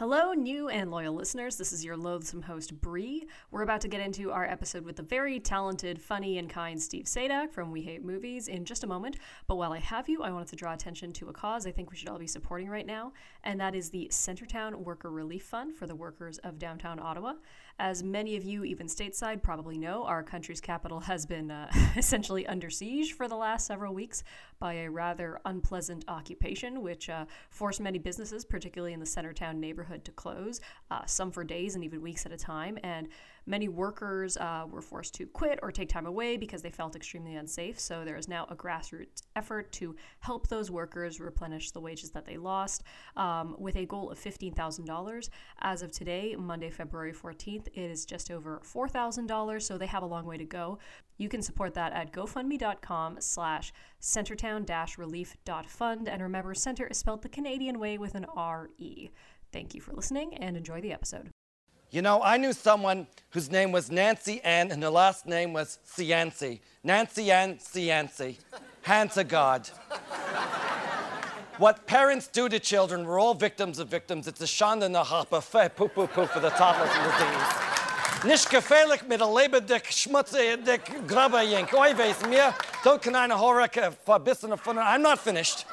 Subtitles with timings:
[0.00, 1.56] Hello, new and loyal listeners.
[1.56, 3.26] This is your loathsome host, Bree.
[3.50, 7.04] We're about to get into our episode with the very talented, funny, and kind Steve
[7.04, 9.18] Sajdak from We Hate Movies in just a moment.
[9.46, 11.90] But while I have you, I wanted to draw attention to a cause I think
[11.90, 13.12] we should all be supporting right now,
[13.44, 17.34] and that is the Centretown Worker Relief Fund for the workers of downtown Ottawa.
[17.78, 22.46] As many of you, even stateside, probably know, our country's capital has been uh, essentially
[22.46, 24.22] under siege for the last several weeks
[24.58, 30.04] by a rather unpleasant occupation, which uh, forced many businesses, particularly in the Centretown neighborhood,
[30.04, 32.78] to close, uh, some for days and even weeks at a time.
[32.82, 33.08] And
[33.50, 37.34] Many workers uh, were forced to quit or take time away because they felt extremely
[37.34, 37.80] unsafe.
[37.80, 42.24] So there is now a grassroots effort to help those workers replenish the wages that
[42.24, 42.84] they lost
[43.16, 45.30] um, with a goal of $15,000.
[45.62, 49.62] As of today, Monday, February 14th, it is just over $4,000.
[49.62, 50.78] So they have a long way to go.
[51.18, 56.08] You can support that at gofundme.com slash centretown-relief.fund.
[56.08, 59.10] And remember, center is spelled the Canadian way with an R-E.
[59.52, 61.32] Thank you for listening and enjoy the episode.
[61.92, 65.78] You know, I knew someone whose name was Nancy Ann and her last name was
[65.96, 66.60] Cianci.
[66.84, 68.36] Nancy Ann Cianci.
[68.82, 69.68] Hand to God.
[71.58, 74.28] what parents do to children, we're all victims of victims.
[74.28, 77.70] It's a shanda na hapa fe poo poo poo for the toddlers and disease.
[78.24, 81.72] Nicht gefährlich mit der lebendig schmutzig grabber jink.
[81.74, 82.54] Oi weiß mir,
[82.84, 83.68] dort kann eine Horror
[84.04, 85.66] verbissen von I'm not finished.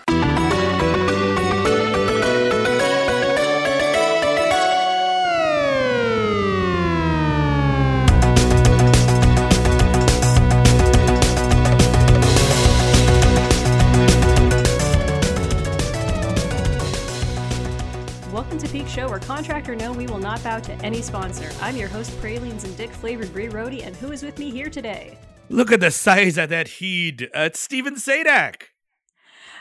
[19.27, 21.51] Where no, we will not bow to any sponsor.
[21.61, 24.69] I'm your host, Pralines and Dick flavored Bree Rody, and who is with me here
[24.69, 25.17] today?
[25.49, 27.23] Look at the size of that heed.
[27.35, 28.67] Uh, it's Steven Sajdak.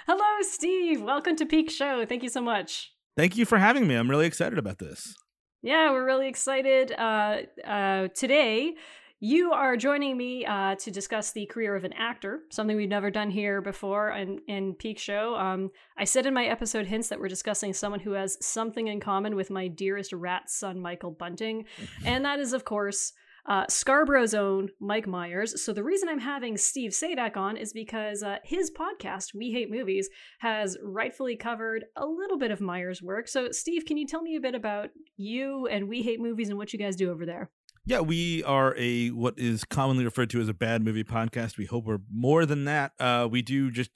[0.07, 1.03] Hello, Steve.
[1.03, 2.07] Welcome to Peak Show.
[2.07, 2.93] Thank you so much.
[3.17, 3.97] Thank you for having me.
[3.97, 5.17] I'm really excited about this.
[5.63, 6.93] Yeah, we're really excited.
[6.93, 8.75] Uh, uh, today,
[9.19, 13.11] you are joining me uh, to discuss the career of an actor, something we've never
[13.11, 15.35] done here before in, in Peak Show.
[15.37, 19.01] Um, I said in my episode hints that we're discussing someone who has something in
[19.01, 21.65] common with my dearest rat son, Michael Bunting.
[22.05, 23.15] and that is, of course,
[23.47, 25.63] uh, Scarborough's own Mike Myers.
[25.63, 29.71] So the reason I'm having Steve Sajdak on is because uh, his podcast, We Hate
[29.71, 30.11] Movies,
[30.41, 33.29] has rightfully covered a little bit of Myers' work.
[33.29, 36.59] So, Steve, can you tell me a bit about you and We Hate Movies and
[36.59, 37.51] what you guys do over there?
[37.89, 41.57] Yeah, we are a what is commonly referred to as a bad movie podcast.
[41.57, 42.91] We hope we're more than that.
[42.99, 43.91] Uh, we do just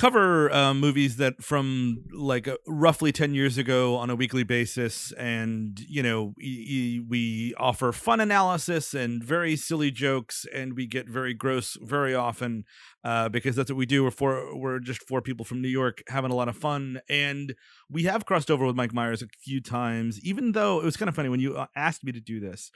[0.00, 5.12] cover uh, movies that from like uh, roughly 10 years ago on a weekly basis
[5.12, 11.06] and you know we, we offer fun analysis and very silly jokes and we get
[11.06, 12.64] very gross very often
[13.04, 14.02] uh, because that's what we do.
[14.02, 17.54] We're four we're just four people from new york having a lot of fun and
[17.90, 21.10] we have crossed over with mike myers a few times even though it was kind
[21.10, 22.70] of funny when you uh, asked me to do this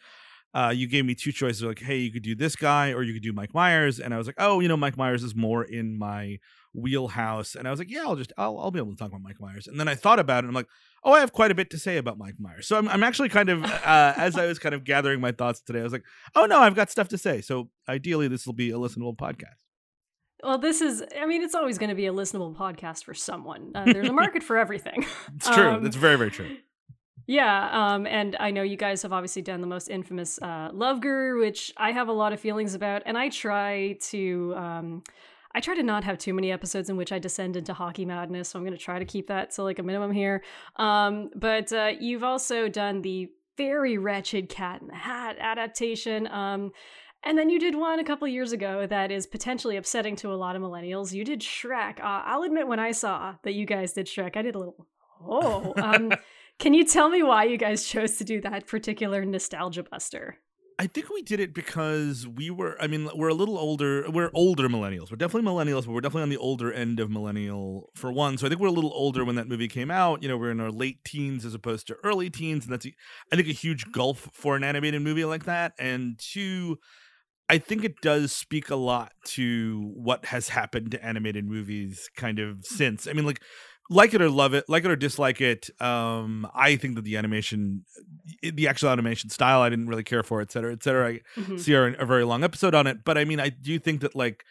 [0.53, 3.15] uh, you gave me two choices like hey you could do this guy or you
[3.15, 5.65] could do mike myers and i was like oh you know mike myers is more
[5.65, 6.39] in my
[6.75, 9.23] wheelhouse and i was like yeah i'll just i'll, I'll be able to talk about
[9.23, 10.69] mike myers and then i thought about it and i'm like
[11.05, 13.29] oh i have quite a bit to say about mike myers so i'm, I'm actually
[13.29, 16.05] kind of uh, as i was kind of gathering my thoughts today i was like
[16.35, 19.65] oh no i've got stuff to say so ideally this will be a listenable podcast
[20.43, 23.73] well, this is, I mean, it's always going to be a listenable podcast for someone.
[23.75, 25.07] Uh, there's a market for everything.
[25.37, 25.71] It's true.
[25.71, 26.57] Um, it's very, very true.
[27.27, 31.01] Yeah, um, and I know you guys have obviously done the most infamous uh, Love
[31.01, 34.55] Guru, which I have a lot of feelings about, and I try to.
[34.57, 35.03] Um,
[35.55, 38.49] I try to not have too many episodes in which I descend into hockey madness,
[38.49, 40.43] so I'm going to try to keep that to like a minimum here.
[40.77, 46.27] Um, but uh, you've also done the very wretched Cat in the Hat adaptation.
[46.27, 46.73] Um,
[47.23, 50.35] and then you did one a couple years ago that is potentially upsetting to a
[50.35, 51.13] lot of millennials.
[51.13, 52.01] You did Shrek.
[52.01, 54.87] Uh, I'll admit, when I saw that you guys did Shrek, I did a little,
[55.23, 55.73] oh.
[55.77, 56.13] Um,
[56.59, 60.39] Can you tell me why you guys chose to do that particular nostalgia buster?
[60.79, 62.77] I think we did it because we were.
[62.81, 64.11] I mean, we're a little older.
[64.11, 65.11] We're older millennials.
[65.11, 68.39] We're definitely millennials, but we're definitely on the older end of millennial for one.
[68.39, 70.23] So I think we're a little older when that movie came out.
[70.23, 72.87] You know, we're in our late teens as opposed to early teens, and that's
[73.33, 75.75] I think a huge gulf for an animated movie like that.
[75.79, 76.79] And two,
[77.49, 82.39] I think it does speak a lot to what has happened to animated movies kind
[82.41, 83.07] of since.
[83.07, 83.41] I mean, like
[83.91, 85.71] like it or love it, like it or dislike it.
[85.81, 87.85] Um, I think that the animation,
[88.43, 91.09] the actual animation style, I didn't really care for, et cetera, et cetera.
[91.09, 91.59] I mm-hmm.
[91.59, 94.15] see our, a very long episode on it, but I mean, I do think that
[94.15, 94.45] like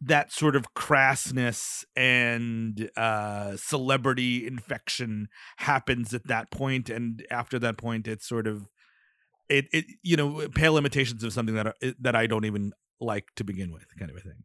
[0.00, 5.28] that sort of crassness and uh, celebrity infection
[5.58, 8.66] happens at that point, and after that point, it's sort of
[9.48, 13.26] it, it you know pale imitations of something that uh, that I don't even like
[13.36, 14.44] to begin with, kind of a thing.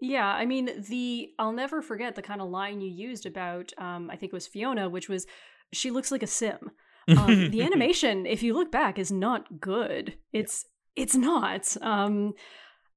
[0.00, 4.10] Yeah, I mean the I'll never forget the kind of line you used about um
[4.10, 5.26] I think it was Fiona, which was
[5.72, 6.70] she looks like a sim.
[7.08, 10.14] Um, the animation, if you look back, is not good.
[10.32, 10.66] It's
[10.96, 11.76] it's not.
[11.82, 12.34] Um,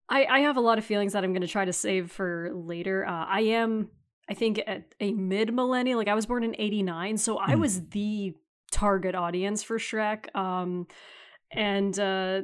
[0.09, 2.51] I I have a lot of feelings that I'm going to try to save for
[2.53, 3.05] later.
[3.05, 3.89] Uh, I am,
[4.29, 5.97] I think, a, a mid millennial.
[5.99, 7.59] Like I was born in '89, so I Mm.
[7.59, 8.33] was the
[8.71, 10.35] target audience for Shrek.
[10.35, 10.87] Um,
[11.51, 12.41] and uh,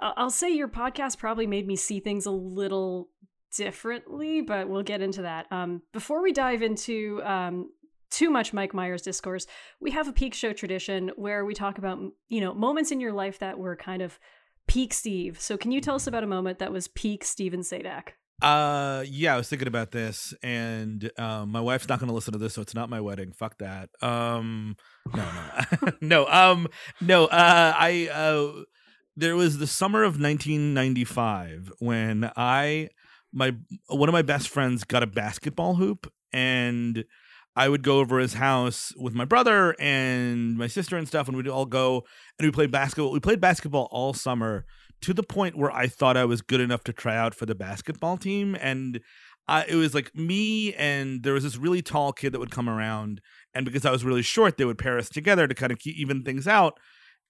[0.00, 3.08] I'll say your podcast probably made me see things a little
[3.56, 5.46] differently, but we'll get into that.
[5.50, 7.70] Um, before we dive into um,
[8.10, 9.46] too much Mike Myers discourse,
[9.80, 11.98] we have a peak show tradition where we talk about
[12.28, 14.18] you know moments in your life that were kind of
[14.66, 15.40] peak Steve.
[15.40, 18.10] So can you tell us about a moment that was peak Steven Sajdak?
[18.42, 22.32] Uh, yeah, I was thinking about this, and um, my wife's not going to listen
[22.32, 23.32] to this, so it's not my wedding.
[23.32, 23.90] Fuck that.
[24.02, 24.76] Um,
[25.14, 26.26] no, no, no.
[26.30, 26.68] Um,
[27.00, 27.26] no.
[27.26, 28.64] Uh, I uh,
[29.16, 32.88] there was the summer of 1995 when I
[33.34, 33.54] my
[33.88, 37.04] one of my best friends got a basketball hoop, and
[37.56, 41.36] I would go over his house with my brother and my sister and stuff, and
[41.36, 42.04] we'd all go
[42.38, 43.12] and we played basketball.
[43.12, 44.64] We played basketball all summer
[45.02, 47.54] to the point where I thought I was good enough to try out for the
[47.54, 48.56] basketball team.
[48.60, 49.00] And
[49.46, 52.68] I, it was like me and there was this really tall kid that would come
[52.68, 53.20] around.
[53.54, 55.96] And because I was really short, they would pair us together to kind of keep
[55.96, 56.80] even things out.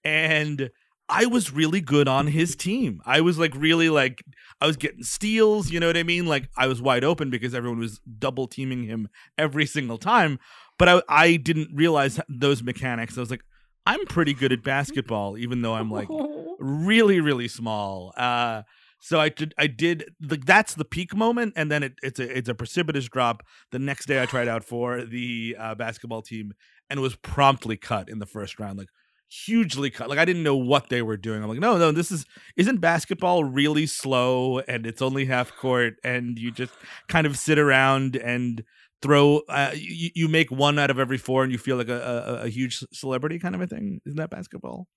[0.03, 0.69] And
[1.07, 3.01] I was really good on his team.
[3.05, 4.23] I was like really like
[4.59, 6.25] I was getting steals, you know what I mean?
[6.25, 10.39] Like I was wide open because everyone was double teaming him every single time.
[10.79, 13.17] But I I didn't realize those mechanics.
[13.17, 13.43] I was like,
[13.85, 16.07] I'm pretty good at basketball, even though I'm like
[16.59, 18.63] really really small uh
[18.99, 22.37] so i did i did the, that's the peak moment and then it, it's a
[22.37, 26.53] it's a precipitous drop the next day i tried out for the uh, basketball team
[26.89, 28.89] and was promptly cut in the first round like
[29.27, 32.11] hugely cut like i didn't know what they were doing i'm like no no this
[32.11, 32.25] is
[32.55, 36.73] isn't basketball really slow and it's only half court and you just
[37.07, 38.63] kind of sit around and
[39.01, 42.39] throw uh, you, you make one out of every four and you feel like a,
[42.41, 44.87] a, a huge celebrity kind of a thing isn't that basketball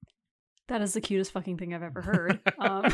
[0.69, 2.41] That is the cutest fucking thing I've ever heard.
[2.59, 2.93] um,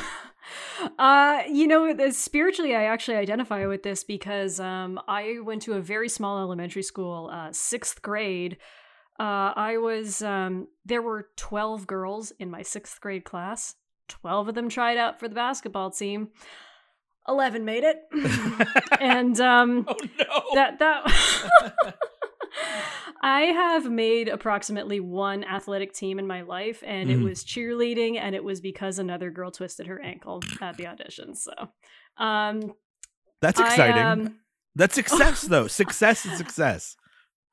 [0.99, 5.81] uh, you know, spiritually, I actually identify with this because um, I went to a
[5.81, 8.59] very small elementary school, uh, sixth grade.
[9.19, 13.75] Uh, I was, um, there were 12 girls in my sixth grade class.
[14.09, 16.29] 12 of them tried out for the basketball team.
[17.29, 18.03] 11 made it.
[19.01, 21.95] and um, oh no that that
[23.23, 27.25] I have made approximately one athletic team in my life, and it Mhm.
[27.25, 31.35] was cheerleading, and it was because another girl twisted her ankle at the audition.
[31.35, 31.53] So,
[32.19, 32.75] um,
[33.41, 34.03] That's I, exciting.
[34.03, 34.41] um,
[34.75, 35.69] That's success, though.
[35.69, 36.97] Success is success.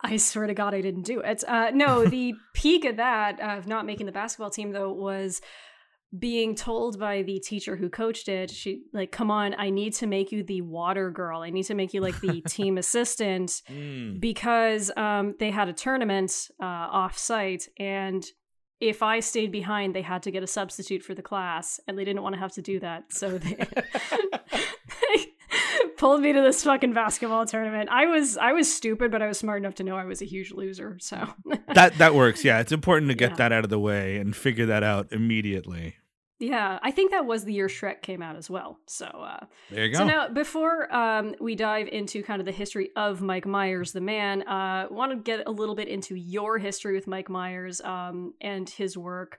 [0.03, 1.44] I swear to God, I didn't do it.
[1.48, 5.42] Uh, no, the peak of that of not making the basketball team though was
[6.18, 8.51] being told by the teacher who coached it.
[8.51, 11.42] She like, come on, I need to make you the water girl.
[11.42, 14.19] I need to make you like the team assistant Mm.
[14.19, 18.25] because um, they had a tournament uh, off site and
[18.81, 22.03] if I stayed behind, they had to get a substitute for the class, and they
[22.03, 23.13] didn't want to have to do that.
[23.13, 23.56] So they
[26.01, 27.88] pulled me to this fucking basketball tournament.
[27.92, 30.25] I was I was stupid, but I was smart enough to know I was a
[30.25, 30.98] huge loser.
[31.00, 31.27] So
[31.75, 32.44] That that works.
[32.44, 33.36] Yeah, it's important to get Yeah.
[33.38, 35.95] that out of the way and figure that out immediately.
[36.39, 38.80] yeah, I think that was the year Shrek came out as well.
[38.88, 40.00] So uh, There you go.
[40.00, 44.01] So now, before um, we dive into kind of the history of Mike Myers, the
[44.01, 48.33] man, uh, want to get a little bit into your history with Mike Myers um,
[48.42, 49.38] and his work.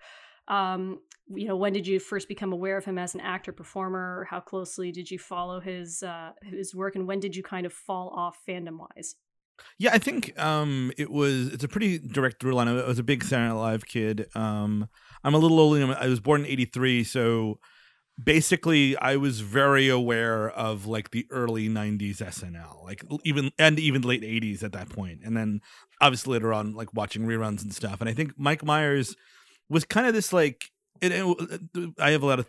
[0.48, 4.26] Um, you know, when did you first become aware of him as an actor performer?
[4.28, 7.72] How closely did you follow his uh, his work, and when did you kind of
[7.72, 9.16] fall off fandom wise?
[9.78, 11.48] Yeah, I think um, it was.
[11.48, 12.68] It's a pretty direct through line.
[12.68, 14.26] I was a big Saturday Night Live kid.
[14.34, 14.88] Um,
[15.24, 15.96] I'm a little older.
[15.98, 17.58] I was born in '83, so
[18.22, 24.02] basically, I was very aware of like the early '90s SNL, like even and even
[24.02, 25.60] late '80s at that point, and then
[26.00, 28.00] obviously later on, like watching reruns and stuff.
[28.00, 29.16] And I think Mike Myers
[29.72, 30.64] was kind of this like.
[31.00, 32.48] It, it- I have a lot of.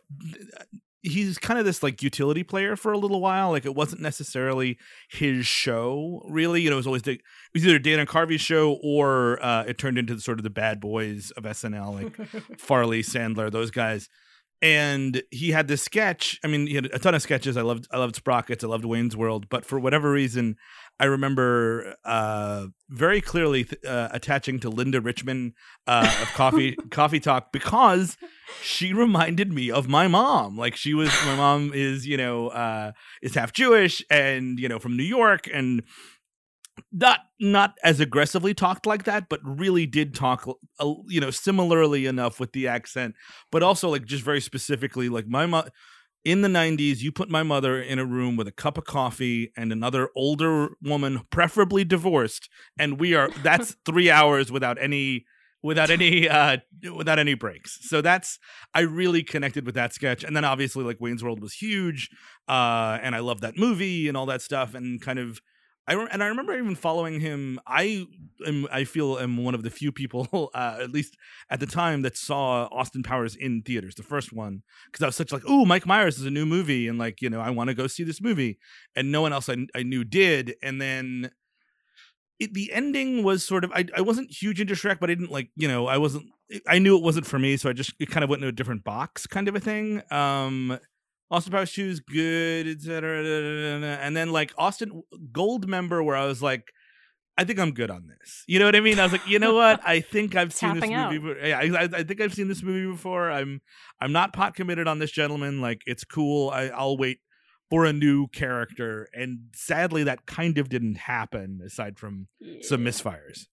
[1.06, 3.50] He's kind of this like utility player for a little while.
[3.51, 4.77] Like it wasn't necessarily
[5.10, 6.62] his show, really.
[6.62, 7.22] You know, it was always the, it
[7.53, 10.80] was either Dana Carvey's show or uh, it turned into the, sort of the bad
[10.80, 14.08] boys of SNL, like Farley, Sandler, those guys.
[14.62, 16.39] And he had this sketch.
[16.42, 17.58] I mean, he had a ton of sketches.
[17.58, 18.63] I loved, I loved Sprockets.
[18.63, 19.50] I loved Wayne's World.
[19.50, 20.56] But for whatever reason,
[21.00, 25.54] I remember uh, very clearly th- uh, attaching to Linda Richman
[25.88, 28.16] uh, of Coffee Coffee Talk because
[28.62, 30.58] she reminded me of my mom.
[30.58, 34.80] Like she was, my mom is, you know, uh, is half Jewish and you know
[34.80, 35.84] from New York and
[36.92, 40.48] not not as aggressively talked like that, but really did talk,
[41.08, 43.16] you know, similarly enough with the accent,
[43.52, 45.66] but also like just very specifically, like my mom.
[46.25, 49.51] In the 90s, you put my mother in a room with a cup of coffee
[49.58, 52.50] and another older woman, preferably divorced,
[52.80, 55.25] and we are that's three hours without any
[55.62, 56.58] without any uh
[56.96, 57.77] without any breaks.
[57.89, 58.39] So that's
[58.74, 60.24] I really connected with that sketch.
[60.24, 62.10] And then obviously like Wayne's World was huge.
[62.48, 65.42] Uh and I love that movie and all that stuff and kind of
[65.88, 67.60] I re- and I remember even following him.
[67.68, 68.08] I
[68.46, 71.18] am I feel am one of the few people, uh, at least
[71.50, 75.16] at the time, that saw Austin Powers in theaters, the first one, because I was
[75.16, 77.70] such like, oh, Mike Myers is a new movie, and like you know, I want
[77.70, 78.60] to go see this movie,
[78.96, 81.32] and no one else I, I knew did, and then
[82.40, 85.32] it, the ending was sort of I, I wasn't huge into Shrek, but I didn't
[85.32, 86.28] like you know I wasn't
[86.68, 88.54] I knew it wasn't for me, so I just it kind of went into a
[88.54, 90.02] different box, kind of a thing.
[90.12, 90.80] Um,
[91.32, 93.24] Austin Powers is good, etc.
[94.01, 96.72] And then like Austin Goldmember, where I was like,
[97.38, 98.44] I think I'm good on this.
[98.48, 99.00] You know what I mean?
[99.00, 99.82] I was like, you know what?
[99.84, 101.18] I think I've seen this movie.
[101.18, 103.32] Be- yeah, I, I, think I've seen this movie before.
[103.32, 103.62] I'm
[104.00, 105.60] I'm not pot committed on this gentleman.
[105.60, 106.50] Like it's cool.
[106.51, 107.20] I, I'll wait
[107.70, 109.08] for a new character.
[109.13, 112.60] And sadly, that kind of didn't happen aside from yeah.
[112.62, 113.48] some misfires.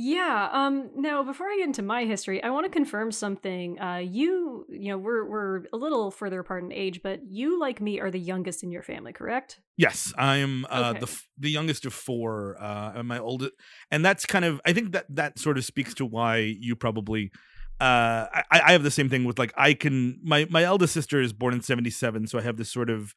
[0.00, 0.48] Yeah.
[0.52, 0.90] Um.
[0.94, 3.80] Now, before I get into my history, I want to confirm something.
[3.80, 7.80] Uh, you, you know, we're we're a little further apart in age, but you, like
[7.80, 9.58] me, are the youngest in your family, correct?
[9.76, 11.00] Yes, I am uh, okay.
[11.00, 12.56] the the youngest of four.
[12.60, 13.54] Uh, and my oldest,
[13.90, 17.32] and that's kind of I think that that sort of speaks to why you probably
[17.80, 21.20] uh I, I have the same thing with like i can my my eldest sister
[21.20, 23.14] is born in 77 so i have this sort of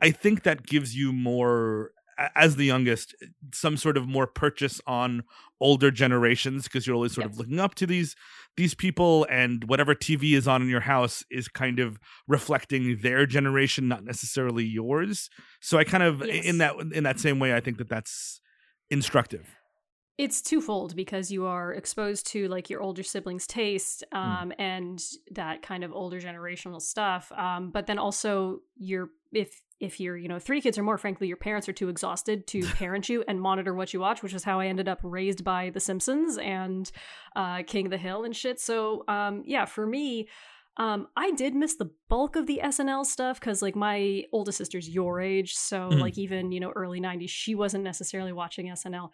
[0.00, 1.92] i think that gives you more
[2.34, 3.14] as the youngest
[3.52, 5.22] some sort of more purchase on
[5.60, 7.34] older generations because you're always sort yes.
[7.34, 8.14] of looking up to these
[8.56, 11.98] these people and whatever tv is on in your house is kind of
[12.28, 16.44] reflecting their generation not necessarily yours so i kind of yes.
[16.44, 18.40] in that in that same way i think that that's
[18.90, 19.59] instructive
[20.20, 24.18] it's twofold because you are exposed to like your older siblings' taste hmm.
[24.18, 24.54] um, mm.
[24.58, 27.32] and that kind of older generational stuff.
[27.32, 31.26] Um, but then also you're if if you're you know three kids or more, frankly,
[31.26, 34.44] your parents are too exhausted to parent you and monitor what you watch, which is
[34.44, 36.90] how I ended up raised by The Simpsons and
[37.34, 38.60] uh, King of the Hill and shit.
[38.60, 40.28] So um, yeah, for me.
[40.76, 44.88] Um, I did miss the bulk of the SNL stuff because, like, my oldest sister's
[44.88, 46.00] your age, so mm.
[46.00, 49.10] like even you know early '90s, she wasn't necessarily watching SNL.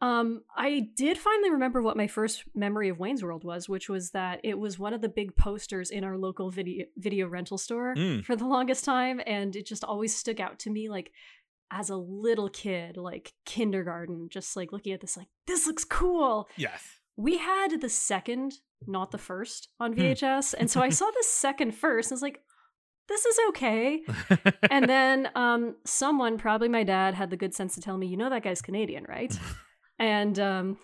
[0.00, 4.10] Um, I did finally remember what my first memory of Wayne's World was, which was
[4.10, 7.94] that it was one of the big posters in our local video video rental store
[7.94, 8.24] mm.
[8.24, 11.10] for the longest time, and it just always stuck out to me like
[11.70, 16.48] as a little kid, like kindergarten, just like looking at this, like this looks cool.
[16.56, 16.82] Yes.
[17.16, 18.54] We had the second,
[18.86, 22.22] not the first, on VHS, and so I saw the second first, and I was
[22.22, 22.40] like,
[23.08, 24.02] this is okay.
[24.70, 28.16] and then um, someone, probably my dad, had the good sense to tell me, you
[28.16, 29.38] know that guy's Canadian, right?
[30.04, 30.78] and um,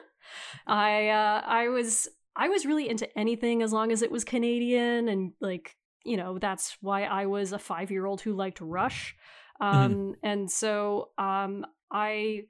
[0.66, 5.08] I uh, I was I was really into anything as long as it was Canadian
[5.08, 9.14] and like you know that's why I was a five year old who liked Rush,
[9.62, 9.76] mm-hmm.
[9.76, 10.12] um, mm-hmm.
[10.22, 12.44] and so um, I.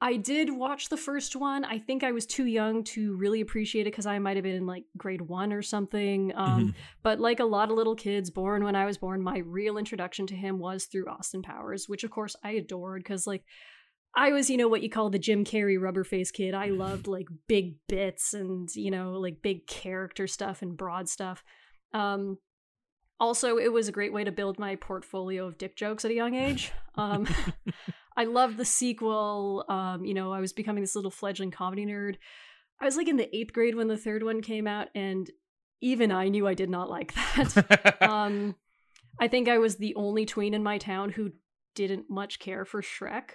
[0.00, 1.64] I did watch the first one.
[1.64, 4.56] I think I was too young to really appreciate it because I might have been
[4.56, 6.30] in like grade one or something.
[6.34, 6.70] Um, mm-hmm.
[7.02, 10.26] But like a lot of little kids born when I was born, my real introduction
[10.26, 13.44] to him was through Austin Powers, which of course I adored because like
[14.16, 16.54] I was, you know, what you call the Jim Carrey rubber face kid.
[16.54, 21.42] I loved like big bits and, you know, like big character stuff and broad stuff.
[21.92, 22.38] Um,
[23.18, 26.14] also, it was a great way to build my portfolio of dick jokes at a
[26.14, 26.72] young age.
[26.96, 27.26] Um,
[28.16, 29.64] I loved the sequel.
[29.68, 32.16] Um, you know, I was becoming this little fledgling comedy nerd.
[32.80, 35.28] I was like in the eighth grade when the third one came out, and
[35.80, 38.02] even I knew I did not like that.
[38.02, 38.56] um,
[39.20, 41.32] I think I was the only tween in my town who
[41.74, 43.30] didn't much care for Shrek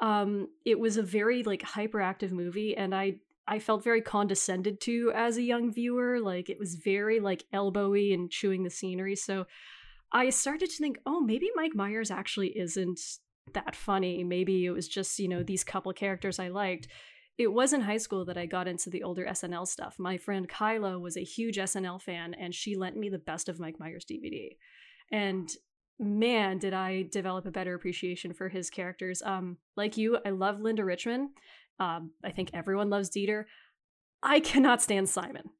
[0.00, 3.14] um it was a very like hyperactive movie and i
[3.46, 8.12] i felt very condescended to as a young viewer like it was very like elbowy
[8.14, 9.46] and chewing the scenery so
[10.12, 13.00] i started to think oh maybe mike myers actually isn't
[13.52, 16.88] that funny maybe it was just you know these couple characters i liked
[17.40, 19.98] it was in high school that I got into the older SNL stuff.
[19.98, 23.58] My friend Kyla was a huge SNL fan, and she lent me the best of
[23.58, 24.58] Mike Myers DVD.
[25.10, 25.50] And
[26.00, 29.22] man, did I develop a better appreciation for his characters.
[29.22, 31.30] Um, like you, I love Linda Richman.
[31.78, 33.44] Um, I think everyone loves Dieter.
[34.22, 35.50] I cannot stand Simon.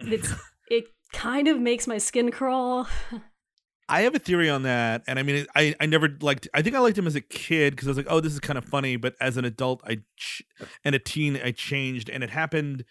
[0.00, 0.32] It's
[0.68, 2.88] it kind of makes my skin crawl.
[3.88, 6.48] I have a theory on that, and I mean, I I never liked.
[6.54, 8.40] I think I liked him as a kid because I was like, oh, this is
[8.40, 8.96] kind of funny.
[8.96, 10.42] But as an adult, I ch-
[10.84, 12.84] and a teen, I changed, and it happened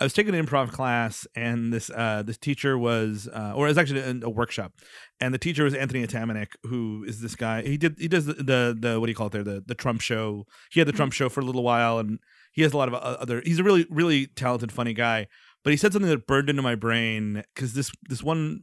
[0.00, 3.70] I was taking an improv class, and this uh, this teacher was, uh, or it
[3.70, 4.72] was actually a, a, workshop,
[5.20, 7.62] and the teacher was Anthony Atamanuik, who is this guy.
[7.62, 9.74] He did he does the, the, the what do you call it there the the
[9.74, 10.46] Trump show.
[10.70, 11.24] He had the Trump mm-hmm.
[11.24, 12.20] show for a little while, and
[12.52, 13.42] he has a lot of other.
[13.44, 15.26] He's a really really talented, funny guy.
[15.64, 18.60] But he said something that burned into my brain because this this one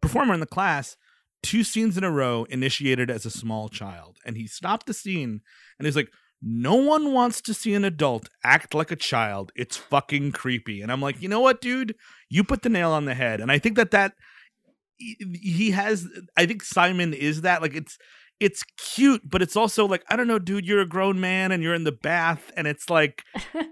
[0.00, 0.96] performer in the class,
[1.44, 5.42] two scenes in a row, initiated as a small child, and he stopped the scene
[5.78, 6.10] and he's like,
[6.42, 9.52] no one wants to see an adult act like a child.
[9.54, 10.82] It's fucking creepy.
[10.82, 11.94] And I'm like, you know what, dude?
[12.28, 13.40] You put the nail on the head.
[13.40, 14.14] And I think that that
[14.98, 16.06] he has.
[16.36, 17.62] I think Simon is that.
[17.62, 17.96] Like it's
[18.40, 20.66] it's cute, but it's also like I don't know, dude.
[20.66, 23.22] You're a grown man and you're in the bath, and it's like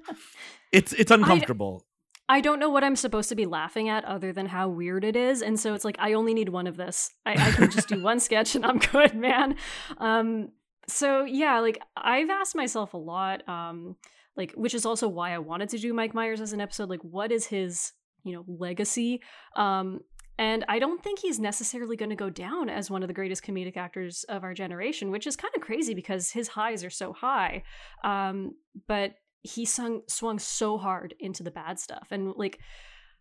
[0.73, 1.85] it's it's uncomfortable.
[2.29, 5.05] I, I don't know what I'm supposed to be laughing at other than how weird
[5.05, 7.11] it is, and so it's like I only need one of this.
[7.27, 9.57] I, I can just do one sketch and I'm good, man.
[9.99, 10.51] Um,
[10.91, 13.97] so yeah, like I've asked myself a lot, um,
[14.37, 16.89] like which is also why I wanted to do Mike Myers as an episode.
[16.89, 17.93] Like, what is his
[18.25, 19.21] you know legacy?
[19.57, 20.01] Um,
[20.41, 23.45] and I don't think he's necessarily going to go down as one of the greatest
[23.45, 27.13] comedic actors of our generation, which is kind of crazy because his highs are so
[27.13, 27.63] high.
[28.05, 28.53] Um,
[28.89, 32.09] but he sung, swung so hard into the bad stuff.
[32.11, 32.59] And like,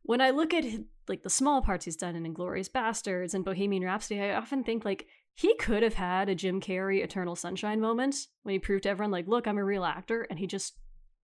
[0.03, 0.63] when I look at
[1.09, 4.85] like the small parts he's done in Inglourious Basterds and Bohemian Rhapsody, I often think
[4.85, 8.89] like he could have had a Jim Carrey Eternal Sunshine moment when he proved to
[8.89, 10.75] everyone like, look, I'm a real actor, and he just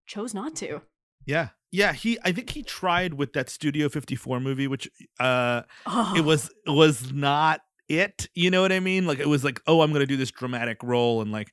[0.05, 0.81] chose not to.
[1.25, 1.49] Yeah.
[1.71, 6.13] Yeah, he I think he tried with that Studio 54 movie which uh oh.
[6.15, 9.05] it was was not it, you know what I mean?
[9.05, 11.51] Like it was like, "Oh, I'm going to do this dramatic role and like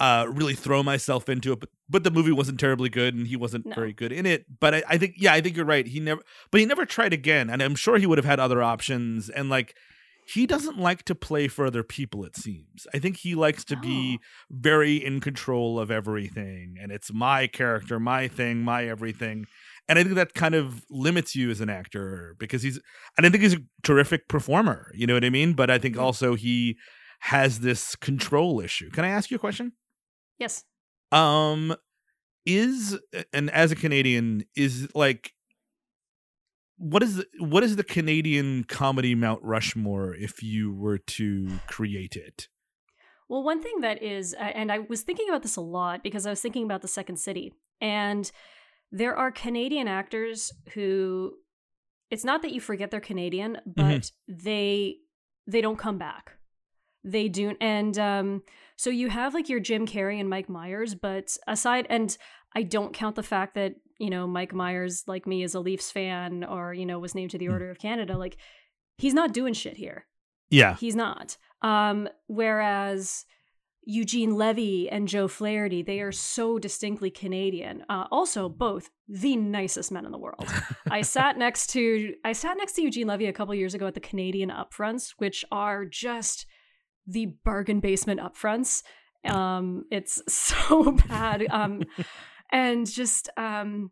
[0.00, 3.34] uh really throw myself into it." But but the movie wasn't terribly good and he
[3.36, 3.74] wasn't no.
[3.74, 4.46] very good in it.
[4.60, 5.86] But I, I think yeah, I think you're right.
[5.86, 8.62] He never but he never tried again and I'm sure he would have had other
[8.62, 9.74] options and like
[10.26, 12.86] he doesn't like to play for other people it seems.
[12.94, 18.00] I think he likes to be very in control of everything and it's my character
[18.00, 19.46] my thing my everything.
[19.88, 22.80] And i think that kind of limits you as an actor because he's
[23.16, 25.52] and i think he's a terrific performer you know what i mean?
[25.52, 26.76] But i think also he
[27.20, 28.90] has this control issue.
[28.90, 29.72] Can i ask you a question?
[30.38, 30.64] Yes.
[31.12, 31.74] Um
[32.46, 32.98] is
[33.32, 35.32] and as a canadian is like
[36.76, 42.16] what is the, what is the Canadian comedy Mount Rushmore if you were to create
[42.16, 42.48] it?
[43.28, 46.30] Well, one thing that is, and I was thinking about this a lot because I
[46.30, 48.30] was thinking about the Second City, and
[48.92, 51.34] there are Canadian actors who,
[52.10, 53.72] it's not that you forget they're Canadian, mm-hmm.
[53.74, 54.34] but mm-hmm.
[54.44, 54.96] they
[55.46, 56.32] they don't come back.
[57.02, 58.42] They do, and um,
[58.76, 62.16] so you have like your Jim Carrey and Mike Myers, but aside, and
[62.54, 65.90] I don't count the fact that you know, Mike Myers, like me, is a Leafs
[65.90, 67.52] fan or, you know, was named to the hmm.
[67.52, 68.36] Order of Canada, like
[68.98, 70.06] he's not doing shit here.
[70.50, 70.76] Yeah.
[70.76, 71.36] He's not.
[71.62, 73.24] Um, whereas
[73.86, 77.84] Eugene Levy and Joe Flaherty, they are so distinctly Canadian.
[77.88, 80.46] Uh, also, both the nicest men in the world.
[80.90, 83.94] I sat next to I sat next to Eugene Levy a couple years ago at
[83.94, 86.46] the Canadian Upfronts, which are just
[87.06, 88.82] the bargain basement upfronts.
[89.24, 91.46] Um, it's so bad.
[91.50, 91.82] Um,
[92.54, 93.90] and just um,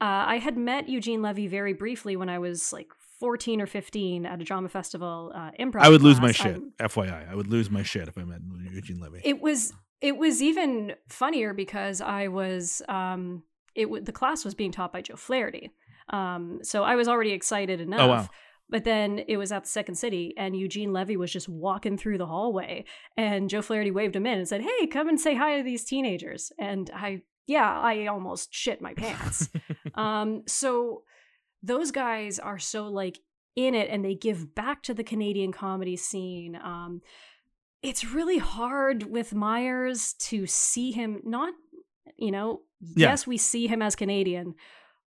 [0.00, 2.88] uh, I had met Eugene Levy very briefly when I was like
[3.20, 5.80] 14 or 15 at a drama festival uh, improv.
[5.80, 6.02] I would class.
[6.02, 6.56] lose my shit.
[6.56, 8.40] I'm, FYI, I would lose my shit if I met
[8.72, 9.20] Eugene Levy.
[9.24, 9.72] It was
[10.02, 13.44] it was even funnier because I was um,
[13.74, 15.70] it w- the class was being taught by Joe Flaherty.
[16.10, 18.00] Um, so I was already excited enough.
[18.00, 18.28] Oh, wow.
[18.68, 22.18] But then it was at the Second City, and Eugene Levy was just walking through
[22.18, 22.84] the hallway,
[23.16, 25.84] and Joe Flaherty waved him in and said, "Hey, come and say hi to these
[25.84, 29.48] teenagers." And I yeah, I almost shit my pants.
[29.94, 31.02] um, so
[31.62, 33.18] those guys are so like
[33.54, 36.56] in it and they give back to the Canadian comedy scene.
[36.56, 37.00] Um,
[37.82, 41.54] it's really hard with Myers to see him not,
[42.16, 43.10] you know, yeah.
[43.10, 44.54] yes, we see him as Canadian,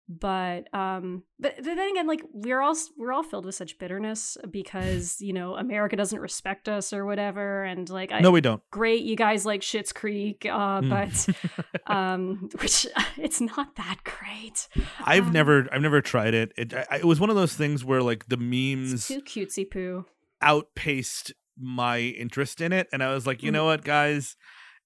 [0.10, 4.38] but um but, but then again like we're all we're all filled with such bitterness
[4.50, 8.62] because you know america doesn't respect us or whatever and like I, no we don't.
[8.72, 10.90] great you guys like Schitt's Creek uh mm.
[10.90, 14.68] but um which it's not that great.
[15.04, 16.52] I've um, never i've never tried it.
[16.58, 20.06] It, I, it was one of those things where like the memes too cutesy poo.
[20.42, 23.56] outpaced my interest in it and i was like you mm.
[23.56, 24.38] know what guys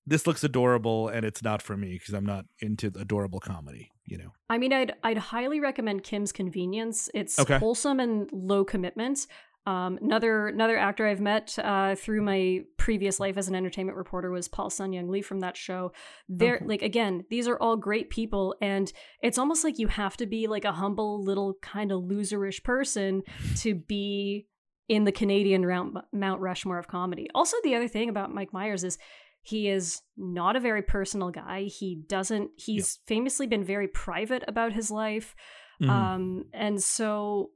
[0.05, 4.17] this looks adorable and it's not for me because I'm not into adorable comedy, you
[4.17, 4.33] know.
[4.49, 7.09] I mean, I'd I'd highly recommend Kim's Convenience.
[7.13, 7.57] It's okay.
[7.57, 9.27] wholesome and low commitment.
[9.65, 14.29] Um, another another actor I've met uh, through my previous life as an entertainment reporter
[14.29, 15.93] was Paul Sun-Hyung Lee from that show.
[16.27, 16.65] They're okay.
[16.65, 20.47] like again, these are all great people, and it's almost like you have to be
[20.47, 23.23] like a humble little kind of loserish person
[23.59, 24.47] to be
[24.89, 27.29] in the Canadian round, Mount Rushmore of comedy.
[27.33, 28.97] Also, the other thing about Mike Myers is
[29.43, 31.63] he is not a very personal guy.
[31.63, 33.08] He doesn't, he's yeah.
[33.08, 35.36] famously been very private about his life.
[35.82, 35.91] Mm-hmm.
[35.91, 37.51] Um, and so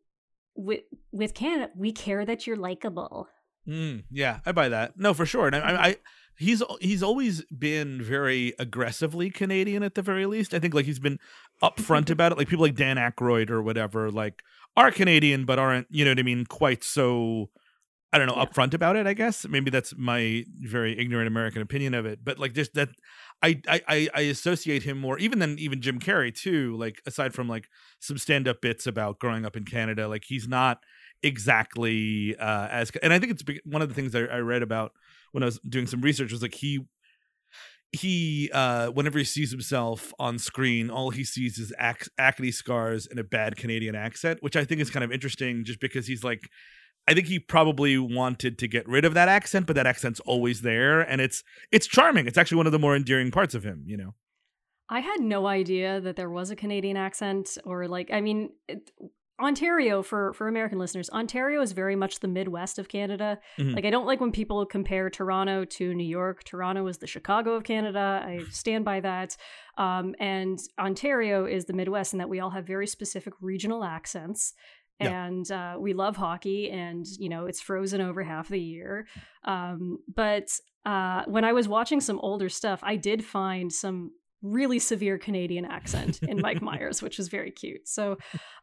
[0.53, 0.81] with,
[1.13, 3.29] with Canada, we care that you're likable.
[3.65, 4.99] Mm, yeah, I buy that.
[4.99, 5.47] No, for sure.
[5.47, 5.95] And I, I, I,
[6.37, 10.53] he's he's always been very aggressively Canadian at the very least.
[10.53, 11.19] I think like he's been
[11.61, 12.37] upfront about it.
[12.37, 14.41] Like people like Dan Aykroyd or whatever, like
[14.75, 17.49] are Canadian but aren't, you know what I mean, quite so
[18.13, 18.45] I don't know Yeah.
[18.45, 19.05] upfront about it.
[19.05, 22.19] I guess maybe that's my very ignorant American opinion of it.
[22.23, 22.89] But like just that,
[23.43, 26.77] I I I- associate him more even than even Jim Carrey too.
[26.77, 27.67] Like aside from like
[27.99, 30.79] some stand up bits about growing up in Canada, like he's not
[31.23, 34.61] exactly uh as and I think it's be- one of the things I, I read
[34.61, 34.91] about
[35.33, 36.79] when I was doing some research was like he
[37.93, 43.07] he uh whenever he sees himself on screen all he sees is ac- acne scars
[43.07, 46.21] and a bad canadian accent which i think is kind of interesting just because he's
[46.23, 46.49] like
[47.07, 50.61] i think he probably wanted to get rid of that accent but that accent's always
[50.61, 53.83] there and it's it's charming it's actually one of the more endearing parts of him
[53.85, 54.13] you know
[54.89, 58.89] I had no idea that there was a Canadian accent or like I mean it,
[59.39, 63.37] Ontario for for American listeners, Ontario is very much the Midwest of Canada.
[63.59, 63.75] Mhm.
[63.75, 66.43] Like I don't like when people compare Toronto to New York.
[66.43, 68.23] Toronto is the Chicago of Canada.
[68.25, 69.37] I stand by that.
[69.77, 74.53] Um, and Ontario is the Midwest in that we all have very specific regional accents.
[74.99, 75.25] Yeah.
[75.25, 79.07] And uh, we love hockey, and you know it's frozen over half the year.
[79.43, 80.49] Um, but
[80.85, 85.65] uh, when I was watching some older stuff, I did find some really severe Canadian
[85.65, 87.87] accent in Mike Myers, which is very cute.
[87.87, 88.17] So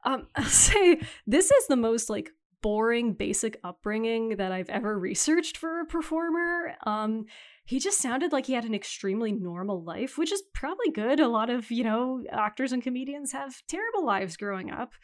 [0.04, 2.30] um, I'll say this is the most like
[2.62, 6.74] boring basic upbringing that I've ever researched for a performer.
[6.86, 7.26] Um,
[7.66, 11.20] he just sounded like he had an extremely normal life, which is probably good.
[11.20, 14.94] A lot of, you know, actors and comedians have terrible lives growing up.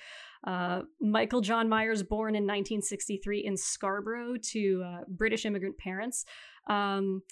[0.46, 6.24] Uh, Michael John Myers, born in 1963 in Scarborough to uh, British immigrant parents.
[6.68, 7.22] Um,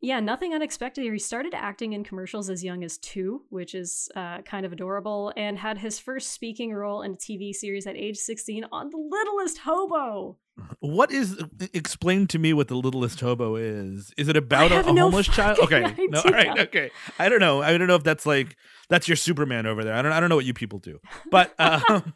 [0.00, 1.14] yeah, nothing unexpected here.
[1.14, 5.32] He started acting in commercials as young as two, which is uh, kind of adorable,
[5.36, 8.98] and had his first speaking role in a TV series at age 16 on The
[8.98, 10.36] Littlest Hobo.
[10.80, 14.92] What is explain to me what the littlest hobo is is it about a, a
[14.92, 18.04] no homeless child okay no all right okay i don't know i don't know if
[18.04, 18.56] that's like
[18.88, 21.52] that's your superman over there i don't i don't know what you people do but
[21.58, 22.14] um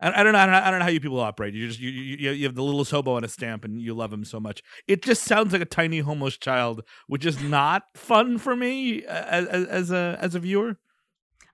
[0.00, 0.38] I I don't know.
[0.38, 1.54] I don't know, I don't know how you people operate.
[1.54, 4.12] You just you, you you have the littlest hobo on a stamp, and you love
[4.12, 4.62] him so much.
[4.86, 9.46] It just sounds like a tiny homeless child, which is not fun for me as,
[9.46, 10.76] as a as a viewer.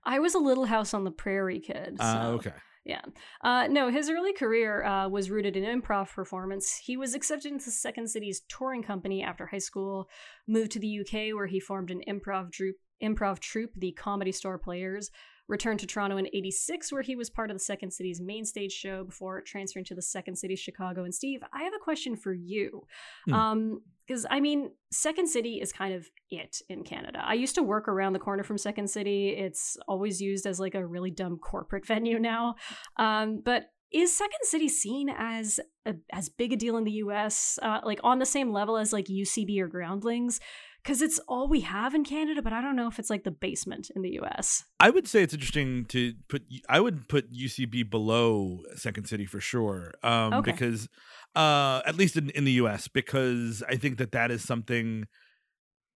[0.03, 1.97] I was a Little House on the Prairie kid.
[1.99, 2.03] So.
[2.03, 2.53] Uh, okay.
[2.83, 3.01] Yeah.
[3.43, 6.81] Uh, no, his early career uh, was rooted in improv performance.
[6.83, 10.09] He was accepted into Second City's touring company after high school,
[10.47, 14.57] moved to the UK where he formed an improv troupe, improv troupe, the Comedy Store
[14.57, 15.11] Players,
[15.51, 18.71] returned to Toronto in 86 where he was part of the Second City's main stage
[18.71, 21.03] show before transferring to the Second City Chicago.
[21.03, 22.87] And Steve, I have a question for you.
[23.25, 23.33] Hmm.
[23.33, 27.21] Um, because I mean, Second City is kind of it in Canada.
[27.23, 29.29] I used to work around the corner from Second City.
[29.29, 32.55] It's always used as like a really dumb corporate venue now.
[32.97, 37.59] Um, but is Second City seen as a, as big a deal in the U.S.
[37.61, 40.39] Uh, like on the same level as like UCB or Groundlings?
[40.83, 43.31] Because it's all we have in Canada, but I don't know if it's like the
[43.31, 44.63] basement in the U.S.
[44.79, 46.43] I would say it's interesting to put.
[46.67, 50.51] I would put UCB below Second City for sure, um, Okay.
[50.51, 50.89] because
[51.35, 52.87] uh, at least in, in the U.S.
[52.87, 55.05] because I think that that is something.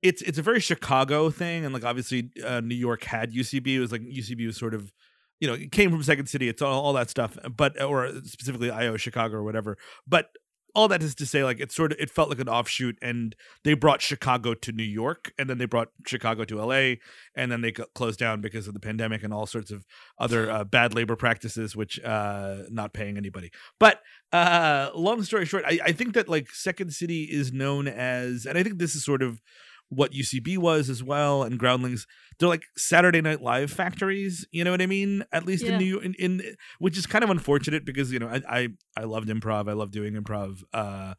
[0.04, 3.68] It's it's a very Chicago thing, and like obviously uh, New York had UCB.
[3.68, 4.94] It was like UCB was sort of,
[5.40, 6.48] you know, it came from Second City.
[6.48, 9.80] It's all, all that stuff, but or specifically IO Chicago or whatever.
[10.08, 10.30] But
[10.76, 13.36] all that is to say, like it sort of it felt like an offshoot, and
[13.64, 17.00] they brought Chicago to New York, and then they brought Chicago to L.A
[17.36, 19.86] and then they closed down because of the pandemic and all sorts of
[20.20, 23.52] other uh, bad labor practices which uh not paying anybody.
[23.80, 28.46] But uh long story short I, I think that like second city is known as
[28.46, 29.42] and i think this is sort of
[29.90, 32.08] what ucb was as well and groundlings
[32.40, 35.74] they're like saturday night live factories you know what i mean at least Yeah.
[35.74, 36.42] in new in, in
[36.80, 38.68] which is kind of unfortunate because you know I, I
[38.98, 41.14] i loved improv i love doing improv uh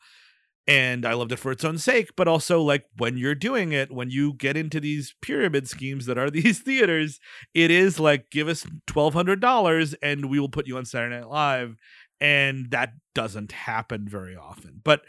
[0.68, 3.92] and I loved it for its own sake, but also like when you're doing it,
[3.92, 7.20] when you get into these pyramid schemes that are these theaters,
[7.54, 11.14] it is like give us twelve hundred dollars and we will put you on Saturday
[11.20, 11.76] Night Live,
[12.20, 14.80] and that doesn't happen very often.
[14.82, 15.02] But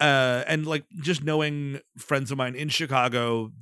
[0.00, 3.52] uh, and like just knowing friends of mine in Chicago,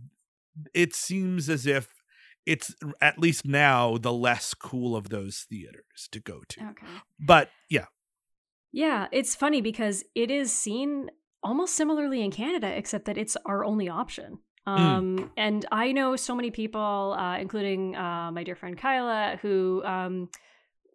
[0.74, 1.88] it seems as if
[2.46, 6.60] it's at least now the less cool of those theaters to go to.
[6.70, 6.86] Okay.
[7.20, 7.86] But yeah,
[8.72, 11.10] Yeah, it's funny because it is seen
[11.42, 14.38] almost similarly in Canada, except that it's our only option.
[14.66, 19.82] Um, And I know so many people, uh, including uh, my dear friend Kyla, who
[19.84, 20.28] um,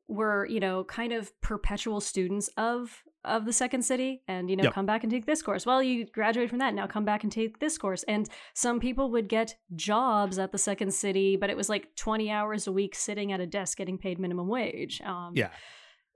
[0.08, 4.64] were, you know, kind of perpetual students of of the second city and you know
[4.66, 4.74] Yep.
[4.74, 7.32] come back and take this course well you graduate from that now come back and
[7.32, 11.58] take this course and some people would get jobs at the second city but it
[11.58, 15.32] was like 20 hours a week sitting at a desk getting paid minimum wage um,
[15.36, 15.50] yeah.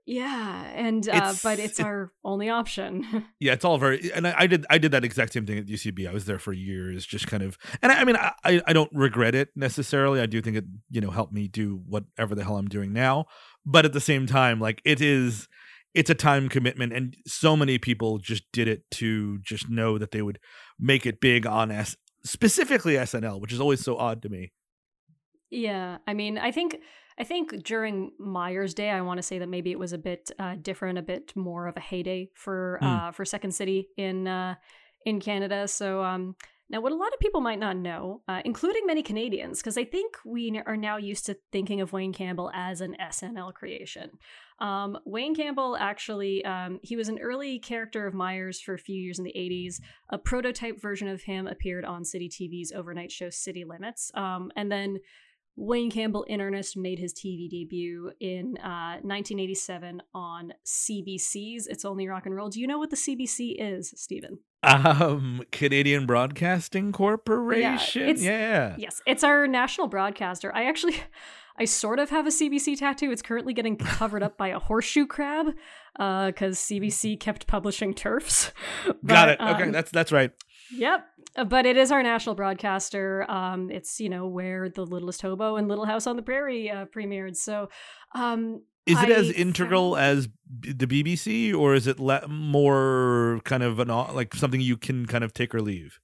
[0.06, 3.04] yeah, and uh, It's- but it's it- our only option.
[3.40, 5.66] Yeah, it's all very, and I, I did, I did that exact same thing at
[5.66, 6.08] UCB.
[6.08, 8.72] I was there for years, just kind of, and I, I mean, I, I I
[8.72, 10.20] don't regret it necessarily.
[10.20, 13.26] I do think it, you know, helped me do whatever the hell I'm doing now.
[13.66, 15.46] But at the same time, like it is,
[15.98, 20.10] it's a time commitment and so many people just did it to just know that
[20.12, 20.38] they would
[20.90, 24.42] make it big on s specifically snl which is always so odd to me
[25.50, 26.70] yeah i mean i think
[27.18, 30.30] i think during myers day i want to say that maybe it was a bit
[30.38, 32.86] uh, different a bit more of a heyday for Mm.
[33.08, 34.54] uh, for second city in uh,
[35.04, 36.34] in canada so um
[36.70, 39.84] now, what a lot of people might not know, uh, including many Canadians, because I
[39.84, 44.10] think we are now used to thinking of Wayne Campbell as an SNL creation.
[44.60, 49.00] Um, Wayne Campbell actually, um, he was an early character of Myers for a few
[49.00, 49.80] years in the 80s.
[50.10, 54.10] A prototype version of him appeared on Citytv's overnight show City Limits.
[54.14, 54.98] Um, and then
[55.60, 62.06] Wayne Campbell in earnest made his TV debut in uh, 1987 on CBC's It's Only
[62.06, 62.48] Rock and Roll.
[62.48, 64.38] Do you know what the CBC is, Stephen?
[64.64, 70.52] um canadian broadcasting corporation it's- yeah Yes, it's our national broadcaster.
[70.54, 70.96] I actually,
[71.58, 73.10] I sort of have a CBC tattoo.
[73.12, 75.54] It's currently getting covered up by a horseshoe crab
[75.96, 78.50] because CBC kept publishing TERFs.
[78.86, 80.32] got But, it okay um, that's that's right
[80.72, 81.06] Yep.
[81.36, 83.24] Uh, But it is our national broadcaster.
[83.30, 86.86] Um, it's, you know, where The Littlest Hobo and Little House on the Prairie uh,
[86.86, 87.36] premiered.
[87.36, 87.68] So,
[88.14, 90.28] um, is it I as integral found- as
[90.60, 95.22] the bbc or is it le- more kind of an like something you can kind
[95.22, 95.98] of take or leave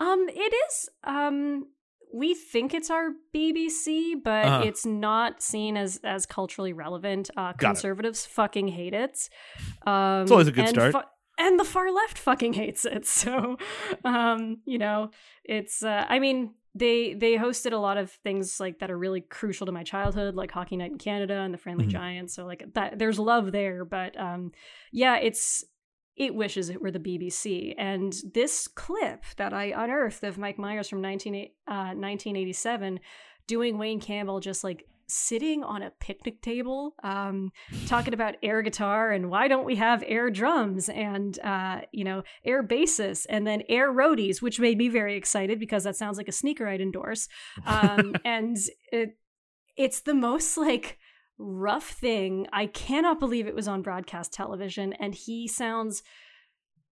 [0.00, 0.88] Um, it is.
[1.04, 1.66] Um,
[2.14, 4.62] we think it's our BBC, but Uh-huh.
[4.64, 7.28] it's not seen as as culturally relevant.
[7.36, 9.28] Uh, conservatives fucking hate it.
[9.86, 10.92] Um, It's always a good start.
[10.92, 13.06] fu- and the far left fucking hates it.
[13.06, 13.56] So,
[14.04, 15.10] um, you know,
[15.44, 15.82] it's.
[15.82, 19.66] Uh, I mean, they they hosted a lot of things like that are really crucial
[19.66, 21.90] to my childhood, like Hockey Night in Canada and the Friendly Mhm.
[21.90, 22.34] Giants.
[22.34, 23.84] So, like that, there's love there.
[23.84, 24.52] But um,
[24.92, 25.64] yeah, it's
[26.16, 27.74] it wishes it were the BBC.
[27.76, 31.34] And this clip that I unearthed of Mike Myers from 19,
[31.66, 33.00] uh, 1987
[33.48, 37.50] doing Wayne Campbell just like sitting on a picnic table, um,
[37.86, 42.22] talking about air guitar and why don't we have air drums and, uh, you know,
[42.44, 46.28] air basses and then air roadies, which made me very excited because that sounds like
[46.28, 47.28] a sneaker I'd endorse.
[47.66, 48.56] Um, and
[48.92, 49.16] it,
[49.76, 50.98] it's the most like
[51.38, 52.46] rough thing.
[52.52, 56.02] I cannot believe it was on broadcast television, and he sounds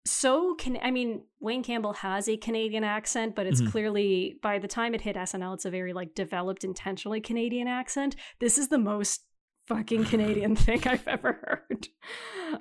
[0.05, 3.71] so can I mean Wayne Campbell has a Canadian accent, but it's Mhm.
[3.71, 8.15] clearly by the time it hit SNL, it's a very like developed, intentionally Canadian accent.
[8.39, 9.25] This is the most
[9.67, 11.33] fucking Canadian thing I've ever
[11.69, 11.87] heard.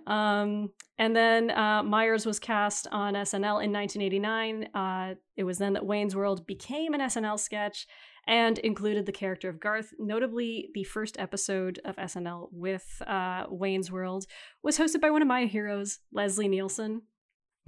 [0.07, 4.69] Um, and then uh, Myers was cast on SNL in 1989.
[4.75, 7.87] Uh, it was then that Wayne's World became an SNL sketch
[8.27, 9.93] and included the character of Garth.
[9.99, 14.27] Notably, the first episode of SNL with uh, Wayne's World
[14.63, 17.03] was hosted by one of my heroes, Leslie Nielsen.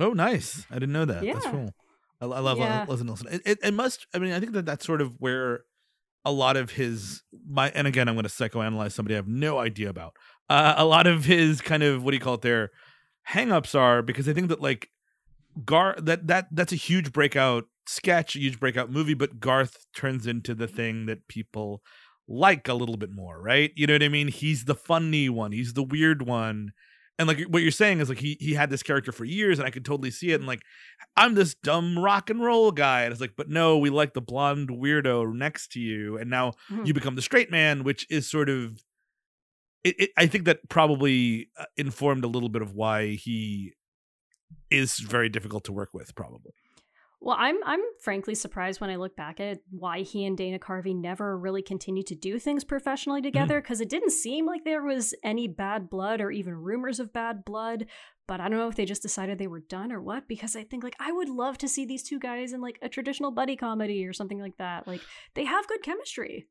[0.02, 0.66] Oh, nice.
[0.70, 1.22] I didn't know that.
[1.24, 1.50] That's Yeah.
[1.50, 1.70] cool.
[2.20, 2.84] I, I love Yeah.
[2.88, 3.28] Leslie Nielsen.
[3.30, 5.64] It, it, it must, I mean, I think that that's sort of where
[6.24, 9.58] a lot of his, my, and again, I'm going to psychoanalyze somebody I have no
[9.58, 10.14] idea about.
[10.48, 12.70] Uh, a lot of his kind of, what do you call it there,
[13.30, 14.88] hangups are because I think that like
[15.64, 20.26] Gar, that, that, that's a huge breakout sketch, a huge breakout movie, but Garth turns
[20.26, 21.82] into the thing that people
[22.28, 23.72] like a little bit more, right?
[23.74, 24.28] You know what I mean?
[24.28, 26.72] He's the funny one, he's the weird one
[27.22, 29.66] and like what you're saying is like he he had this character for years and
[29.66, 30.60] i could totally see it and like
[31.16, 34.20] i'm this dumb rock and roll guy and it's like but no we like the
[34.20, 36.86] blonde weirdo next to you and now Mhm.
[36.86, 38.82] you become the straight man which is sort of
[39.84, 43.72] it, it, i think that probably uh, informed a little bit of why he
[44.70, 46.52] is very difficult to work with probably
[47.24, 50.92] Well, I'm I'm frankly surprised when I look back at why he and Dana Carvey
[50.92, 53.26] never really continued to do things professionally mm-hmm.
[53.26, 57.12] together because it didn't seem like there was any bad blood or even rumors of
[57.12, 57.86] bad blood.
[58.26, 60.64] But I don't know if they just decided they were done or what because I
[60.64, 63.54] think like I would love to see these two guys in like a traditional buddy
[63.54, 64.88] comedy or something like that.
[64.88, 65.00] Like
[65.34, 66.48] they have good chemistry.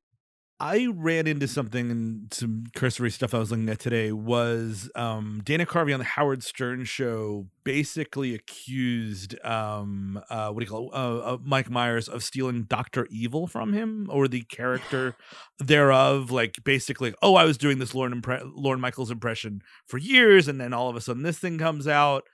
[0.61, 5.41] I ran into something and some cursory stuff I was looking at today was um,
[5.43, 10.89] Dana Carvey on the Howard Stern show basically accused um, uh, what do you call
[10.89, 10.93] it?
[10.93, 15.15] Uh, uh, Mike Myers of stealing Doctor Evil from him or the character
[15.59, 16.29] thereof.
[16.29, 20.61] Like basically, oh, I was doing this Lorne impre- Lorne Michaels impression for years, and
[20.61, 22.25] then all of a sudden this thing comes out.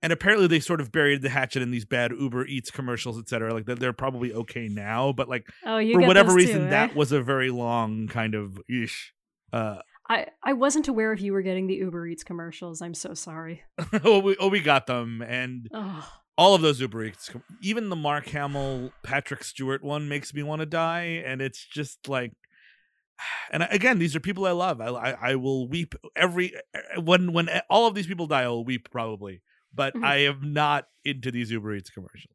[0.00, 3.28] And apparently they sort of buried the hatchet in these bad Uber Eats commercials, et
[3.28, 3.52] cetera.
[3.52, 6.70] Like they're, they're probably okay now, but like Oh, you for whatever reason too, eh?
[6.70, 9.12] that was a very long kind of ish
[9.52, 12.80] uh I I wasn't aware if you were getting the Uber Eats commercials.
[12.80, 13.62] I'm so sorry.
[14.04, 16.08] oh, we, oh we got them and Oh.
[16.36, 17.30] all of those uber eats
[17.60, 22.08] even the mark hamill patrick stewart one makes me want to die and it's just
[22.08, 22.32] like
[23.50, 26.54] and again these are people i love i i, I will weep every
[27.02, 29.42] when when all of these people die i will weep probably
[29.74, 30.04] but Mhm.
[30.04, 32.34] i am not into these uber eats commercials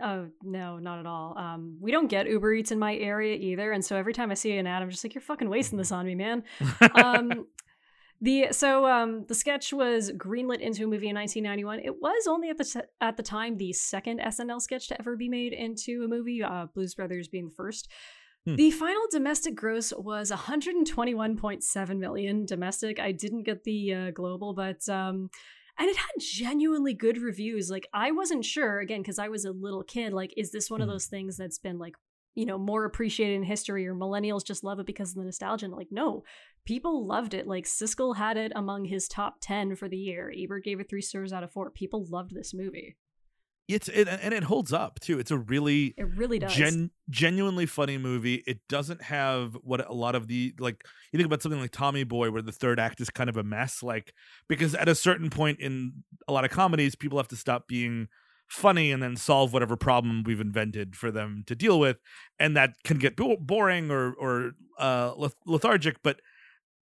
[0.00, 1.36] Oh no, not at all.
[1.38, 4.34] Um, we don't get Uber Eats in my area either, and so every time I
[4.34, 6.42] see an ad, I'm just like, "You're fucking wasting this on me, man."
[6.94, 7.46] um,
[8.20, 11.80] The so um the sketch was greenlit into a movie in 1991.
[11.80, 15.28] It was only at the at the time the second SNL sketch to ever be
[15.28, 16.42] made into a movie.
[16.42, 17.88] Uh, Blues Brothers being the first.
[18.46, 18.54] Hmm.
[18.56, 22.98] The final domestic gross was 121.7 million domestic.
[22.98, 25.28] I didn't get the uh, global, but um,
[25.78, 27.70] and it had genuinely good reviews.
[27.70, 30.12] Like I wasn't sure again because I was a little kid.
[30.12, 30.92] Like, is this one of Hmm.
[30.92, 31.94] those things that's been like
[32.34, 35.66] you know more appreciated in history, or millennials just love it because of the nostalgia?
[35.66, 36.24] And like, no,
[36.64, 37.46] people loved it.
[37.46, 40.32] Like Siskel had it among his top ten for the year.
[40.36, 41.70] Ebert gave it three stars out of four.
[41.70, 42.96] People loved this movie.
[43.68, 45.18] It's it, and it holds up too.
[45.18, 46.54] It's a really It really does.
[46.54, 48.42] gen- genuinely funny movie.
[48.46, 52.04] It doesn't have what a lot of the like you think about something like Tommy
[52.04, 54.14] Boy where the third act is kind of a mess like
[54.48, 55.92] because at a certain point in
[56.28, 58.08] a lot of comedies people have to stop being
[58.48, 61.96] funny and then solve whatever problem we've invented for them to deal with
[62.38, 65.12] and that can get bo- boring or or uh
[65.46, 66.20] lethargic but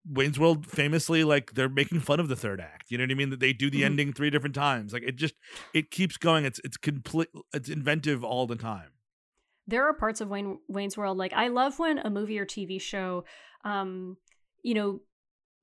[0.09, 2.91] Wayne's World famously like they're making fun of the third act.
[2.91, 3.31] You know what I mean?
[3.31, 3.87] That they do the Mhm.
[3.87, 4.93] ending three different times.
[4.93, 5.35] Like it just
[5.75, 6.45] it keeps going.
[6.45, 8.91] It's it's complete it's inventive all the time.
[9.69, 12.81] there are parts of Wayne Wayne's World like I love when a movie or TV
[12.81, 13.25] show
[13.65, 14.17] um
[14.63, 15.01] you know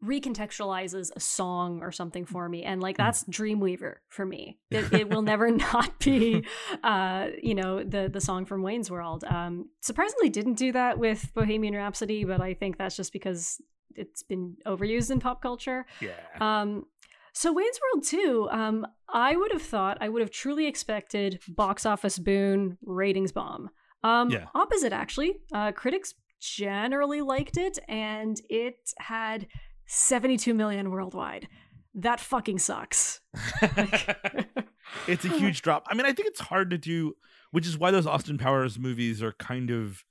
[0.03, 4.59] recontextualizes a song or something for me and like that's Dreamweaver for me.
[4.71, 6.43] It, it will never not be
[6.83, 9.23] uh you know the the song from Wayne's World.
[9.23, 13.61] Um surprisingly didn't do that with Bohemian Rhapsody, but I think that's just because
[13.95, 15.85] it's been overused in pop culture.
[16.01, 16.11] Yeah.
[16.39, 16.85] Um,
[17.33, 21.85] so Wayne's World 2, um, I would have thought, I would have truly expected box
[21.85, 23.69] office boon, ratings bomb.
[24.03, 24.45] Um, Yeah.
[24.53, 25.33] Opposite, actually.
[25.51, 29.47] Uh, critics generally liked it, and it had
[29.87, 31.47] 72 million worldwide.
[31.95, 33.21] That fucking sucks.
[35.07, 35.85] it's a huge drop.
[35.89, 37.13] I mean, I think it's hard to do,
[37.51, 40.03] which is why those Austin Powers movies are kind of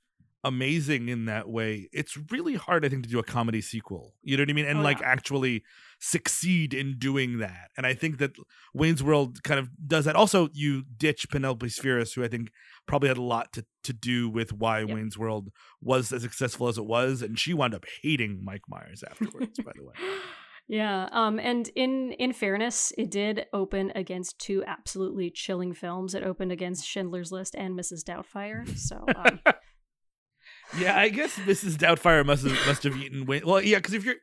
[0.43, 1.89] amazing in that way.
[1.93, 4.13] It's really hard, I think, to do a comedy sequel.
[4.23, 4.65] You know what I mean?
[4.65, 5.07] And Oh, like yeah.
[5.07, 5.63] actually
[5.99, 7.69] succeed in doing that.
[7.77, 8.31] And I think that
[8.73, 10.15] Wayne's World kind of does that.
[10.15, 12.51] Also, you ditch Penelope Spheeris, who I think
[12.87, 14.89] probably had a lot to, to do with why Yep.
[14.89, 15.49] Wayne's World
[15.81, 17.21] was as successful as it was.
[17.21, 19.93] And she wound up hating Mike Myers afterwards, by the way.
[20.65, 26.15] Yeah, um, and in in fairness, it did open against two absolutely chilling films.
[26.15, 28.01] It opened against Schindler's List and Mrs.
[28.05, 28.65] Doubtfire.
[28.77, 29.41] So um,
[30.77, 31.75] Yeah, I guess Mrs.
[31.77, 33.25] Doubtfire must have must have eaten.
[33.25, 33.45] Wayne.
[33.45, 34.15] Well, yeah, because if you're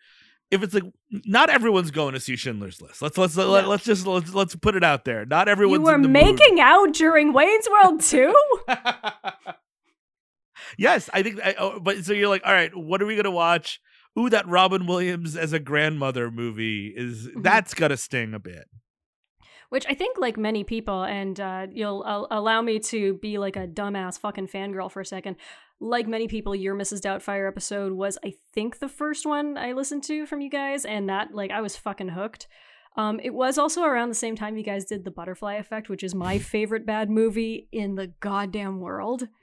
[0.51, 3.01] if it's like not everyone's going to see Schindler's List.
[3.03, 5.25] Let's let's let, let's just let's let's put it out there.
[5.25, 8.35] Not you everyone's were in the making out during Wayne's World too.
[10.79, 11.41] yes, I think.
[11.43, 13.81] I, oh, but so you're like, all right, what are we gonna watch?
[14.19, 17.43] Ooh, that Robin Williams as a grandmother movie is Mhm.
[17.45, 18.69] that's gotta sting a bit.
[19.69, 23.55] Which I think, like many people, and uh, you'll uh, allow me to be like
[23.55, 25.37] a dumbass fucking fangirl for a second.
[25.81, 27.01] Like many people, your Mrs.
[27.01, 31.09] Doubtfire episode was, I think, the first one I listened to from you guys, and
[31.09, 32.47] that, like, I was fucking hooked.
[32.97, 36.03] Um, it was also around the same time you guys did The Butterfly Effect, which
[36.03, 39.29] is my favorite bad movie in the goddamn world.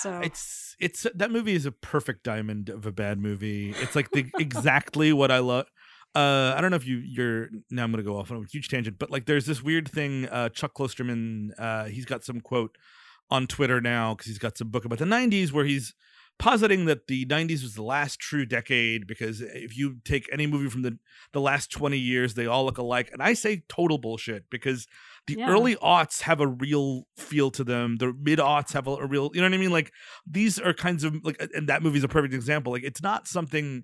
[0.00, 3.74] So, It's it's that movie is a perfect diamond of a bad movie.
[3.80, 5.66] It's like the exactly what I love.
[6.14, 8.68] Uh, I don't know if you you're now I'm gonna go off on a huge
[8.68, 10.28] tangent, but like there's this weird thing.
[10.28, 12.76] Uh, Chuck Klosterman, uh, he's got some quote
[13.30, 15.94] on Twitter now because he's got some book about the '90s where he's
[16.38, 20.68] positing that the 90s was the last true decade because if you take any movie
[20.70, 20.96] from the
[21.32, 23.10] the last 20 years they all look alike.
[23.12, 24.86] And i say total bullshit because
[25.26, 25.50] the Yeah.
[25.50, 27.96] early aughts have a real feel to them.
[27.96, 29.72] The mid aughts have a, a real you know what i mean?
[29.72, 29.90] Like
[30.26, 32.72] these are kinds of like and that movie's a perfect example.
[32.72, 33.82] Like it's not something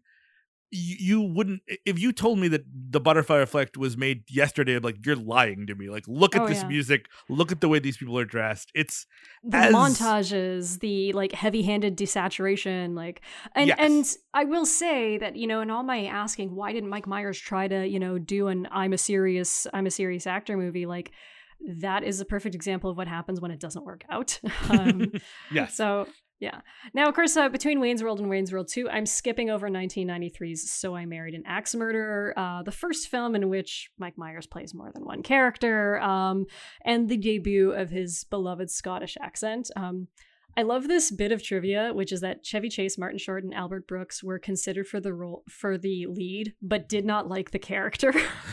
[0.70, 5.04] you, wouldn't if you told me that the butterfly effect was made yesterday I'm like
[5.06, 6.68] you're lying to me like look at Oh, this yeah.
[6.68, 9.06] music look at the way these people are dressed it's
[9.44, 13.20] the as- montages, the like heavy-handed desaturation, like
[13.54, 13.76] and Yes.
[13.78, 17.38] and I will say that you know in all my asking, why didn't Mike Myers
[17.38, 21.12] try to you know do an I'm a serious I'm a serious actor movie like
[21.78, 24.40] that is a perfect example of what happens when it doesn't work out.
[24.70, 25.12] um,
[25.52, 26.06] yes so
[26.40, 26.60] yeah.
[26.92, 30.70] Now, of course, uh, between Wayne's World and Wayne's World 2, I'm skipping over 1993's
[30.70, 34.74] So I Married an Axe Murderer, uh, the first film in which Mike Myers plays
[34.74, 36.46] more than one character, um,
[36.84, 39.70] and the debut of his beloved Scottish accent.
[39.76, 40.08] Um,
[40.56, 43.88] I love this bit of trivia, which is that Chevy Chase, Martin Short, and Albert
[43.88, 48.12] Brooks were considered for the role for the lead, but did not like the character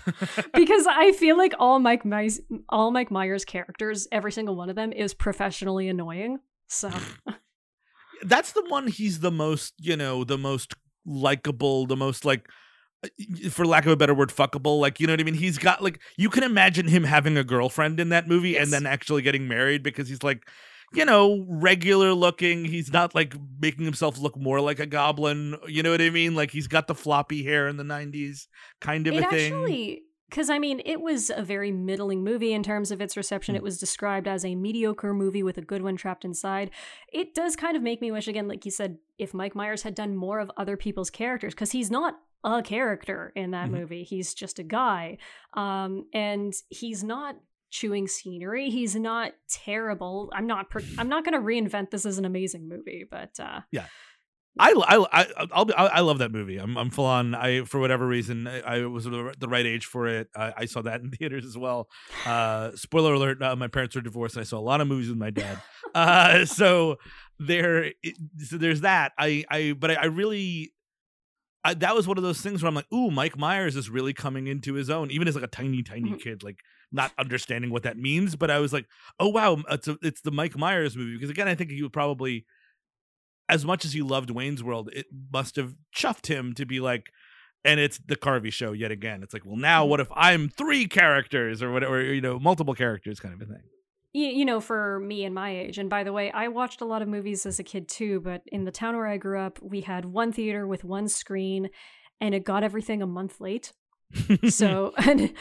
[0.54, 4.76] because I feel like all Mike Myers, all Mike Myers characters, every single one of
[4.76, 6.40] them, is professionally annoying.
[6.68, 6.90] So
[8.24, 10.74] that's the one he's the most you know the most
[11.06, 12.48] likable the most like
[13.04, 13.08] uh,
[13.50, 15.84] for lack of a better word fuckable like you know what i mean he's got
[15.84, 18.64] like you can imagine him having a girlfriend in that movie Yes.
[18.64, 20.44] and then actually getting married because he's like
[20.94, 22.66] you know, regular looking.
[22.66, 25.56] He's not like making himself look more like a goblin.
[25.66, 26.36] You know what I mean?
[26.36, 28.48] Like he's got the floppy hair in the '90s,
[28.82, 29.54] kind of it a thing.
[29.54, 30.02] actually
[30.32, 33.54] because I mean, it was a very middling movie in terms of its reception.
[33.54, 33.58] Mm.
[33.58, 36.72] It was described as a mediocre movie with a good one trapped inside.
[37.14, 39.94] It does kind of make me wish, again, like you said, if Mike Myers had
[39.94, 43.72] done more of other people's characters, because he's not a character in that Mhm.
[43.74, 44.04] movie.
[44.04, 45.20] He's just a guy.
[45.54, 47.36] Um, and he's not
[47.70, 48.70] chewing scenery.
[48.70, 50.30] He's not terrible.
[50.34, 50.70] I'm not.
[50.70, 53.62] Per- I'm not going to reinvent this as an amazing movie, but uh,
[54.60, 56.58] I, I, I, I'll be, I, I love that movie.
[56.58, 57.34] I'm, I'm full on.
[57.34, 60.28] I, for whatever reason, I, I was the right age for it.
[60.36, 61.88] I, I saw that in theaters as well.
[62.26, 64.36] Uh, spoiler alert: uh, my parents are divorced.
[64.36, 65.58] and I saw a lot of movies with my dad.
[65.94, 66.96] Uh, so
[67.38, 67.92] there,
[68.38, 69.12] so there's that.
[69.18, 70.72] I, I, but I, I really,
[71.66, 74.14] I, that was one of those things where I'm like, ooh, Mike Myers is really
[74.14, 76.22] coming into his own, even as like a tiny, tiny Mhm.
[76.22, 76.60] kid, like
[76.94, 78.38] not understanding what that means.
[78.38, 78.86] But I was like,
[79.20, 81.92] oh wow, it's a, it's the Mike Myers movie because again, I think he would
[81.92, 82.46] probably
[83.50, 87.12] as much as he loved Wayne's World, it must have chuffed him to be like,
[87.64, 89.22] and it's the Carvey show yet again.
[89.24, 93.20] It's like, well, now what if I'm three characters or whatever, you know, multiple characters
[93.20, 93.64] kind of a thing.
[94.14, 96.86] you, you know, for me and my age, and by the way, I watched a
[96.86, 99.60] lot of movies as a kid too, but in the town where I grew up,
[99.62, 101.70] we had one theater with one screen
[102.20, 103.74] and it got everything a month late.
[104.50, 105.34] So, and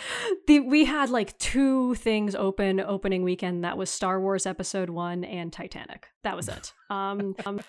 [0.47, 5.25] the, we had like two things open opening weekend that was Star Wars Episode 1
[5.25, 6.09] and Titanic.
[6.23, 6.73] That was it.
[6.89, 7.61] Um, um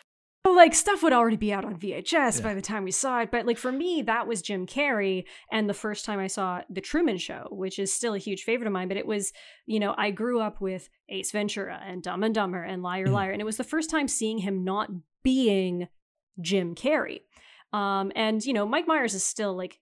[0.50, 2.44] like stuff would already be out on VHS Yeah.
[2.44, 5.70] by the time we saw it, but like for me that was Jim Carrey and
[5.70, 8.74] the first time I saw The Truman Show, which is still a huge favorite of
[8.74, 9.32] mine, but it was
[9.66, 13.12] you know, I grew up with Ace Ventura and Dumb and Dumber and Liar Mhm.
[13.14, 14.90] Liar, and it was the first time seeing him not
[15.24, 15.88] being
[16.40, 17.22] Jim Carrey.
[17.74, 19.80] Um, and you know, Mike Myers is still like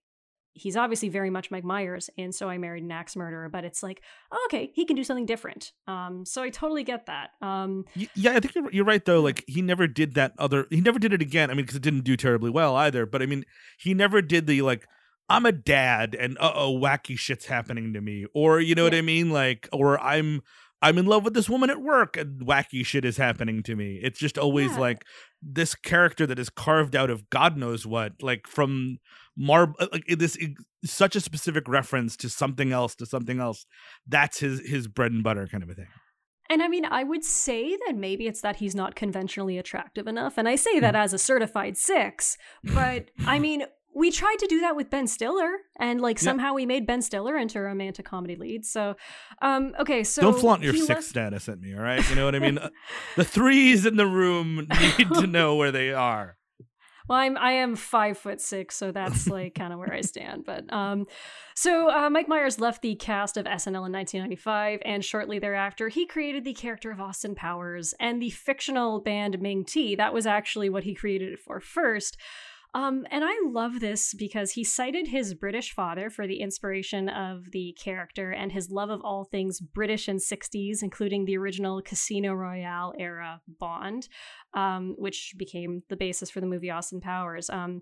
[0.60, 3.82] he's obviously very much Mike Myers, and so I married an axe murderer, but it's
[3.82, 4.02] like,
[4.32, 5.72] oh, okay, he can do something different.
[5.88, 7.30] Um, so I totally get that.
[7.42, 7.86] Um,
[8.16, 9.22] yeah, I think you're, you're right though.
[9.22, 10.68] Like he never did that other.
[10.70, 11.50] He never did it again.
[11.50, 13.06] I mean, because it didn't do terribly well either.
[13.06, 13.46] But I mean,
[13.80, 14.86] he never did the like.
[15.32, 18.96] I'm a dad, and uh oh, wacky shit's happening to me, or you know what
[18.96, 20.42] I mean, like, or I'm
[20.82, 24.00] I'm in love with this woman at work, and wacky shit is happening to me.
[24.02, 24.80] It's just always Yeah.
[24.80, 25.06] like
[25.42, 28.98] this character that is carved out of God knows what, like from
[29.38, 30.38] Marb, uh, like this
[30.84, 33.66] such a specific reference to something else, to something else.
[34.08, 35.88] That's his his bread and butter kind of a thing.
[36.50, 40.38] And I mean, I would say that maybe it's that he's not conventionally attractive enough.
[40.38, 41.02] And I say that hmm.
[41.02, 43.64] as a certified six, but I mean,
[44.00, 47.38] we tried to do that with Ben Stiller, and like somehow we made Ben Stiller
[47.38, 48.66] into a romantic comedy lead.
[48.66, 48.96] So,
[49.42, 52.08] um, okay, so Don't flaunt your six left- status at me, all right?
[52.10, 52.60] You know what I mean?
[53.18, 56.38] The threes in the room need to know where they are.
[57.10, 60.44] Well, I'm I am five foot six, so that's like kind of where I stand.
[60.46, 61.08] But um,
[61.56, 66.06] so uh, Mike Myers left the cast of SNL in 1995, and shortly thereafter, he
[66.06, 69.96] created the character of Austin Powers and the fictional band Ming Tea.
[69.96, 72.16] That was actually what he created it for first.
[72.76, 77.50] Um, and I love this because he cited his British father for the inspiration of
[77.52, 82.34] the character and his love of all things British and 60s, including the original Casino
[82.34, 84.08] Royale era Bond,
[84.54, 87.50] um, which became the basis for the movie Austin Powers.
[87.50, 87.82] Um,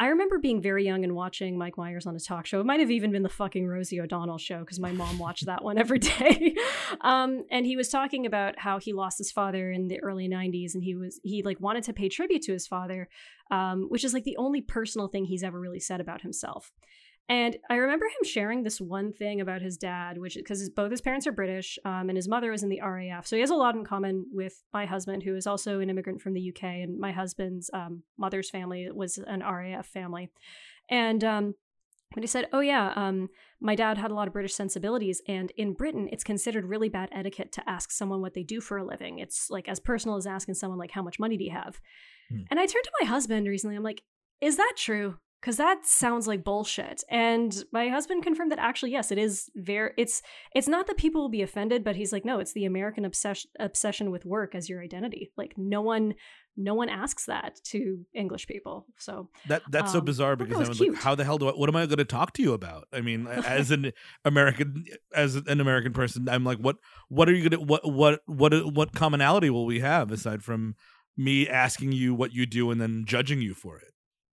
[0.00, 2.58] I remember being very young and watching Mike Myers on a talk show.
[2.58, 5.62] It might have even been the fucking Rosie O'Donnell show because my mom watched that
[5.62, 6.56] one every day.
[7.02, 10.72] um, and he was talking about how he lost his father in the early '90s,
[10.72, 13.10] and he was he like wanted to pay tribute to his father,
[13.50, 16.72] um, which is like the only personal thing he's ever really said about himself.
[17.28, 21.00] And I remember him sharing this one thing about his dad, which because both his
[21.00, 23.54] parents are British, um, and his mother was in the RAF, so he has a
[23.54, 26.98] lot in common with my husband, who is also an immigrant from the UK, and
[26.98, 30.30] my husband's um, mother's family was an RAF family.
[30.88, 31.54] And um,
[32.12, 33.28] but he said, "Oh yeah, um,
[33.60, 37.08] my dad had a lot of British sensibilities, and in Britain, it's considered really bad
[37.12, 39.20] etiquette to ask someone what they do for a living.
[39.20, 41.80] It's like as personal as asking someone like how much money do you have."
[42.28, 42.42] Hmm.
[42.50, 43.76] And I turned to my husband recently.
[43.76, 44.02] I'm like,
[44.40, 47.02] "Is that true?" Because that sounds like bullshit.
[47.08, 49.92] And my husband confirmed that actually, yes, it is very.
[49.96, 50.20] It's
[50.54, 53.50] it's not that people will be offended, but he's like, no, it's the American obsession
[53.58, 55.32] obsession with work as your identity.
[55.38, 56.14] Like no one,
[56.58, 58.84] no one asks that to English people.
[58.98, 61.52] So That that's so Um, bizarre because that was like, how the hell do I?
[61.52, 62.86] What am I going to talk to you about?
[62.92, 63.92] I mean, as an
[64.26, 64.84] American,
[65.14, 66.76] as an American person, I'm like, what?
[67.08, 67.62] What are you gonna?
[67.62, 67.90] What?
[67.90, 68.20] What?
[68.26, 68.74] What?
[68.74, 70.74] What commonality will we have aside from
[71.16, 73.89] me asking you what you do and then judging you for it?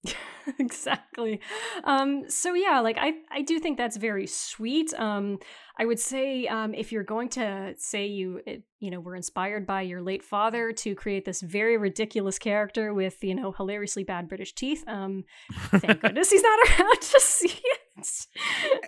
[0.60, 1.39] exactly.
[1.84, 4.93] Um, so yeah, like I, I do think that's very sweet.
[4.95, 5.39] Um,
[5.78, 9.66] I would say um, if you're going to say you, it, you know, were inspired
[9.66, 14.28] by your late father to create this very ridiculous character with you know hilariously bad
[14.28, 14.84] British teeth.
[14.88, 15.24] Um,
[15.54, 18.08] thank goodness he's not around to see it.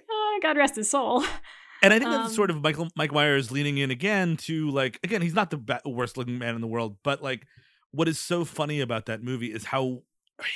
[0.09, 1.24] Oh, God rest his soul.
[1.84, 4.99] And I think that's Um, sort of Michael Mike Myers leaning in again to like
[5.03, 7.45] again he's not the ba- worst looking man in the world, but like
[7.91, 10.01] what is so funny about that movie is how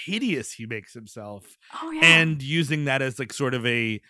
[0.05, 2.01] hideous he makes himself Oh yeah.
[2.03, 4.01] and using that as like sort of a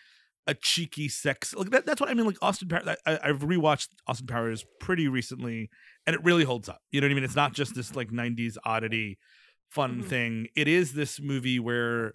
[0.49, 3.89] a cheeky sex like that, that's what I mean like Austin Powers I, I've rewatched
[4.07, 5.69] Austin Powers pretty recently
[6.05, 8.09] and it really holds up you know what I mean it's not just this like
[8.11, 9.17] 90s oddity
[9.69, 10.05] fun Mhm.
[10.05, 12.13] thing it is this movie where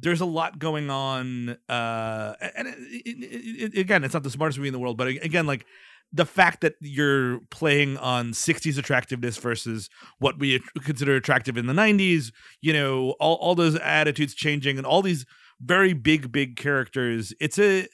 [0.00, 2.76] there's a lot going on uh and it,
[3.06, 5.64] it, it, again it's not the smartest movie in the world but again like
[6.12, 9.88] the fact that you're playing on 60s attractiveness versus
[10.18, 14.86] what we consider attractive in the 90s you know all, all those attitudes changing and
[14.86, 15.24] all these
[15.60, 17.86] very big big characters it's a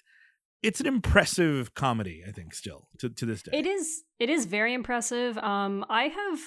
[0.62, 4.46] it's an impressive comedy i think still to, to this day It is it is
[4.46, 5.36] very impressive.
[5.38, 6.40] Um I have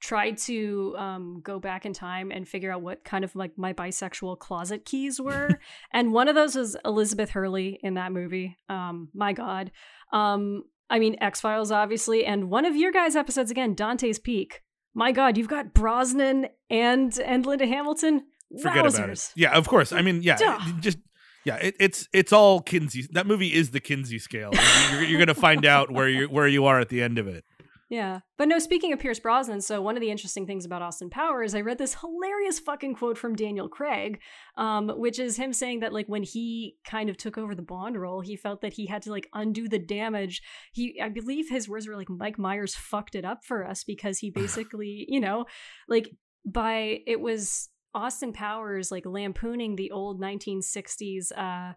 [0.00, 3.72] tried to um go back in time and figure out what kind of like my
[3.72, 5.58] bisexual closet keys were.
[5.92, 8.56] and one of those was Elizabeth Hurley in that movie.
[8.68, 9.72] Um my god.
[10.12, 14.62] Um I mean X-Files obviously and one of your guys episodes again Dante's Peak.
[14.92, 18.24] My god, you've got Brosnan and and Linda Hamilton.
[18.60, 20.58] forget about it yeah of course i mean yeah Duh.
[20.80, 20.98] just
[21.44, 24.50] yeah it, it's it's all kinsey that movie is the kinsey scale
[24.92, 27.44] you're, you're gonna find out where you where you are at the end of it
[27.90, 28.20] Yeah.
[28.38, 31.56] But no, speaking of Pierce Brosnan, so one of the interesting things about Austin Powers,
[31.56, 34.20] I read this hilarious fucking quote from Daniel Craig,
[34.56, 38.00] um, which is him saying that like when he kind of took over the Bond
[38.00, 40.40] role, he felt that he had to like undo the damage.
[40.72, 44.18] He I believe his words were like Mike Myers fucked it up for us because
[44.18, 45.46] he basically, you know,
[45.88, 46.08] like
[46.46, 51.72] by it was Austin Powers like lampooning the old 1960s uh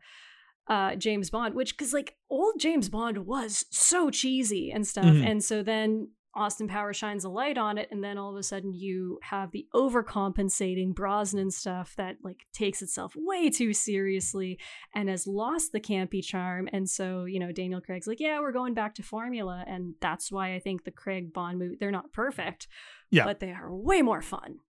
[0.67, 5.05] uh James Bond, which cuz like old James Bond was so cheesy and stuff.
[5.05, 5.25] Mhm.
[5.25, 8.41] And so then Austin Powers shines a light on it and then all of a
[8.43, 14.59] sudden you have the overcompensating Brosnan stuff that like takes itself way too seriously
[14.95, 16.67] and has lost the campy charm.
[16.71, 20.31] And so, you know, Daniel Craig's like, "Yeah, we're going back to formula." And that's
[20.31, 22.67] why I think the Craig Bond movie they're not perfect,
[23.11, 23.25] Yeah.
[23.25, 24.59] but they are way more fun.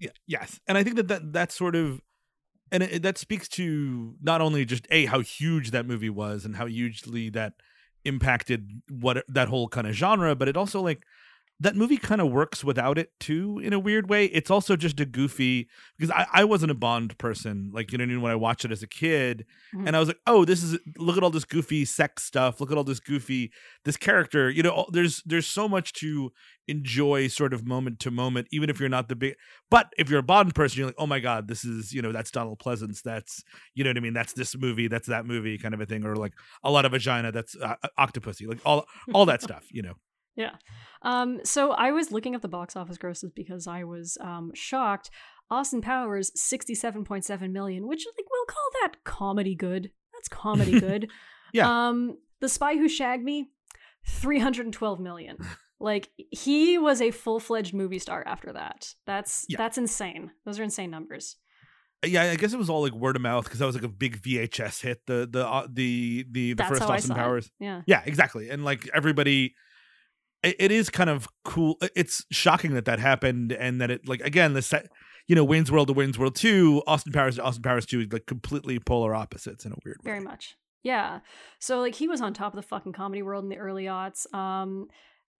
[0.00, 2.00] yeah yes and i think that, that that's sort of
[2.72, 6.56] and it, that speaks to not only just a how huge that movie was and
[6.56, 7.54] how hugely that
[8.04, 11.04] impacted what that whole kind of genre but it also like
[11.60, 14.98] that movie kind of works without it too in a weird way it's also just
[15.00, 18.22] a goofy because i, I wasn't a bond person like you know what I mean,
[18.22, 19.86] when i watched it as a kid Mhm.
[19.86, 22.70] and i was like oh this is look at all this goofy sex stuff look
[22.72, 23.52] at all this goofy
[23.84, 26.32] this character you know there's there's so much to
[26.66, 29.34] enjoy sort of moment to moment even if you're not the big
[29.70, 32.10] but if you're a bond person you're like oh my god this is you know
[32.10, 33.44] that's donald pleasence that's
[33.74, 36.04] you know what i mean that's this movie that's that movie kind of a thing
[36.04, 36.32] or like
[36.64, 39.94] a lot of vagina that's uh, octopussy like all all that stuff you know
[40.36, 40.56] Yeah.
[41.02, 45.10] Um, so I was looking at the box office grosses because I was um, shocked.
[45.50, 49.90] Austin Powers, 67.7 million, which like we'll call that comedy good.
[50.14, 51.10] That's comedy good.
[51.52, 51.88] Yeah.
[51.88, 53.50] Um, The Spy Who Shagged Me,
[54.06, 55.36] 312 million.
[55.80, 58.94] Like he was a full-fledged movie star after that.
[59.06, 59.58] That's Yeah.
[59.58, 60.30] that's insane.
[60.46, 61.36] Those are insane numbers.
[62.06, 63.88] yeah i guess it was all like word of mouth because that was like a
[63.88, 67.16] big vhs hit the the uh, the the the That's first austin saw it.
[67.16, 67.82] powers Yeah.
[67.86, 68.48] Yeah, exactly.
[68.50, 69.54] And like everybody,
[70.44, 71.78] it, is kind of cool.
[71.94, 74.90] It's shocking that that happened, and that it like again the set,
[75.26, 78.26] you know, Wayne's World to Wayne's World Two, Austin Powers to Austin Powers Two, like
[78.26, 80.10] completely polar opposites in a weird way.
[80.10, 80.56] Very much.
[80.82, 81.20] Yeah.
[81.58, 84.32] So like he was on top of the fucking comedy world in the early aughts.
[84.34, 84.88] Um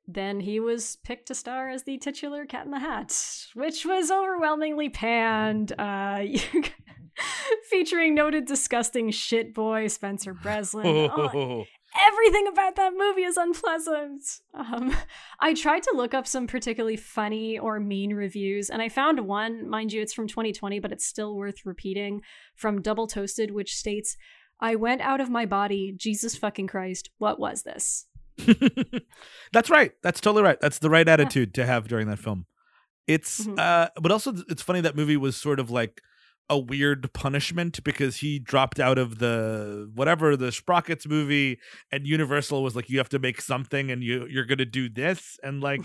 [0.06, 3.14] then he was picked to star as the titular Cat in the Hat,
[3.54, 5.72] which was overwhelmingly panned.
[5.78, 6.24] Uh
[7.70, 10.86] featuring noted disgusting shit boy Spencer Breslin.
[11.14, 11.64] Oh,
[12.08, 14.22] everything about that movie is unpleasant.
[14.52, 14.94] Um,
[15.40, 19.68] I tried to look up some particularly funny or mean reviews, and I found one,
[19.68, 22.22] mind you, it's from 2020, but it's still worth repeating,
[22.56, 24.16] from Double Toasted, which states,
[24.60, 28.06] I went out of my body, Jesus fucking Christ, what was this?
[29.52, 29.92] That's right.
[30.02, 30.60] That's totally right.
[30.60, 32.46] That's the right attitude to have during that film.
[33.06, 33.58] It's Mhm.
[33.58, 36.00] uh but also it's funny that movie was sort of like
[36.50, 41.58] a weird punishment because he dropped out of the whatever the Sprockets movie
[41.90, 44.88] and Universal was like you have to make something and you you're going to do
[44.88, 45.80] this and like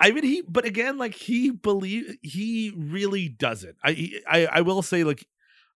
[0.00, 3.76] I mean he but again like he believe he really does it.
[3.84, 5.26] I I I will say like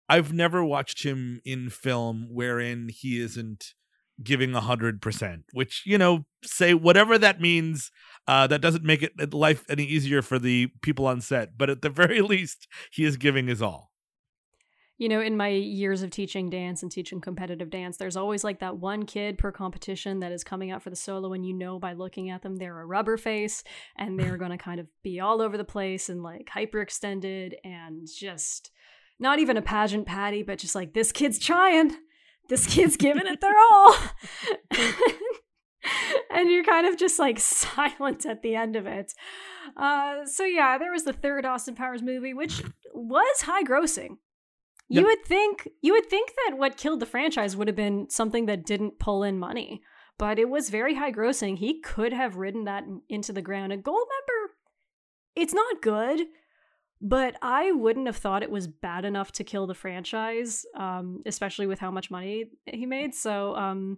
[0.09, 3.73] I've never watched him in film wherein he isn't
[4.23, 7.91] giving a hundred percent, which you know, say whatever that means.
[8.27, 11.81] Uh, that doesn't make it life any easier for the people on set, but at
[11.81, 13.91] the very least, he is giving his all.
[14.97, 18.61] You know, in my years of teaching dance and teaching competitive dance, there's always like
[18.61, 21.79] that one kid per competition that is coming out for the solo, and you know
[21.79, 23.63] by looking at them, they're a rubber face
[23.97, 28.07] and they're going to kind of be all over the place and like hyperextended and
[28.07, 28.71] just
[29.19, 31.95] not even a pageant patty, but just like this kid's trying.
[32.49, 33.95] this kid's giving it their all.
[36.31, 39.13] and you're kind of just like silent at the end of it.
[39.77, 42.63] Uh, so yeah, there was the third Austin Powers movie, which
[42.93, 44.17] was high grossing.
[44.87, 45.05] You Yep.
[45.05, 48.65] would think you would think that what killed the franchise would have been something that
[48.65, 49.81] didn't pull in money,
[50.19, 51.57] but it was very high grossing.
[51.57, 53.71] He could have ridden that into the ground.
[53.71, 54.49] A And Goldmember,
[55.35, 56.21] it's not good,
[57.01, 61.65] but I wouldn't have thought it was bad enough to kill the franchise, um, especially
[61.65, 63.15] with how much money he made.
[63.15, 63.97] So um,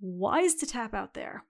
[0.00, 1.44] wise to tap out there.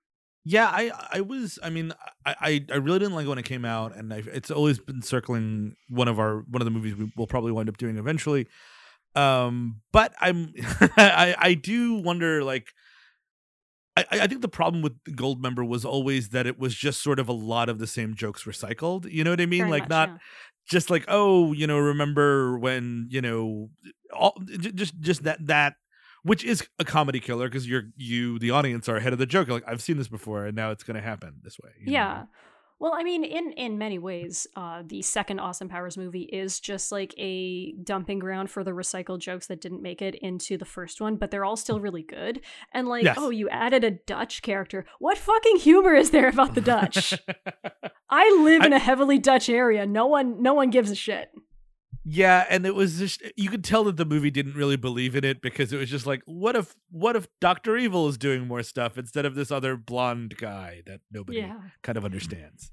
[0.44, 1.92] Yeah, I I was I mean
[2.24, 5.03] I I, really didn't like it when it came out, and I, it's always been
[5.03, 8.46] circling one of our one of the movies we will probably wind up doing eventually.
[9.14, 10.55] Um, but I'm
[10.96, 12.68] I I do wonder like.
[13.96, 17.28] I, I think the problem with Goldmember was always that it was just sort of
[17.28, 19.11] a lot of the same jokes recycled.
[19.11, 19.62] You know what I mean?
[19.62, 20.18] Very like much, not yeah.
[20.68, 23.68] just like oh you know remember when you know
[24.14, 25.74] all just just that that
[26.23, 29.47] which is a comedy killer because you're you the audience are ahead of the joke
[29.49, 31.87] You're like i've seen this before and now it's going to happen this way you
[31.87, 31.93] know?
[31.93, 32.23] Yeah.
[32.83, 36.91] Well, I mean, in in many ways, uh, the second Austin Powers movie is just
[36.91, 40.99] like a dumping ground for the recycled jokes that didn't make it into the first
[40.99, 42.41] one, but they're all still really good.
[42.73, 43.16] And like, Yes.
[43.18, 44.87] oh, you added a Dutch character.
[44.99, 47.12] What fucking humor is there about the Dutch?
[48.09, 49.85] I live in a heavily Dutch area.
[49.85, 51.29] No one, no one gives a shit.
[52.12, 55.24] Yeah and it was just you could tell that the movie didn't really believe in
[55.24, 58.62] it because it was just like what if what if dr evil is doing more
[58.62, 61.61] stuff instead of this other blonde guy that nobody Yeah.
[61.82, 62.72] kind of understands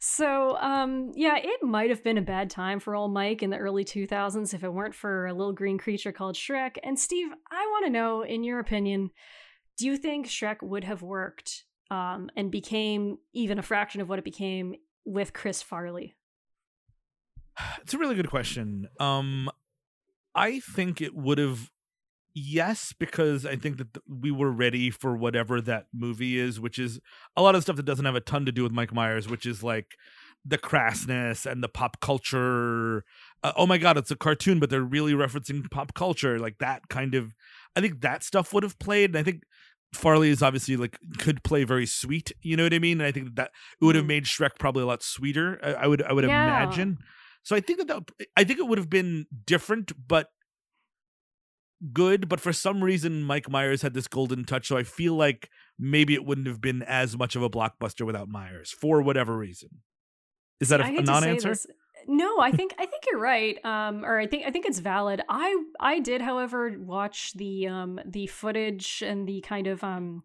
[0.00, 3.56] So, um, yeah, it might have been a bad time for old Mike in the
[3.58, 6.76] early 2000s if it weren't for a little green creature called Shrek.
[6.84, 9.10] And Steve, I want to know, in your opinion,
[9.76, 14.20] do you think Shrek would have worked um, and became even a fraction of what
[14.20, 16.14] it became with Chris Farley?
[17.82, 18.88] It's a really good question.
[19.00, 19.50] Um,
[20.34, 21.70] I think it would have.
[22.34, 26.78] Yes, because I think that th- we were ready for whatever that movie is, which
[26.78, 27.00] is
[27.36, 29.44] a lot of stuff that doesn't have a ton to do with Mike Myers, which
[29.44, 29.96] is like
[30.44, 33.02] the crassness and the pop culture.
[33.42, 36.88] Uh, oh my god, it's a cartoon, but they're really referencing pop culture, like that
[36.88, 37.34] kind of.
[37.74, 39.42] I think that stuff would have played, and I think
[39.92, 42.30] Farley is obviously like could play very sweet.
[42.42, 43.00] You know what I mean?
[43.00, 43.50] And I think that
[43.80, 44.08] it would have Mhm.
[44.08, 45.58] made Shrek probably a lot sweeter.
[45.62, 46.44] I, I would, I would Yeah.
[46.44, 46.98] imagine.
[47.42, 50.28] So I think that, that I think it would have been different, but
[51.92, 52.28] good.
[52.28, 54.68] But for some reason, Mike Myers had this golden touch.
[54.68, 58.28] So I feel like maybe it wouldn't have been as much of a blockbuster without
[58.28, 59.82] Myers for whatever reason.
[60.60, 61.54] Is that a, say non-answer?
[62.06, 63.62] No, I think I think you're right.
[63.64, 65.22] Um, or I think I think it's valid.
[65.28, 70.22] I I did, however, watch the um the footage and the kind of um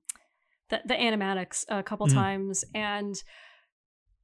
[0.69, 2.13] the the animatics a couple Mhm.
[2.13, 3.21] times, and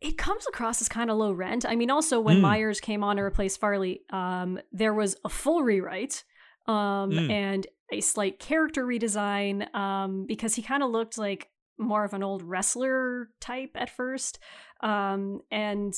[0.01, 1.65] it comes across as kind of low rent.
[1.67, 2.41] I mean, also when Mm.
[2.41, 6.23] Myers came on to replace Farley, um, there was a full rewrite,
[6.67, 7.29] um, Mm.
[7.31, 12.23] and a slight character redesign, um, because he kind of looked like more of an
[12.23, 14.39] old wrestler type at first,
[14.81, 15.93] um, and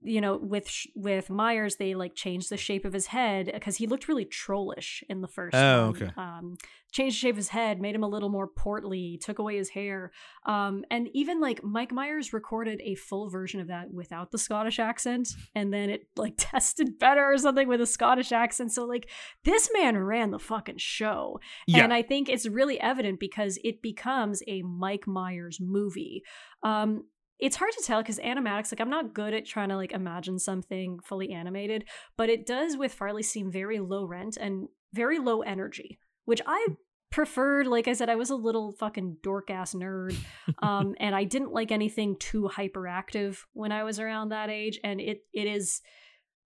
[0.00, 3.86] you know with with Myers they like changed the shape of his head because he
[3.88, 5.96] looked really trollish in the first Oh, one.
[6.02, 6.10] okay.
[6.16, 6.56] Um
[6.92, 9.70] changed the shape of his head, made him a little more portly, took away his
[9.70, 10.12] hair.
[10.46, 14.78] Um and even like Mike Myers recorded a full version of that without the Scottish
[14.78, 18.72] accent and then it like tested better or something with a Scottish accent.
[18.72, 19.10] So like
[19.44, 21.40] this man ran the fucking show.
[21.66, 21.82] Yeah.
[21.84, 26.22] And I think it's really evident because it becomes a Mike Myers movie.
[26.62, 27.04] Um,
[27.38, 30.38] it's hard to tell because animatics, like I'm not good at trying to like imagine
[30.38, 31.84] something fully animated,
[32.16, 36.68] but it does with Farley seem very low rent and very low energy, which I
[37.10, 37.66] preferred.
[37.66, 40.16] Like I said, I was a little fucking dork ass nerd.
[40.62, 44.80] Um, and I didn't like anything too hyperactive when I was around that age.
[44.82, 45.80] And it it is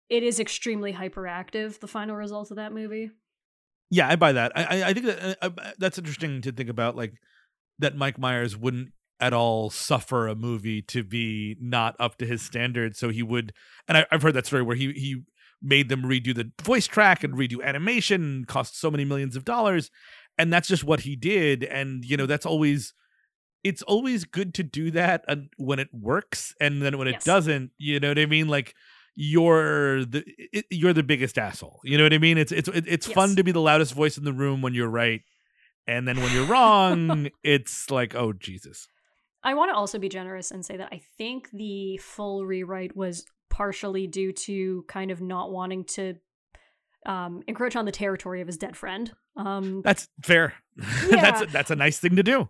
[0.09, 3.09] it is extremely hyperactive, the final result of that movie.
[3.89, 4.51] Yeah, I buy that.
[4.55, 7.13] I I, I think that uh, uh, that's interesting to think about, like
[7.79, 8.89] that Mike Myers wouldn't
[9.19, 12.99] at all suffer a movie to be not up to his standards.
[12.99, 13.53] So he would,
[13.87, 15.23] and I, I've heard that story where he he
[15.61, 19.45] made them redo the voice track and redo animation, and cost so many millions of
[19.45, 19.89] dollars,
[20.37, 21.63] and that's just what he did.
[21.63, 22.93] And you know, that's always.
[23.63, 25.25] It's always good to do that
[25.57, 27.23] when it works, and then when it Yes.
[27.23, 28.47] doesn't, you know what I mean.
[28.47, 28.75] Like
[29.15, 31.79] you're the it, you're the biggest asshole.
[31.83, 32.37] You know what I mean?
[32.37, 34.89] It's it's it- it's fun to be the loudest voice in the room when you're
[34.89, 35.21] right,
[35.87, 38.87] and then when you're wrong, it's like oh Jesus.
[39.45, 43.25] I want to also be generous and say that I think the full rewrite was
[43.49, 46.15] partially due to kind of not wanting to
[47.05, 49.13] um, encroach on the territory of his dead friend.
[49.37, 50.53] Um, That's fair.
[51.09, 51.21] Yeah.
[51.21, 52.49] that's that's a nice thing to do.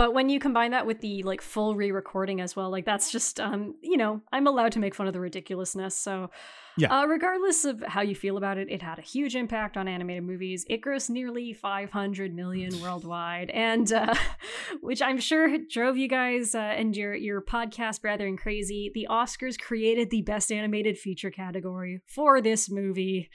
[0.00, 3.38] But when you combine that with the like full re-recording as well, like that's just
[3.38, 5.94] um, you know, I'm allowed to make fun of the ridiculousness.
[5.94, 6.30] So
[6.78, 7.00] Yeah.
[7.00, 10.24] uh, regardless of how you feel about it, it had a huge impact on animated
[10.24, 10.64] movies.
[10.70, 14.14] It grossed nearly 500 million worldwide, and uh,
[14.80, 18.90] which I'm sure drove you guys uh, and your your podcast brethren crazy.
[18.94, 23.28] The Oscars created the best animated feature category for this movie.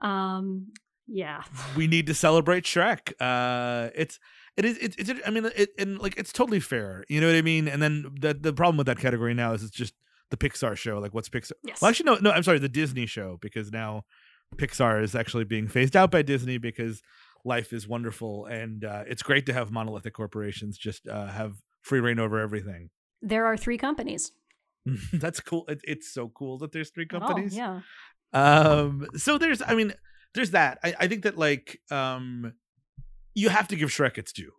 [0.00, 0.68] Um,
[1.08, 1.42] yeah,
[1.76, 3.12] we need to celebrate Shrek.
[3.20, 4.20] Uh, it's
[4.56, 7.04] it is it's, it's I mean it and like it's totally fair.
[7.08, 7.68] You know what I mean?
[7.68, 9.94] And then the the problem with that category now is it's just
[10.30, 10.98] the Pixar show.
[10.98, 11.52] Like what's Pixar?
[11.64, 11.80] yes.
[11.80, 14.04] Well, actually no no I'm sorry the Disney show because now
[14.56, 17.02] Pixar is actually being phased out by Disney because
[17.44, 22.00] life is wonderful and uh, it's great to have monolithic corporations just uh, have free
[22.00, 22.90] reign over everything.
[23.20, 24.32] there are three companies.
[25.12, 25.64] That's cool.
[25.68, 27.56] It, it's so cool that there's three companies.
[27.56, 27.80] yeah.
[28.32, 29.92] Um, so there's, I mean,
[30.34, 30.78] there's that.
[30.82, 32.52] I, I think that like, um,
[33.34, 34.52] you have to give Shrek its due.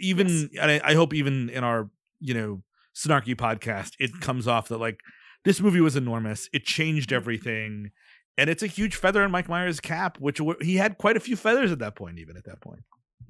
[0.00, 0.62] Even, Yes.
[0.62, 2.62] and I, I hope even in our, you know,
[2.94, 5.00] snarky podcast, it comes off that like
[5.44, 6.48] this movie was enormous.
[6.52, 7.90] It changed everything,
[8.38, 11.36] and it's a huge feather in Mike Myers' cap, which he had quite a few
[11.36, 12.80] feathers at that point, even at that point.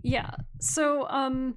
[0.02, 0.30] Yeah.
[0.60, 1.56] So, um,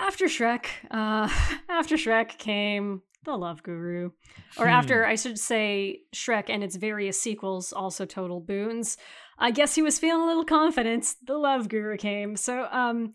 [0.00, 1.28] after Shrek, uh,
[1.68, 4.10] after Shrek came the Love Guru,
[4.58, 4.72] or Hmm.
[4.72, 8.98] after I should say Shrek and its various sequels, also total boons.
[9.38, 11.14] I guess he was feeling a little confident.
[11.26, 12.36] The Love Guru came.
[12.36, 13.12] So, um,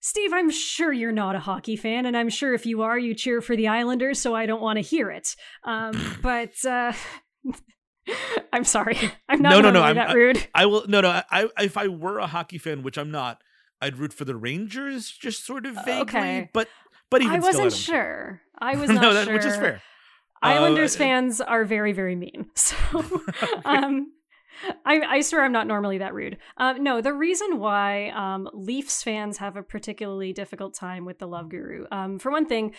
[0.00, 3.14] Steve, I'm sure you're not a hockey fan, and I'm sure if you are, you
[3.14, 4.18] cheer for the Islanders.
[4.20, 5.34] So I don't want to hear it.
[5.64, 6.92] Um, but uh,
[8.52, 8.98] I'm sorry,
[9.28, 10.46] I'm not No, no, no, I'm- that rude.
[10.54, 11.08] I will no no.
[11.10, 13.40] I, I if I were a hockey fan, which I'm not,
[13.80, 16.02] I'd root for the Rangers, just sort of vaguely.
[16.02, 16.50] okay.
[16.52, 16.68] But
[17.10, 18.40] but even I wasn't don't- sure.
[18.58, 19.34] I was not no, that, sure.
[19.34, 19.80] which is fair.
[20.42, 22.46] Islanders Uh, fans are very, very mean.
[22.54, 22.76] So,
[23.64, 24.12] um,
[24.84, 26.38] I, I swear I'm not normally that rude.
[26.56, 31.26] Um, no, the reason why um, Leafs fans have a particularly difficult time with the
[31.26, 32.74] Love Guru, um, for one thing,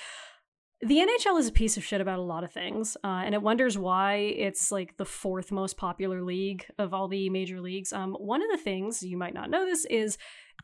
[0.85, 3.41] the NHL is a piece of shit about a lot of things, uh, and it
[3.41, 7.91] wonders why it's like the fourth most popular league of all the major leagues.
[7.91, 10.17] Um, one of the things you might not know this is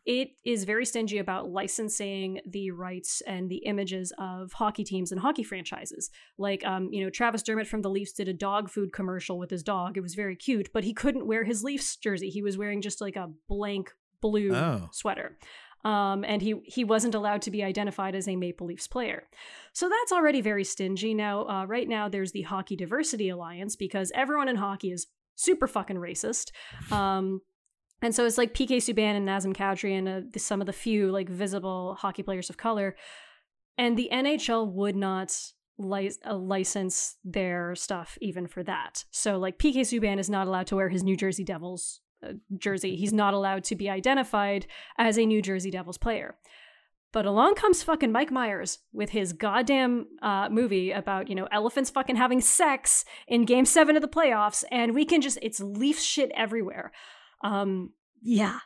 [0.05, 5.19] it is very stingy about licensing the rights and the images of hockey teams and
[5.21, 6.09] hockey franchises.
[6.37, 9.49] Like, um, you know, Travis Dermott from the Leafs did a dog food commercial with
[9.51, 9.97] his dog.
[9.97, 12.29] It was very cute, but he couldn't wear his Leafs jersey.
[12.29, 13.91] He was wearing just like a blank
[14.21, 14.89] blue Oh.
[14.91, 15.37] sweater.
[15.83, 19.23] Um, and he he wasn't allowed to be identified as a Maple Leafs player.
[19.73, 21.13] So that's already very stingy.
[21.13, 25.67] Now, uh, right now, there's the Hockey Diversity Alliance because everyone in hockey is super
[25.67, 26.51] fucking racist.
[26.91, 27.41] Um,
[28.01, 31.11] and so it's like PK Subban and Nazem Kadri and uh, some of the few
[31.11, 32.95] like visible hockey players of color.
[33.77, 35.35] And the NHL would not
[35.77, 39.05] li- uh, license their stuff even for that.
[39.11, 42.01] So like PK Subban is not allowed to wear his New Jersey Devils
[42.57, 42.95] jersey.
[42.95, 44.67] He's not allowed to be identified
[44.97, 46.35] as a New Jersey Devils player.
[47.13, 51.89] But along comes fucking Mike Myers with his goddamn uh, movie about, you know, elephants
[51.89, 55.99] fucking having sex in game seven of the playoffs, and we can just, it's Leaf
[55.99, 56.93] shit everywhere.
[57.43, 57.91] Um,
[58.21, 58.59] yeah.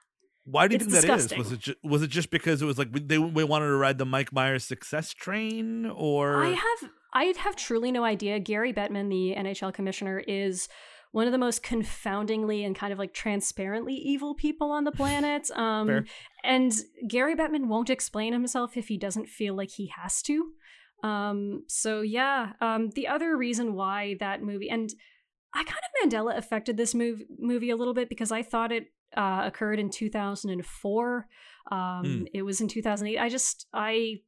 [0.44, 1.38] Why do you It's think that is?
[1.38, 3.98] Was it ju- was it just because it was like they they wanted to ride
[3.98, 8.40] the Mike Myers success train, or I have I have truly no idea.
[8.40, 10.68] Gary Bettman, the NHL commissioner, is
[11.16, 15.50] one of the most confoundingly and kind of like transparently evil people on the planet.
[15.52, 16.06] Um,
[16.44, 16.74] and
[17.08, 20.52] Gary Bettman won't explain himself if he doesn't feel like he has to.
[21.06, 24.94] Um, so yeah, um, the other reason why that movie and
[25.54, 28.88] I kind of Mandela affected this move, movie a little bit because I thought it
[29.16, 31.28] uh, occurred in 2004.
[31.72, 32.24] Um, Hmm.
[32.34, 33.18] It was in 2008.
[33.18, 34.20] I just I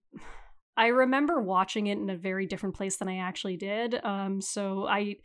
[0.78, 4.00] I remember watching it in a very different place than I actually did.
[4.04, 5.16] Um, so I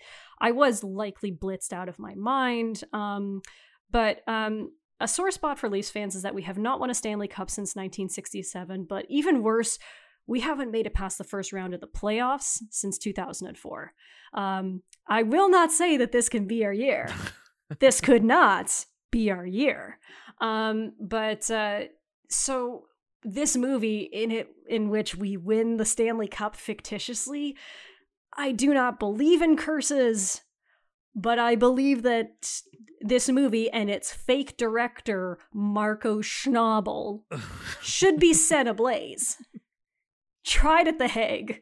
[0.40, 2.82] I was likely blitzed out of my mind.
[2.92, 3.42] Um,
[3.90, 6.94] but um, a sore spot for Leafs fans is that we have not won a
[6.94, 8.86] Stanley Cup since 1967.
[8.88, 9.78] But even worse,
[10.26, 13.92] we haven't made it past the first round of the playoffs since 2004.
[14.34, 17.08] Um, I will not say that this can be our year.
[17.80, 19.98] this could not be our year.
[20.40, 21.82] Um, but uh,
[22.30, 22.84] so
[23.24, 27.56] this movie in it in which we win the Stanley Cup fictitiously,
[28.36, 30.42] I do not believe in curses,
[31.14, 32.62] but I believe that
[33.00, 37.22] this movie and its fake director Marco Schnabel
[37.82, 39.36] should be set ablaze.
[40.44, 41.60] Tried at the Hague.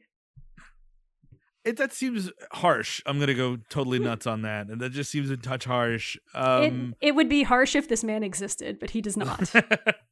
[1.64, 3.02] it that seems harsh.
[3.04, 6.16] I'm gonna go totally nuts on that, and that just seems a touch harsh.
[6.34, 9.52] Um, it, it would be harsh if this man existed, but he does not.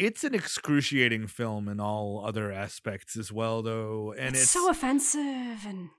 [0.00, 4.70] it's an excruciating film in all other aspects as well, though, and it's, it's so
[4.70, 5.90] offensive and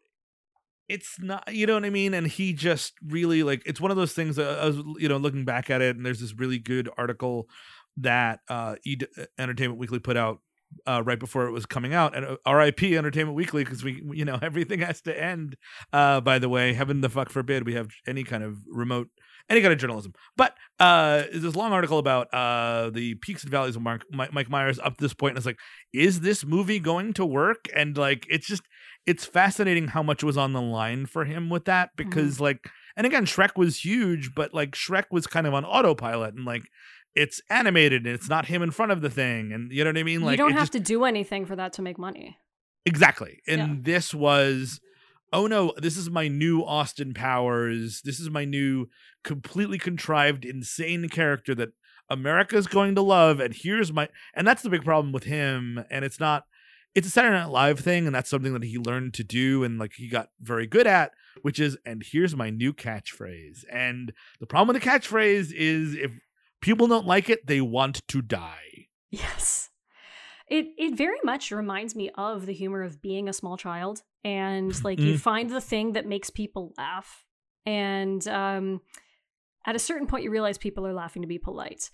[0.89, 3.97] it's not you know what i mean and he just really like it's one of
[3.97, 6.59] those things that i was you know looking back at it and there's this really
[6.59, 7.47] good article
[7.95, 10.39] that uh Ed- entertainment weekly put out
[10.87, 12.15] uh, right before it was coming out.
[12.15, 12.97] And uh, R.I.P.
[12.97, 15.57] Entertainment Weekly because we, you know, everything has to end.
[15.91, 19.09] Uh, by the way, heaven the fuck forbid we have any kind of remote,
[19.49, 20.13] any kind of journalism.
[20.37, 24.49] But uh, there's this long article about uh, the peaks and valleys of Mark, Mike
[24.49, 25.59] Myers up to this point, and it's like,
[25.93, 27.65] is this movie going to work?
[27.75, 28.63] And like, it's just,
[29.05, 32.43] it's fascinating how much was on the line for him with that because mm-hmm.
[32.43, 36.45] like, and again, Shrek was huge, but like Shrek was kind of on autopilot and
[36.45, 36.63] like
[37.15, 39.97] it's animated and it's not him in front of the thing and you know what
[39.97, 42.37] i mean like you don't have just, to do anything for that to make money
[42.85, 43.75] exactly and yeah.
[43.81, 44.79] this was
[45.31, 48.87] oh no this is my new austin powers this is my new
[49.23, 51.69] completely contrived insane character that
[52.09, 56.03] america's going to love and here's my and that's the big problem with him and
[56.05, 56.45] it's not
[56.93, 59.79] it's a saturday night live thing and that's something that he learned to do and
[59.79, 61.11] like he got very good at
[61.41, 66.11] which is and here's my new catchphrase and the problem with the catchphrase is if
[66.61, 68.87] people don't like it, they want to die.
[69.09, 69.69] Yes.
[70.47, 74.83] It it very much reminds me of the humor of being a small child and
[74.83, 75.17] like you mm-hmm.
[75.17, 77.25] find the thing that makes people laugh
[77.65, 78.81] and um
[79.65, 81.89] at a certain point you realize people are laughing to be polite.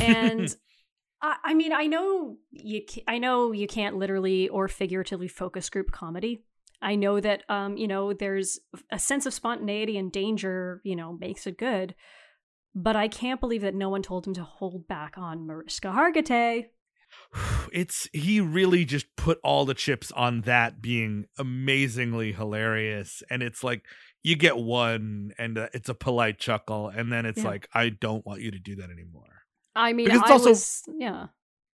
[0.00, 0.54] And
[1.22, 5.90] I, I mean, I know you I know you can't literally or figuratively focus group
[5.90, 6.44] comedy.
[6.80, 8.58] I know that um, you know, there's
[8.90, 11.94] a sense of spontaneity and danger, you know, makes it good.
[12.74, 16.66] But I can't believe that no one told him to hold back on Mariska Hargitay.
[17.72, 23.64] It's he really just put all the chips on that being amazingly hilarious, and it's
[23.64, 23.84] like
[24.22, 27.48] you get one, and uh, it's a polite chuckle, and then it's yeah.
[27.48, 29.44] like I don't want you to do that anymore.
[29.74, 31.28] I mean, I also- was yeah,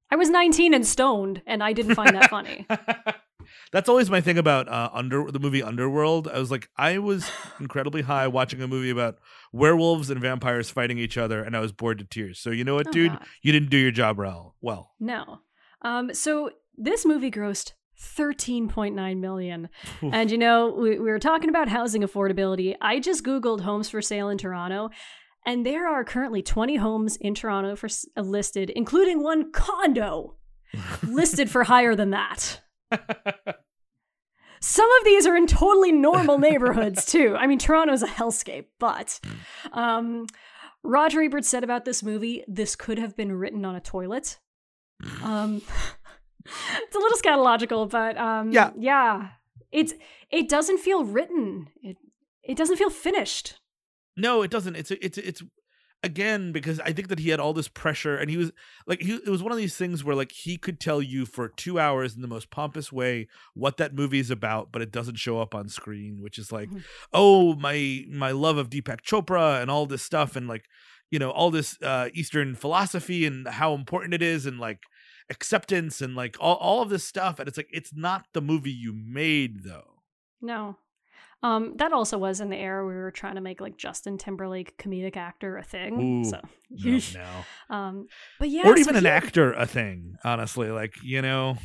[0.09, 2.67] I was 19 and stoned, and I didn't find that funny.
[3.71, 6.27] That's always my thing about uh, under the movie Underworld.
[6.27, 7.29] I was like, I was
[7.59, 9.19] incredibly high watching a movie about
[9.51, 12.39] werewolves and vampires fighting each other, and I was bored to tears.
[12.39, 14.55] So you know what, oh, dude, you didn't do your job well.
[14.61, 15.39] Well, no.
[15.81, 19.69] Um, so this movie grossed 13.9 million.
[20.01, 22.75] and you know, we, we were talking about housing affordability.
[22.81, 24.89] I just Googled homes for sale in Toronto,
[25.45, 30.35] and there are currently 20 homes in Toronto for uh, listed, including one condo
[31.03, 32.61] listed for higher than that.
[34.61, 37.35] Some of these are in totally normal neighborhoods too.
[37.37, 39.19] I mean, Toronto's a hellscape, but
[39.73, 40.25] um,
[40.83, 44.39] Roger Ebert said about this movie, this could have been written on a toilet.
[45.21, 45.61] Um,
[46.45, 49.29] it's a little scatological, but um, yeah, yeah,
[49.71, 49.93] it's
[50.31, 51.67] it doesn't feel written.
[51.81, 51.97] It
[52.41, 53.59] it doesn't feel finished.
[54.15, 54.75] No, it doesn't.
[54.75, 55.43] It's it's it's
[56.03, 58.51] again because I think that he had all this pressure and he was
[58.85, 61.47] like he it was one of these things where like he could tell you for
[61.47, 65.15] 2 hours in the most pompous way what that movie is about but it doesn't
[65.15, 66.79] show up on screen which is like mm-hmm.
[67.13, 70.65] oh my my love of Deepak Chopra and all this stuff and like
[71.09, 74.81] you know all this uh eastern philosophy and how important it is and like
[75.29, 77.39] acceptance and like all, all of this stuff.
[77.39, 80.01] And it's like it's not the movie you made though.
[80.41, 80.77] No
[81.43, 84.77] um, that also was in the era we were trying to make like Justin Timberlake
[84.77, 86.21] comedic actor a thing.
[86.21, 86.39] Ooh, so
[86.69, 86.99] no,
[87.69, 87.75] no.
[87.75, 88.07] Um,
[88.39, 90.15] but yeah, or even so an actor a thing.
[90.23, 91.57] Honestly, like you know,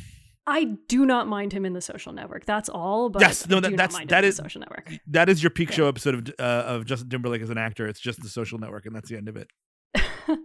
[0.45, 2.45] I do not mind him in the Social Network.
[2.45, 3.09] That's all.
[3.09, 4.91] But yes, no, that, that's that is Social Network.
[5.07, 5.75] That is your peak yeah.
[5.75, 7.87] show episode of uh, of Justin Timberlake as an actor.
[7.87, 9.47] It's just the Social Network, and that's the end of it.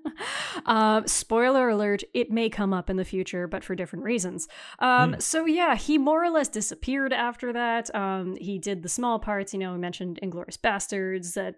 [0.67, 4.49] uh, spoiler alert, it may come up in the future, but for different reasons.
[4.79, 5.23] Um, mm.
[5.23, 7.95] So, yeah, he more or less disappeared after that.
[7.95, 11.57] Um, he did the small parts, you know, I mentioned Inglourious Basterds, That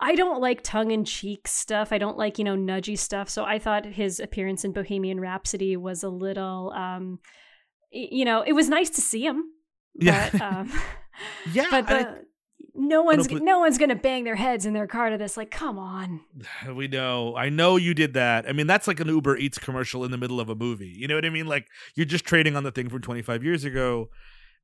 [0.00, 1.92] I don't like tongue in cheek stuff.
[1.92, 3.28] I don't like, you know, nudgy stuff.
[3.28, 7.20] So I thought his appearance in Bohemian Rhapsody was a little, um,
[7.90, 9.44] you know, it was nice to see him.
[9.94, 10.30] But, yeah.
[10.40, 10.72] Um,
[11.52, 11.68] yeah.
[11.70, 12.24] But the,
[12.74, 15.36] no one's no one's gonna bang their heads in their car to this.
[15.36, 16.20] Like, come on.
[16.74, 17.36] We know.
[17.36, 18.48] I know you did that.
[18.48, 20.94] I mean, that's like an Uber Eats commercial in the middle of a movie.
[20.96, 21.46] You know what I mean?
[21.46, 24.08] Like you're just trading on the thing from 25 years ago.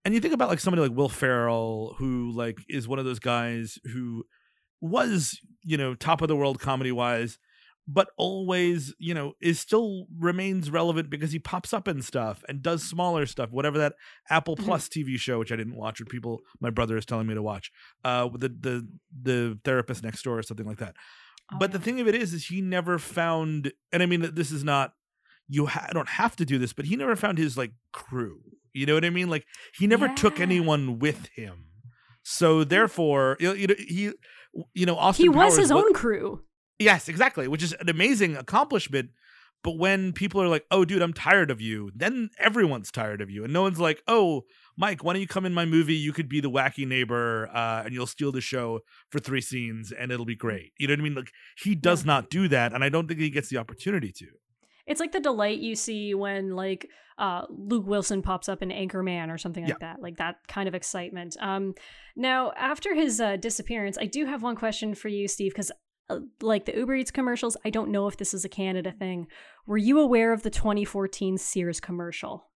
[0.05, 3.19] And you think about like somebody like Will Ferrell, who like is one of those
[3.19, 4.25] guys who
[4.81, 7.39] was, you know, top of the world comedy wise,
[7.91, 12.63] but always, you know, is still remains relevant because he pops up in stuff and
[12.63, 13.51] does smaller stuff.
[13.51, 13.95] Whatever that
[14.29, 14.67] Apple mm-hmm.
[14.67, 17.43] Plus TV show, which I didn't watch, which people, my brother is telling me to
[17.43, 17.73] watch,
[18.05, 18.89] uh, the the
[19.23, 20.95] the therapist next door or something like that.
[21.51, 21.79] Oh, but yeah.
[21.79, 24.93] the thing of it is, is he never found, and I mean, this is not
[25.49, 28.43] you ha- don't have to do this, but he never found his like crew.
[28.75, 29.31] You know what I mean?
[29.31, 30.15] Like he never yeah.
[30.15, 31.65] took anyone with him.
[32.23, 34.13] So therefore, you know, he,
[34.75, 35.25] you know, Austin.
[35.25, 36.43] He was Powers, his own crew.
[36.79, 39.11] Yes, exactly, which is an amazing accomplishment.
[39.65, 43.29] But when people are like, "Oh, dude, I'm tired of you," then everyone's tired of
[43.29, 44.45] you, and no one's like, "Oh,
[44.77, 45.97] Mike, why don't you come in my movie?
[45.97, 49.91] You could be the wacky neighbor, uh, and you'll steal the show for three scenes,
[49.91, 51.15] and it'll be great." You know what I mean?
[51.17, 52.13] Like he does yeah.
[52.13, 54.27] not do that, and I don't think he gets the opportunity to.
[54.87, 59.29] It's like the delight you see when like uh, Luke Wilson pops up in Anchorman
[59.29, 59.95] or something like Yeah.
[59.95, 61.37] that, like that kind of excitement.
[61.41, 61.75] Um,
[62.15, 65.73] now, after his uh, disappearance, I do have one question for you, Steve, because
[66.41, 69.27] like the Uber Eats commercials, I don't know if this is a Canada thing.
[69.67, 72.49] Were you aware of the 2014 Sears commercial?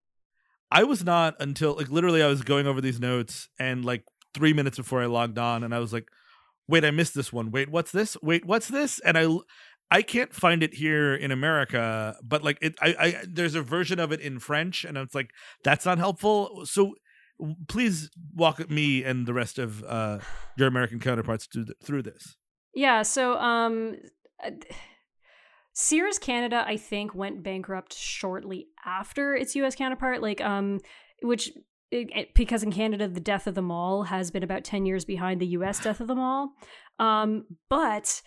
[0.71, 4.55] I was not until like literally I was going over these notes and like three
[4.55, 6.09] minutes before I logged on and I was like,
[6.67, 7.51] wait, I missed this one.
[7.51, 8.17] Wait, what's this?
[8.23, 8.99] Wait, what's this?
[9.01, 9.27] And I
[9.91, 14.01] I can't find it here in America, but like it I, I there's a version
[14.01, 15.31] of it in French and it's like
[15.63, 16.63] that's not helpful.
[16.65, 16.95] So
[17.69, 20.21] please walk me and the rest of uh
[20.57, 22.37] your American counterparts through th- through this.
[22.75, 23.97] Yeah, so um
[24.45, 24.51] uh,
[25.75, 30.81] Sears Canada I think went bankrupt shortly after its US counterpart like um
[31.23, 31.51] which
[31.91, 35.41] it, because in Canada the death of the mall has been about 10 years behind
[35.41, 36.53] the US death of the mall.
[36.99, 38.23] Um but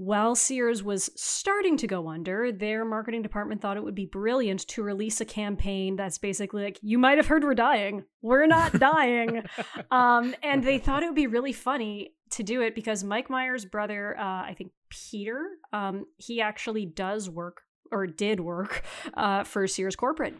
[0.00, 4.66] while Sears was starting to go under, their marketing department thought it would be brilliant
[4.68, 8.04] to release a campaign that's basically like, you might have heard we're dying.
[8.22, 9.42] We're not dying.
[9.90, 13.66] um, and they thought it would be really funny to do it because Mike Myers'
[13.66, 17.60] brother, uh, I think Peter, um, he actually does work
[17.92, 18.82] or did work
[19.12, 20.34] uh, for Sears Corporate.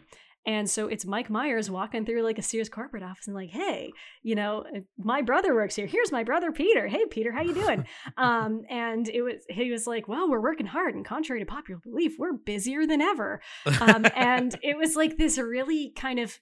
[0.45, 3.91] And so it's Mike Myers walking through like a Sears corporate office and like, hey,
[4.23, 5.85] you know, uh, my brother works here.
[5.85, 6.87] Here's my brother Peter.
[6.87, 7.85] Hey Peter, how you doing?
[8.17, 11.79] um, and it was he was like, well, we're working hard, and contrary to popular
[11.83, 13.41] belief, we're busier than ever.
[13.79, 16.39] Um, and it was like this really kind of,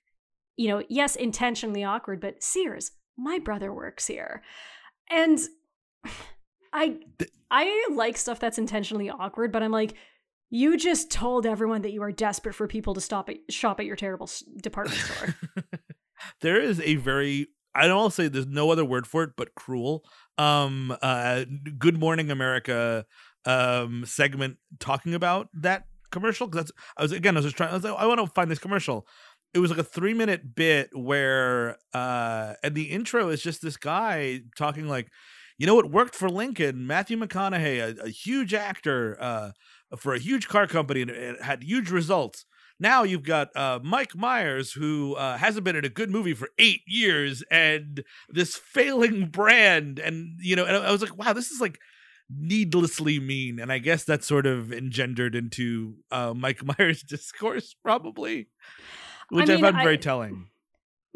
[0.55, 4.43] you know, yes, intentionally awkward, but Sears, my brother works here,
[5.09, 5.39] and
[6.73, 6.99] I
[7.51, 9.95] I like stuff that's intentionally awkward, but I'm like.
[10.49, 13.85] You just told everyone that you are desperate for people to stop at, shop at
[13.85, 14.29] your terrible
[14.61, 15.35] department store.
[16.41, 20.03] there is a very I don't say there's no other word for it but cruel.
[20.37, 21.45] Um uh
[21.77, 23.05] Good Morning America
[23.45, 27.69] um segment talking about that commercial cuz that's I was again I was just trying
[27.69, 29.07] I was like I want to find this commercial.
[29.53, 33.77] It was like a 3 minute bit where uh and the intro is just this
[33.77, 35.09] guy talking like
[35.59, 39.51] you know it worked for Lincoln, Matthew McConaughey, a, a huge actor uh
[39.97, 42.45] for a huge car company and it had huge results.
[42.79, 46.49] Now you've got uh, Mike Myers, who uh, hasn't been in a good movie for
[46.57, 51.51] eight years, and this failing brand, and you know, and I was like, wow, this
[51.51, 51.77] is like
[52.29, 58.47] needlessly mean, and I guess that sort of engendered into uh, Mike Myers' discourse, probably,
[59.29, 60.47] which I, mean, found I- very telling.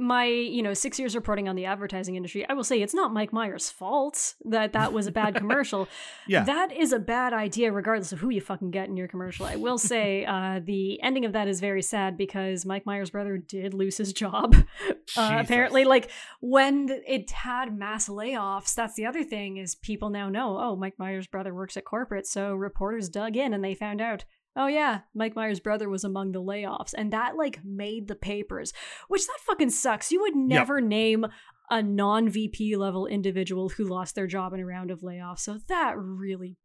[0.03, 3.13] My you know six years reporting on the advertising industry i will say it's not
[3.13, 5.87] mike myers fault that that was a bad commercial.
[6.27, 6.43] Yeah.
[6.43, 9.45] that is a bad idea regardless of who you fucking get in your commercial.
[9.45, 13.37] I will say uh, the ending of that is very sad because mike myers brother
[13.37, 14.55] did lose his job
[15.17, 15.85] uh, apparently.
[15.85, 20.75] Like when it had mass layoffs that's the other thing is people now know oh
[20.75, 24.25] mike myers brother works at corporate so reporters dug in and they found out
[24.55, 28.73] oh yeah mike myers brother was among the layoffs and that like made the papers
[29.07, 30.11] which that fucking sucks.
[30.11, 31.25] You would never name
[31.69, 35.93] a non-vp level individual who lost their job in a round of layoffs so that
[35.97, 36.57] really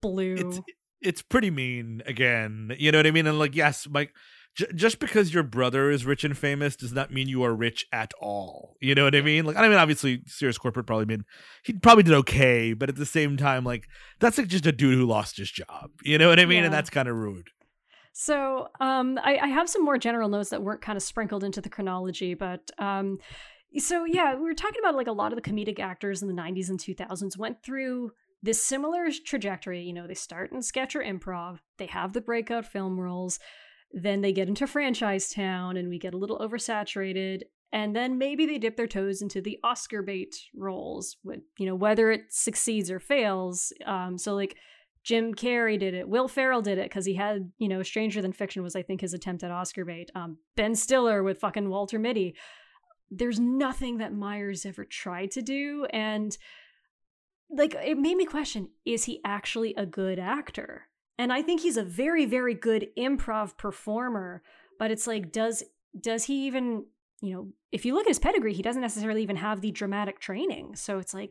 [0.00, 0.34] blew.
[0.34, 0.60] It's
[1.00, 3.26] it's pretty mean again you know what i mean?
[3.26, 4.12] And like yes mike
[4.56, 7.86] j- just because your brother is rich and famous does not mean you are rich
[7.92, 8.76] at all.
[8.80, 9.44] You know what i mean?
[9.44, 11.22] Like i mean obviously Sears corporate probably made
[11.64, 13.86] he probably did okay but at the same time like
[14.18, 15.90] that's like just a dude who lost his job.
[16.02, 16.64] You know what i mean?
[16.64, 17.48] And that's kind of rude.
[18.18, 21.60] So, um, I, I have some more general notes that weren't kind of sprinkled into
[21.60, 23.18] the chronology, but um,
[23.76, 26.34] so yeah, we were talking about like a lot of the comedic actors in the
[26.34, 29.82] '90s and 2000s went through this similar trajectory.
[29.82, 33.38] You know, they start in sketch or improv, they have the breakout film roles,
[33.96, 37.42] then they get into franchise town, and we get a little oversaturated.
[37.72, 41.74] And then maybe they dip their toes into the Oscar bait roles, with you know
[41.74, 43.72] whether it succeeds or fails.
[43.86, 44.56] Um, so like
[45.02, 46.08] Jim Carrey did it.
[46.08, 49.00] Will Ferrell did it because he had, you know, Stranger Than Fiction was, I think,
[49.00, 50.10] his attempt at Oscar bait.
[50.16, 52.34] Um, ben Stiller with fucking Walter Mitty.
[53.08, 55.86] There's nothing that Myers ever tried to do.
[55.90, 56.36] And,
[57.48, 60.88] like, it made me question is he actually a good actor?
[61.18, 64.42] And I think he's a very, very good improv performer.
[64.78, 65.62] But it's like, does
[65.98, 66.84] does he even,
[67.22, 70.20] you know, if you look at his pedigree, he doesn't necessarily even have the dramatic
[70.20, 70.76] training.
[70.76, 71.30] So it's like,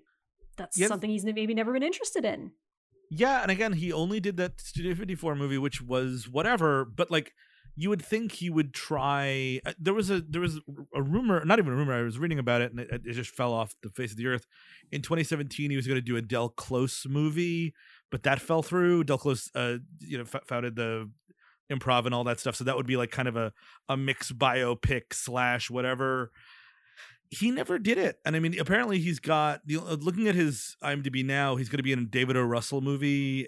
[0.58, 0.88] that's Yes.
[0.90, 2.52] something he's maybe never been interested in.
[3.12, 6.84] Yeah, and again, he only did that Studio 54 movie, which was whatever.
[6.86, 7.34] But like,
[7.76, 9.60] you would think he would try.
[9.66, 10.60] uh, There was a there was
[10.96, 11.94] a rumor, not even a rumor.
[11.94, 14.26] I was reading about it, and it, it just fell off the face of the
[14.28, 14.48] earth.
[14.92, 17.74] In 2017, he was going to do a Del Close movie,
[18.12, 19.04] but that fell through.
[19.04, 21.10] Del Close, uh, you know, f- founded the
[21.72, 23.54] improv and all that stuff, so that would be like kind of a
[23.90, 26.32] a mixed biopic slash whatever
[27.30, 28.18] he never did it.
[28.26, 31.92] And I mean, apparently he's got looking at his IMDb now, he's going to be
[31.92, 32.44] in a David O.
[32.44, 33.48] Russell movie,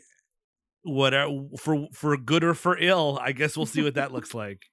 [0.84, 1.14] what
[1.60, 3.20] for for good or for ill.
[3.22, 4.64] I guess we'll see what that looks like.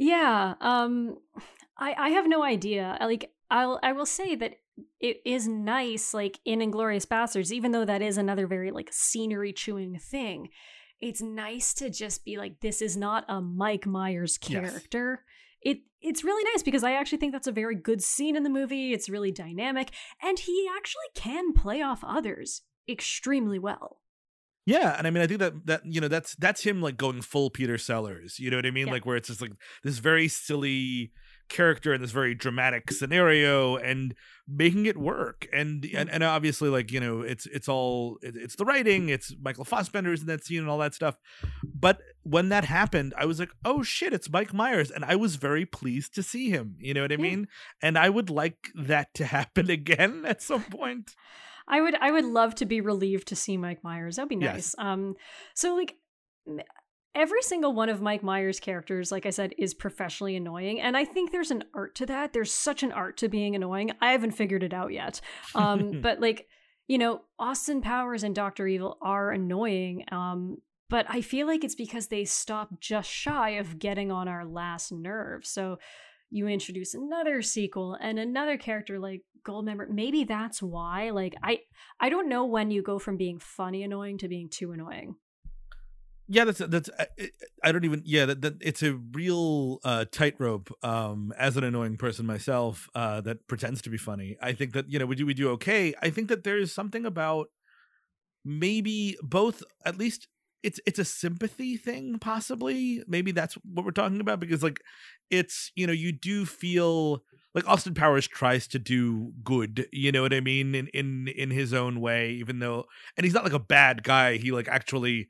[0.00, 1.16] Yeah, um
[1.76, 2.96] I I have no idea.
[3.00, 4.52] Like I'll I will say that
[5.00, 9.52] it is nice like in Inglourious Basterds even though that is another very like scenery
[9.52, 10.48] chewing thing.
[11.00, 15.24] It's nice to just be like this is not a Mike Myers character.
[15.64, 15.76] Yes.
[15.76, 18.50] It it's really nice because I actually think that's a very good scene in the
[18.50, 18.92] movie.
[18.92, 19.90] It's really dynamic
[20.22, 24.00] and he actually can play off others extremely well.
[24.68, 27.22] Yeah, and I mean, I think that that you know that's that's him like going
[27.22, 28.38] full Peter Sellers.
[28.38, 28.88] You know what I mean?
[28.88, 28.92] Yeah.
[28.92, 29.52] Like where it's just like
[29.82, 31.10] this very silly
[31.48, 34.14] character in this very dramatic scenario and
[34.46, 35.46] making it work.
[35.52, 39.64] And and, and obviously like you know it's it's all it's the writing it's michael
[39.64, 41.16] fassbender's in that scene and all that stuff.
[41.62, 44.90] But when that happened i was like oh shit it's mike myers.
[44.90, 46.76] And i was very pleased to see him.
[46.78, 47.48] You know what i mean?
[47.82, 51.14] And i would like that to happen again at some point.
[51.66, 54.16] I would I would love to be relieved to see Mike Myers.
[54.16, 54.54] That'd be nice.
[54.56, 54.74] Yes.
[54.78, 55.16] Um
[55.54, 55.96] so like
[57.18, 60.80] every single one of Mike Myers' characters, like I said, is professionally annoying.
[60.80, 62.32] And I think there's an art to that.
[62.32, 63.90] There's such an art to being annoying.
[64.00, 65.20] I haven't figured it out yet.
[65.54, 66.46] Um, but like,
[66.86, 68.68] you know, Austin Powers and Dr.
[68.68, 70.04] Evil are annoying.
[70.12, 70.58] Um,
[70.88, 74.92] but I feel like it's because they stop just shy of getting on our last
[74.92, 75.44] nerve.
[75.44, 75.78] So
[76.30, 79.88] you introduce another sequel and another character like Goldmember.
[79.88, 81.10] Maybe that's why.
[81.10, 81.60] Like I
[82.00, 85.16] I don't know when you go from being funny annoying to being too annoying.
[86.30, 86.90] Yeah, that's that's
[87.64, 90.70] I don't even yeah that, that it's a real uh, tightrope.
[90.82, 94.36] Um, as an annoying person myself, uh, that pretends to be funny.
[94.42, 95.94] I think that you know we do we do okay.
[96.02, 97.48] I think that there is something about
[98.44, 100.28] maybe both at least
[100.62, 104.80] it's it's a sympathy thing possibly maybe that's what we're talking about because like
[105.30, 107.22] it's you know you do feel
[107.54, 111.50] like Austin Powers tries to do good, you know what I mean, in in in
[111.50, 112.84] his own way, even though
[113.16, 114.36] and he's not like a bad guy.
[114.36, 115.28] He like actually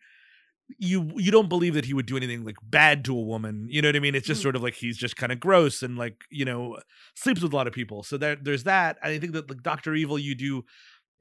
[0.79, 3.67] you you don't believe that he would do anything like bad to a woman.
[3.71, 4.15] You know what I mean?
[4.15, 4.43] It's just mm.
[4.43, 6.79] sort of like he's just kind of gross and like, you know,
[7.15, 8.03] sleeps with a lot of people.
[8.03, 8.99] So there there's that.
[9.03, 9.95] and I think that like Dr.
[9.95, 10.65] Evil you do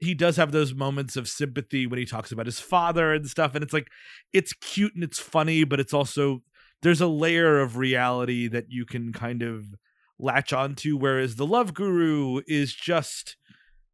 [0.00, 3.54] he does have those moments of sympathy when he talks about his father and stuff
[3.54, 3.88] and it's like
[4.32, 6.42] it's cute and it's funny but it's also
[6.82, 9.74] there's a layer of reality that you can kind of
[10.18, 13.36] latch onto whereas the love guru is just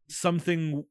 [0.08, 0.84] something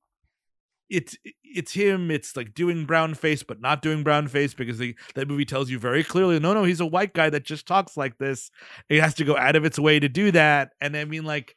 [0.90, 4.96] it's it's him it's like doing brown face but not doing brown face because the,
[5.16, 7.96] that movie tells you very clearly no no he's a white guy that just talks
[7.96, 8.52] like this
[8.90, 11.56] he has to go out of its way to do that and i mean like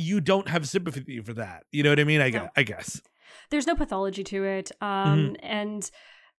[0.00, 1.64] you don't have sympathy for that.
[1.70, 2.20] You know what I mean?
[2.20, 2.40] I, no.
[2.40, 3.02] guess, I guess.
[3.50, 4.72] There's no pathology to it.
[4.80, 5.34] Um, mm-hmm.
[5.42, 5.90] And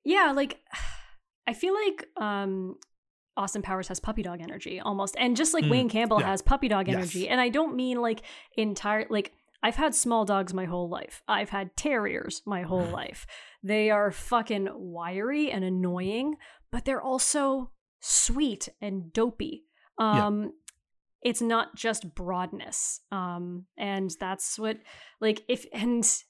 [0.04, 0.60] yeah, like,
[1.48, 2.78] I feel like um,
[3.36, 5.16] Austin Powers has puppy dog energy almost.
[5.18, 5.72] And just like mm.
[5.72, 6.28] Wayne Campbell yeah.
[6.28, 7.22] has puppy dog energy.
[7.22, 7.30] Yes.
[7.32, 8.22] And I don't mean like
[8.58, 9.34] entire, like,
[9.64, 11.22] I've had small dogs my whole life.
[11.28, 13.26] I've had terriers my whole life.
[13.64, 16.36] They are fucking wiry and annoying,
[16.72, 19.66] but they're also sweet and dopey.
[19.98, 20.50] Um, yeah
[21.22, 24.78] it's not just broadness um and that's what
[25.20, 26.24] like if and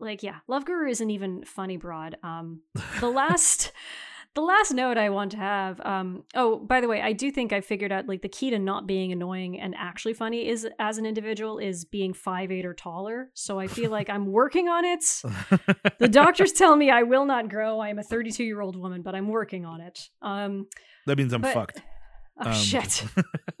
[0.00, 2.60] like yeah love guru isn't even funny broad um
[3.00, 3.72] the last
[4.34, 7.52] the last note i want to have um oh by the way i do think
[7.52, 10.98] i figured out like the key to not being annoying and actually funny is as
[10.98, 14.84] an individual is being five eight or taller so i feel like i'm working on
[14.84, 15.04] it
[15.98, 19.02] the doctors tell me i will not grow i am a 32 year old woman
[19.02, 20.66] but i'm working on it um
[21.06, 21.82] that means i'm but, fucked
[22.40, 23.04] Oh um, shit.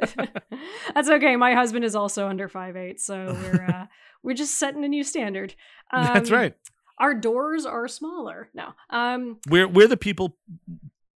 [0.94, 1.36] That's okay.
[1.36, 3.86] My husband is also under five eight, so we're uh,
[4.22, 5.54] we're just setting a new standard.
[5.92, 6.54] Um, That's right.
[7.02, 8.48] Our doors are smaller.
[8.54, 8.74] No.
[8.88, 10.38] Um we're we're the people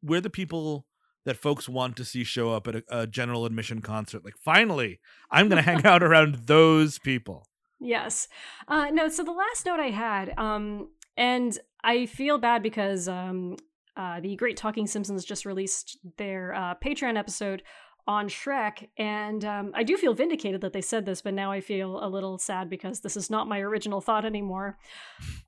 [0.02, 0.88] we're the people
[1.26, 4.26] that folks want to see show up at a, a general admission concert.
[4.26, 5.00] Like finally,
[5.32, 7.48] I'm going to hang out around those people.
[7.80, 8.28] Yes.
[8.68, 13.58] Uh no, so the last note I had um and I feel bad because um
[13.98, 17.64] uh, the Great Talking Simpsons just released their uh, Patreon episode
[18.08, 21.60] on Shrek, and um, I do feel vindicated that they said this, but now I
[21.60, 24.78] feel a little sad because this is not my original thought anymore.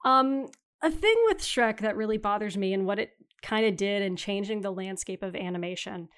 [0.03, 0.47] Um,
[0.81, 3.11] a thing with Shrek that really bothers me and what it
[3.41, 6.09] kind of did in changing the landscape of animation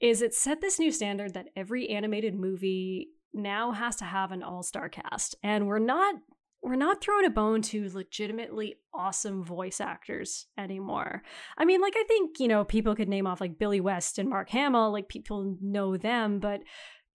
[0.00, 4.42] is it set this new standard that every animated movie now has to have an
[4.42, 6.14] all-star cast and we're not
[6.62, 11.22] we're not throwing a bone to legitimately awesome voice actors anymore.
[11.56, 14.28] I mean, like I think, you know, people could name off like Billy West and
[14.28, 16.60] Mark Hamill, like people know them, but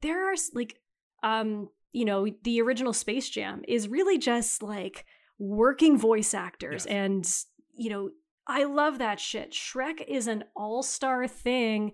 [0.01, 0.77] there are like
[1.23, 5.05] um, you know, the original Space Jam is really just like
[5.39, 6.93] working voice actors yes.
[6.93, 7.29] and
[7.75, 8.09] you know,
[8.45, 9.51] I love that shit.
[9.51, 11.93] Shrek is an all-star thing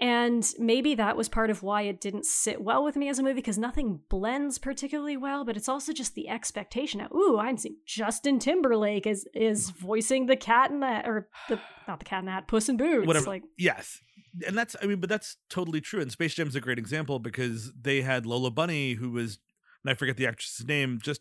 [0.00, 3.22] And maybe that was part of why it didn't sit well with me as a
[3.22, 7.00] movie because nothing blends particularly well, but it's also just the expectation.
[7.00, 9.76] Of, Ooh, I'm seeing Justin Timberlake is is mm.
[9.76, 13.06] voicing the cat in that or the not the cat in that Puss in Boots.
[13.06, 13.26] Whatever.
[13.26, 14.00] Like Yes.
[14.44, 16.00] And that's I mean, but that's totally true.
[16.00, 19.38] And Space Jam's a great example because they had Lola Bunny, who was
[19.84, 21.20] and I forget the actress's name, just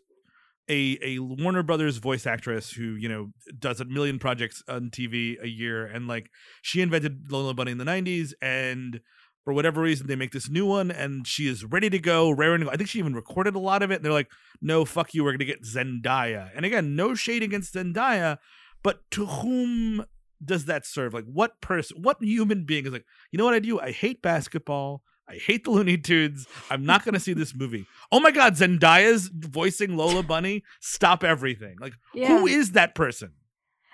[0.69, 5.41] a a Warner Brothers voice actress who, you know, does a million projects on TV
[5.41, 5.85] a year.
[5.85, 6.29] And like
[6.61, 9.01] she invented Lola Bunny in the nineties and
[9.43, 12.61] for whatever reason they make this new one and she is ready to go, raring
[12.61, 12.71] to go.
[12.71, 13.95] I think she even recorded a lot of it.
[13.95, 14.31] And they're like,
[14.61, 16.49] no, fuck you, we're gonna get Zendaya.
[16.55, 18.37] And again, no shade against Zendaya,
[18.83, 20.05] but to whom
[20.43, 21.13] does that serve?
[21.13, 23.79] Like, what person, what human being is like, you know what I do?
[23.79, 25.03] I hate basketball.
[25.27, 26.47] I hate the Looney Tunes.
[26.69, 27.85] I'm not going to see this movie.
[28.11, 30.63] Oh my God, Zendaya's voicing Lola Bunny.
[30.81, 31.77] Stop everything.
[31.79, 33.31] Like, who is that person?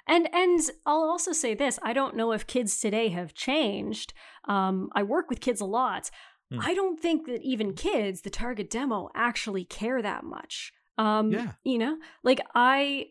[0.08, 4.14] And and I'll also say this: I don't know if kids today have changed.
[4.46, 6.10] Um, I work with kids a lot.
[6.52, 6.60] Hmm.
[6.62, 10.74] I don't think that even kids, the target demo, actually care that much.
[10.98, 11.52] Um, Yeah.
[11.64, 13.08] You know, like I.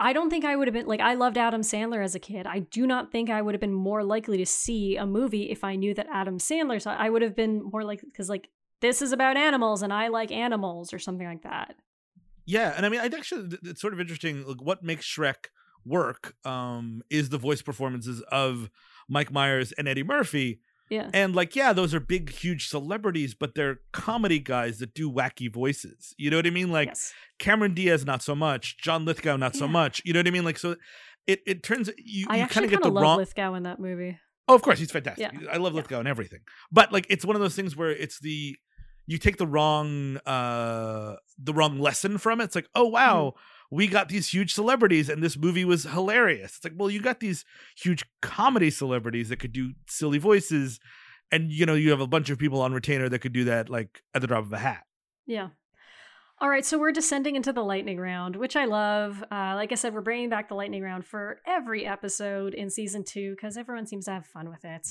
[0.00, 2.46] I don't think I would have been like I loved Adam Sandler as a kid.
[2.46, 5.62] I do not think I would have been more likely to see a movie if
[5.62, 6.82] I knew that Adam Sandler.
[6.82, 8.48] So I would have been more like because like
[8.80, 11.76] this is about animals and I like animals or something like that.
[12.46, 14.44] Yeah, and I mean, I actually, it's sort of interesting.
[14.46, 15.46] Like, what makes Shrek
[15.86, 18.70] work um, is the voice performances of
[19.08, 20.60] Mike Myers and Eddie Murphy.
[20.90, 21.10] Yeah.
[21.14, 25.52] And like, yeah, those are big, huge celebrities, but they're comedy guys that do wacky
[25.52, 26.14] voices.
[26.18, 26.70] You know what I mean?
[26.70, 27.12] Like yes.
[27.38, 28.76] Cameron Diaz, not so much.
[28.78, 30.02] John Lithgow, not so much.
[30.04, 30.44] You know what I mean?
[30.44, 30.76] Like, so
[31.26, 33.18] it it turns you, I you kind of get the love wrong.
[33.18, 34.18] Lithgow in that movie.
[34.46, 35.32] Oh, of course, he's fantastic.
[35.32, 35.48] Yeah.
[35.50, 35.78] I love Yeah.
[35.78, 36.40] Lithgow and everything.
[36.70, 38.56] But like, it's one of those things where it's the
[39.06, 42.44] you take the wrong uh the wrong lesson from it.
[42.44, 43.38] It's like, oh wow, Mm-hmm.
[43.74, 46.56] We got these huge celebrities and this movie was hilarious.
[46.56, 47.44] It's like, well, you got these
[47.76, 50.78] huge comedy celebrities that could do silly voices,
[51.32, 53.68] and you know, you have a bunch of people on retainer that could do that
[53.68, 54.84] like at the drop of a hat.
[55.26, 55.48] Yeah.
[56.40, 59.22] All right, so we're descending into the lightning round, which I love.
[59.30, 63.04] Uh, like I said, we're bringing back the lightning round for every episode in season
[63.04, 64.88] two because everyone seems to have fun with it.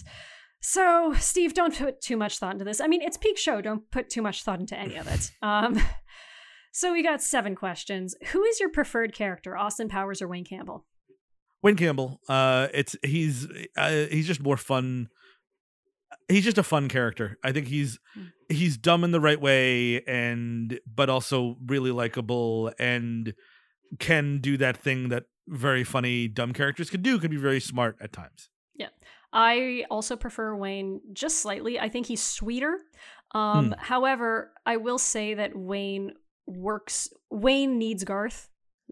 [0.61, 2.79] So, Steve, don't put too much thought into this.
[2.79, 3.61] I mean, it's peak show.
[3.61, 5.31] Don't put too much thought into any of it.
[5.41, 5.79] Um,
[6.73, 8.15] so we got seven questions.
[8.31, 10.85] Who is your preferred character, Austin Powers or Wayne Campbell?
[11.61, 13.47] Wayne Campbell, uh, it's he's
[13.77, 15.07] uh, he's just more fun.
[16.27, 17.37] He's just a fun character.
[17.43, 18.23] I think he's Hmm.
[18.49, 23.33] he's dumb in the right way, and but also really likable, and
[23.99, 27.17] can do that thing that very funny dumb characters can do.
[27.19, 28.49] Can be very smart at times.
[28.75, 28.89] Yeah,
[29.31, 31.79] I also prefer Wayne just slightly.
[31.79, 32.79] I think he's sweeter.
[33.33, 33.73] Um, Hmm.
[33.79, 36.13] However, I will say that Wayne
[36.45, 37.09] works.
[37.29, 38.49] Wayne needs Garth.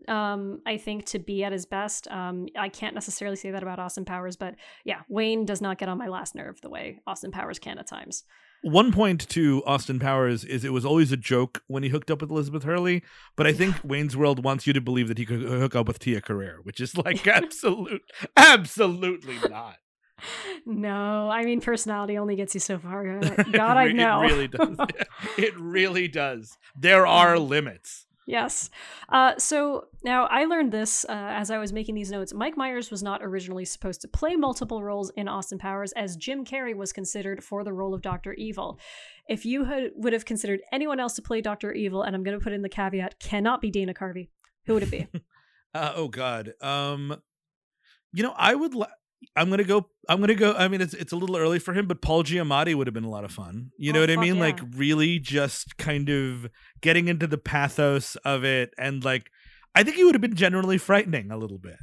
[0.07, 2.07] Um, I think to be at his best.
[2.09, 5.89] Um, I can't necessarily say that about Austin Powers, but yeah, Wayne does not get
[5.89, 8.23] on my last nerve the way Austin Powers can at times.
[8.63, 12.21] One point to Austin Powers is it was always a joke when he hooked up
[12.21, 13.01] with Elizabeth Hurley,
[13.35, 15.97] but I think Wayne's World wants you to believe that he could hook up with
[15.97, 18.03] Tia Carrere, which is like absolute,
[18.37, 19.77] absolutely not.
[20.65, 23.19] No, I mean personality only gets you so far.
[23.51, 24.21] God, It I know.
[24.23, 24.77] It really does.
[25.37, 26.57] it really does.
[26.75, 28.07] There are limits.
[28.27, 28.69] Yes.
[29.09, 32.33] Uh, so now I learned this uh, as I was making these notes.
[32.33, 36.45] Mike Myers was not originally supposed to play multiple roles in Austin Powers, as Jim
[36.45, 38.79] Carrey was considered for the role of Doctor Evil.
[39.27, 42.37] If you had, would have considered anyone else to play Doctor Evil, and I'm going
[42.37, 44.29] to put in the caveat, cannot be Dana Carvey.
[44.65, 45.07] Who would it be?
[45.73, 46.53] Uh, oh God.
[46.61, 47.21] Um,
[48.13, 48.75] you know, I would.
[48.75, 48.85] Li-
[49.35, 49.87] I'm gonna go.
[50.09, 50.53] I'm gonna go.
[50.53, 53.03] I mean, it's it's a little early for him, but Paul Giamatti would have been
[53.03, 53.71] a lot of fun.
[53.77, 54.35] You know Oh, what I mean?
[54.35, 54.41] yeah.
[54.41, 56.47] Like really, just kind of
[56.81, 59.29] getting into the pathos of it, and like,
[59.75, 61.77] I think he would have been generally frightening a little bit.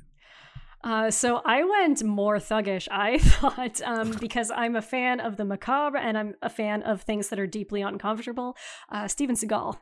[0.84, 5.44] Uh, so I went more thuggish, I thought, um, because I'm a fan of the
[5.44, 8.56] macabre and I'm a fan of things that are deeply uncomfortable.
[8.88, 9.76] Uh, Steven Seagal.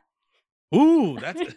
[0.75, 1.39] Ooh, that's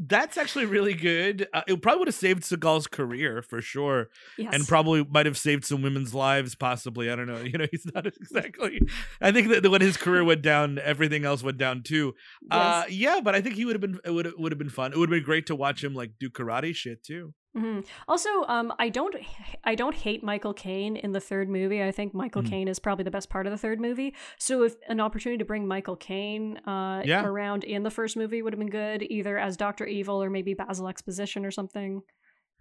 [0.00, 1.46] that's actually really good.
[1.54, 4.08] Uh, it probably would have saved Seagal's career for sure.
[4.36, 4.52] Yes.
[4.54, 7.86] and probably might have saved some women's lives possibly i don't know you know he's
[7.94, 8.80] not exactly
[9.20, 12.14] i think that when his career went down everything else went down too
[12.50, 12.90] uh Yes.
[12.96, 14.98] yeah but i think he would have been it would would have been fun it
[14.98, 17.86] would have been great to watch him like do karate shit too Mhm.
[18.08, 19.14] Also, um, I don't,
[19.62, 21.82] I don't hate Michael Caine in the third movie.
[21.82, 22.48] I think Michael Mhm.
[22.50, 24.12] Caine is probably the best part of the third movie.
[24.38, 27.24] So, if an opportunity to bring Michael Caine uh, Yeah.
[27.24, 30.54] around in the first movie would have been good, either as Doctor Evil or maybe
[30.54, 32.02] Basil Exposition or something.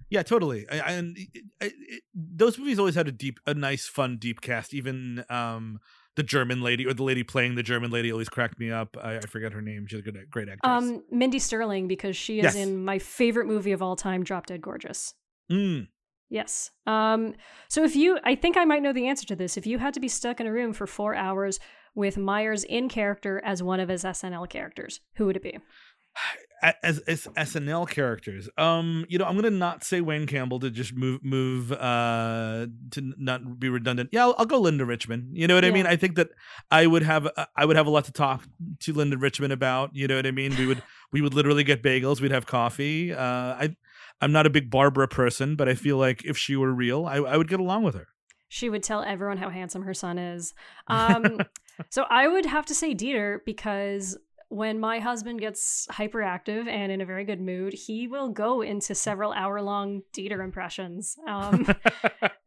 [0.10, 3.88] yeah totally I, I- and it, it- those movies always had a deep a nice
[3.88, 5.80] fun deep cast even um
[6.15, 9.18] the german lady or the lady playing the german lady always cracked me up i,
[9.18, 12.44] I forget her name she's a good great actress Um, Mindy Sterling because she is
[12.44, 12.56] Yes.
[12.56, 15.14] in my favorite movie of all time, Drop Dead Gorgeous.
[15.52, 15.88] Mm.
[16.30, 16.72] Yes.
[16.88, 17.35] Um,
[17.68, 19.56] so if you, I think I might know the answer to this.
[19.57, 21.60] If you had to be stuck in a room for four hours
[21.94, 25.57] with Myers in character as one of his SNL characters, who would it be?
[26.81, 30.95] As, as SNL characters, um, you know, I'm gonna not say Wayne Campbell to just
[30.95, 34.10] move move uh to not be redundant.
[34.14, 35.30] Yeah, I'll, I'll go Linda Richman.
[35.34, 35.85] You know what I mean?
[35.85, 36.30] I think that
[36.72, 38.45] I would have uh, I would have a lot to talk
[38.80, 39.94] to Linda Richman about.
[39.94, 40.56] You know what I mean?
[40.56, 40.81] We would
[41.11, 42.22] we would literally get bagels.
[42.22, 43.11] We'd have coffee.
[43.11, 43.76] Uh, I
[44.22, 47.18] I'm not a big Barbara person, but I feel like if she were real, I,
[47.18, 48.07] I would get along with her.
[48.48, 50.53] She would tell everyone how handsome her son is.
[50.88, 51.40] Um,
[51.90, 54.18] so I would have to say Dieter because
[54.53, 58.93] when my husband gets hyperactive and in a very good mood, he will go into
[58.93, 61.17] several hour long Dieter impressions.
[61.27, 61.65] Um,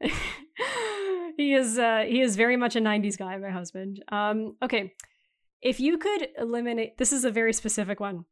[1.37, 4.05] he is uh, he is very much a '90s guy, my husband.
[4.09, 4.95] Um, okay,
[5.61, 8.25] if you could eliminate, this is a very specific one.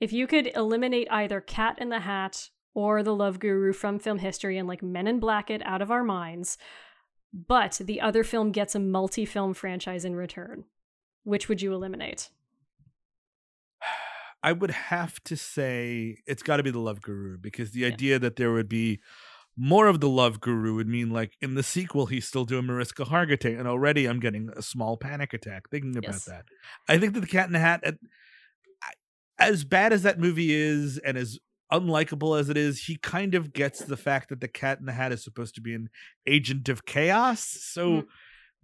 [0.00, 4.18] If you could eliminate either Cat in the Hat or the Love Guru from film
[4.18, 6.58] history and like Men in Black it out of our minds,
[7.32, 10.64] but the other film gets a multi film franchise in return,
[11.24, 12.28] which would you eliminate?
[14.42, 17.88] I would have to say it's got to be the Love Guru because the Yeah.
[17.88, 19.00] idea that there would be
[19.56, 23.04] more of the Love Guru would mean like in the sequel he's still doing Mariska
[23.04, 26.24] Hargitay, and already I'm getting a small panic attack thinking about Yes.
[26.26, 26.44] that.
[26.88, 27.82] I think that the Cat in the Hat,
[29.38, 31.38] as bad as that movie is, and as
[31.72, 34.92] unlikable as it is, he kind of gets the fact that the Cat in the
[34.92, 35.88] Hat is supposed to be an
[36.26, 37.40] agent of chaos.
[37.44, 38.06] So Mhm.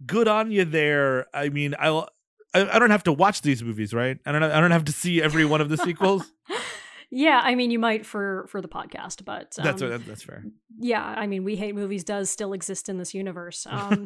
[0.05, 1.27] good on you there.
[1.35, 2.09] I mean, I'll.
[2.55, 4.17] I I don't have to watch these movies, right?
[4.25, 4.43] I don't.
[4.43, 6.31] I don't have to see every one of the sequels.
[7.11, 10.43] yeah, I mean, you might for for the podcast, but that's um, what, that's fair.
[10.79, 13.67] yeah, I mean, we hate movies does still exist in this universe.
[13.75, 14.05] Um,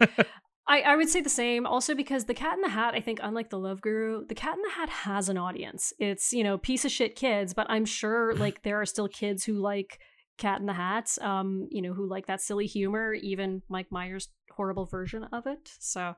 [0.68, 1.66] I, I would say the same.
[1.66, 4.56] Also, because the Cat in the Hat, I think, unlike the Love Guru, the Cat
[4.56, 5.94] in the Hat has an audience.
[6.00, 9.44] It's you know piece of shit kids, but I'm sure like there are still kids
[9.44, 10.00] who like
[10.38, 11.10] Cat in the Hat.
[11.22, 15.72] Um, you know, who like that silly humor, even Mike Myers' horrible version of it.
[15.80, 16.14] So.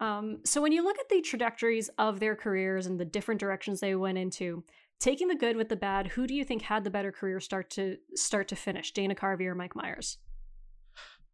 [0.00, 3.80] Um, so when you look at the trajectories of their careers and the different directions
[3.80, 4.62] they went into,
[5.00, 7.70] taking the good with the bad, who do you think had the better career start
[7.70, 10.18] to start to finish, Dana Carvey or Mike Myers?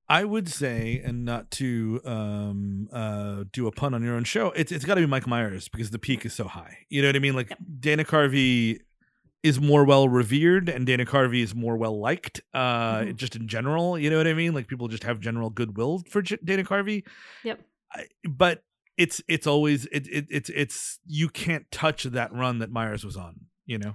[0.08, 4.48] I would say, and not to um, uh, do a pun on your own show,
[4.50, 6.78] it's it's got to be Mike Myers because the peak is so high.
[6.90, 7.34] You know what I mean?
[7.34, 7.58] Like Yep.
[7.80, 8.80] Dana Carvey
[9.42, 12.40] is more well revered, and Dana Carvey is more well liked.
[12.52, 13.16] Uh, Mhm.
[13.16, 14.52] just in general, you know what I mean?
[14.54, 17.04] Like people just have general goodwill for J- Dana Carvey.
[17.42, 17.60] Yep.
[18.28, 18.62] But
[18.96, 23.16] it's it's always it, it it's it's you can't touch that run that Myers was
[23.16, 23.46] on.
[23.66, 23.94] You know.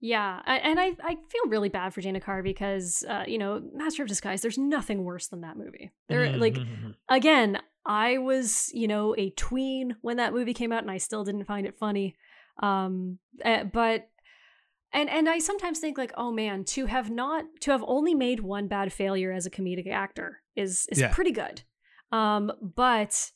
[0.00, 3.60] Yeah, I- and I, I feel really bad for Dana Carvey because uh, you know
[3.74, 4.42] Master of Disguise.
[4.42, 5.90] There's nothing worse than that movie.
[6.08, 6.56] There, like
[7.08, 11.24] again, I was you know a tween when that movie came out, and I still
[11.24, 12.14] didn't find it funny.
[12.62, 14.08] Um, eh, but
[14.92, 18.40] and and I sometimes think like, oh man, to have not to have only made
[18.40, 21.12] one bad failure as a comedic actor is is Yeah.
[21.12, 21.62] pretty good.
[22.12, 23.32] Um, but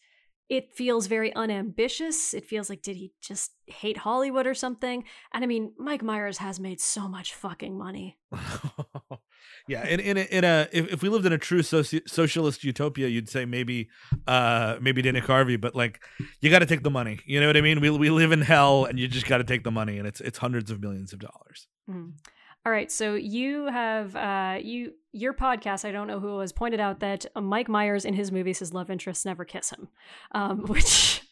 [0.52, 2.34] it feels very unambitious.
[2.34, 5.02] It feels like did he just hate Hollywood or something?
[5.32, 8.18] And I mean, Mike Myers has made so much fucking money.
[9.66, 12.64] yeah, in in a, in a if, if we lived in a true soci- socialist
[12.64, 13.88] utopia, you'd say maybe
[14.26, 16.04] uh maybe Dana Carvey, but like
[16.42, 17.18] you got to take the money.
[17.24, 17.80] You know what I mean?
[17.80, 20.20] We we live in hell, and you just got to take the money, and it's
[20.20, 21.66] it's hundreds of millions of dollars.
[21.88, 22.12] Mhm.
[22.64, 25.84] All right, so you have uh you your podcast.
[25.84, 28.90] I don't know who was pointed out that Mike Myers in his movies, his love
[28.90, 29.88] interests never kiss him,
[30.32, 31.22] um, which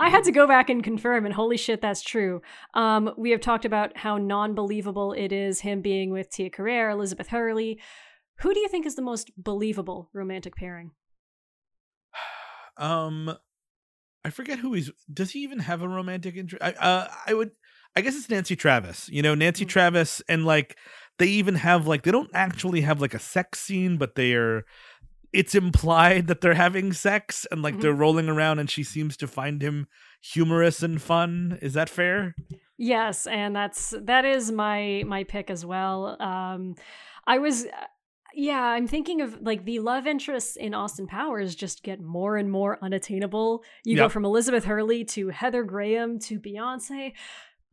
[0.00, 1.26] I had to go back and confirm.
[1.26, 2.40] And holy shit, that's true.
[2.72, 7.28] Um, we have talked about how non-believable it is him being with Tia Carrere, Elizabeth
[7.28, 7.78] Hurley.
[8.40, 10.92] Who do you think is the most believable romantic pairing?
[12.80, 13.36] Um,
[14.24, 14.90] I forget who he's.
[15.12, 16.62] Does he even have a romantic interest?
[16.62, 17.50] I uh, I would.
[17.96, 19.08] I guess it's Nancy Travis.
[19.08, 19.68] You know, Nancy Mhm.
[19.68, 20.76] Travis, and like
[21.18, 24.64] they even have like they don't actually have like a sex scene, but they are.
[25.32, 27.80] It's implied that they're having sex and like Mhm.
[27.82, 29.86] they're rolling around, and she seems to find him
[30.22, 31.58] humorous and fun.
[31.60, 32.34] Is that fair?
[32.78, 36.16] Yes, and that's that is my my pick as well.
[36.22, 36.76] Um
[37.26, 37.70] I was uh,
[38.34, 42.50] yeah, I'm thinking of like the love interests in Austin Powers just get more and
[42.52, 43.64] more unattainable.
[43.84, 47.12] You go from Elizabeth Hurley to Heather Graham to Beyonce.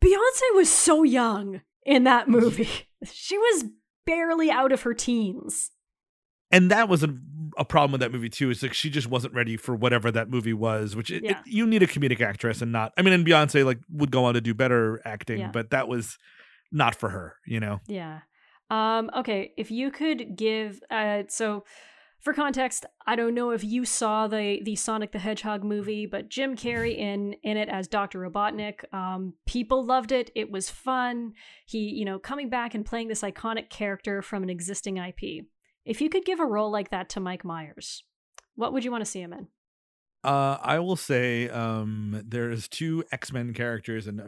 [0.05, 2.69] Beyonce was so young in that movie.
[3.11, 3.65] she was
[4.05, 5.71] barely out of her teens.
[6.51, 7.09] and that was a,
[7.57, 8.49] a problem with that movie too.
[8.51, 10.95] Is like she just wasn't ready for whatever that movie was.
[10.95, 12.93] Which it, it- you need a comedic actress and not.
[12.97, 15.51] I mean, and Beyonce like would go on to do better acting, Yeah.
[15.51, 16.17] but that was
[16.71, 17.35] not for her.
[17.47, 17.79] You know.
[17.87, 18.19] Yeah.
[18.69, 21.63] Um, okay, if you could give uh so
[22.25, 26.27] for context, I don't know if you saw the the Sonic the Hedgehog movie, but
[26.27, 28.19] Jim Carrey in in it as Dr.
[28.19, 28.91] Robotnik.
[28.91, 30.31] Um, people loved it.
[30.35, 31.33] It was fun.
[31.67, 35.45] He, you know, coming back and playing this iconic character from an existing IP.
[35.85, 38.03] if you could give a role like that to Mike Myers,
[38.55, 39.47] what would you want to see him in?
[40.23, 44.23] Uh, I will say um, there's two X Men characters, and uh,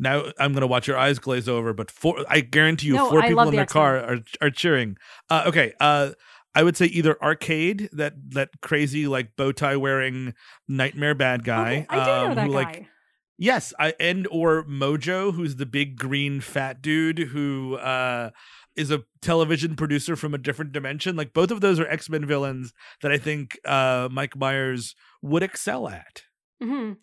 [0.00, 1.72] now I'm gonna watch your eyes glaze over.
[1.72, 3.80] But four, I guarantee you, No, four I people in the their X-Men.
[3.80, 4.96] car are are cheering.
[5.30, 6.10] Uh, okay, uh,
[6.58, 10.34] I would say either Arcade, that that crazy like bow tie wearing
[10.66, 11.70] nightmare bad guy.
[11.70, 12.58] Okay, I do know um, that who, guy.
[12.58, 12.86] Like,
[13.38, 18.30] yes, I and or Mojo, who's the big green fat dude who uh
[18.74, 21.14] is a television producer from a different dimension.
[21.14, 22.72] Like both of those are X Men villains
[23.02, 26.24] that I think uh Mike Myers would excel at.
[26.60, 26.94] hmm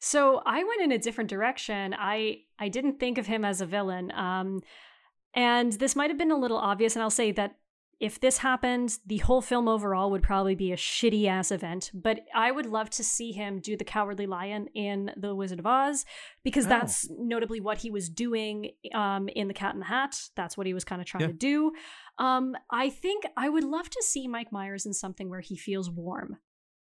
[0.00, 1.94] So I went in a different direction.
[1.98, 4.10] I I didn't think of him as a villain.
[4.12, 4.62] Um,
[5.34, 6.96] and this might have been a little obvious.
[6.96, 7.56] And I'll say that
[8.02, 11.90] if this happened, the whole film overall would probably be a shitty ass event.
[11.94, 15.66] But I would love to see him do the Cowardly Lion in The Wizard of
[15.66, 16.04] Oz
[16.42, 16.70] because Oh.
[16.70, 20.20] that's notably what he was doing um, in The Cat in the Hat.
[20.34, 21.26] That's what he was kind of trying Yeah.
[21.28, 21.72] to do.
[22.18, 25.88] Um, I think I would love to see Mike Myers in something where he feels
[25.88, 26.38] warm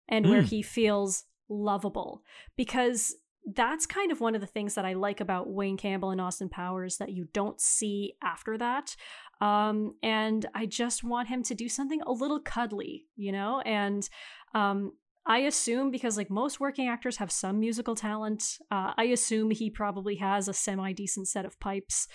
[0.08, 0.48] and where Mm.
[0.48, 2.22] he feels lovable
[2.56, 3.14] because
[3.54, 6.48] that's kind of one of the things that I like about Wayne Campbell and Austin
[6.48, 8.96] Powers that you don't see after that.
[9.40, 13.60] Um, and I just want him to do something a little cuddly, you know?
[13.64, 14.08] And
[14.54, 14.92] um,
[15.26, 19.70] I assume because like most working actors have some musical talent, uh, I assume he
[19.70, 22.06] probably has a semi decent set of pipes.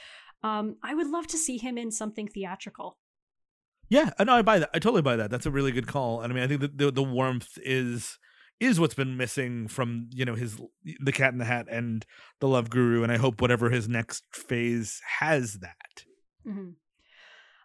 [0.44, 2.98] Um, I would love to see him in something theatrical.
[3.90, 4.70] Yeah, no, I buy that.
[4.74, 5.32] I totally buy that.
[5.32, 6.22] That's a really good call.
[6.22, 8.20] And I mean, I think that the the warmth is
[8.60, 10.60] is what's been missing from you know his
[11.04, 12.06] the Cat in the Hat and
[12.40, 16.06] the Love Guru, and I hope whatever his next phase has that.
[16.48, 16.76] Mhm.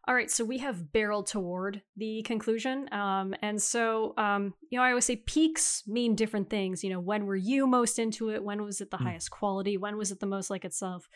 [0.07, 2.93] All right, so we have barreled toward the conclusion.
[2.93, 6.85] Um, and so, um, you know, I always say peaks mean different things.
[6.85, 8.45] You know, when were you most into it?
[8.45, 9.05] When was it the Hmm.
[9.05, 9.79] highest quality?
[9.79, 11.09] When was it the most like itself?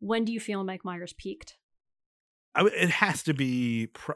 [0.00, 1.56] When do you feel Mike Myers peaked?
[2.56, 3.86] I it has to be.
[3.88, 4.12] Pr-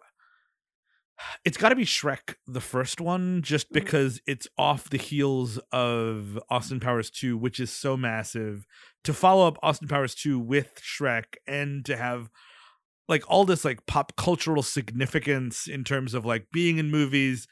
[1.45, 3.75] it's got to be Shrek, the first one, just Mhm.
[3.75, 8.67] because it's off the heels of Austin Powers 2, which is so massive.
[9.05, 12.31] To follow up Austin Powers 2 with Shrek and to have
[13.09, 17.47] like all this like pop cultural significance in terms of like being in movies,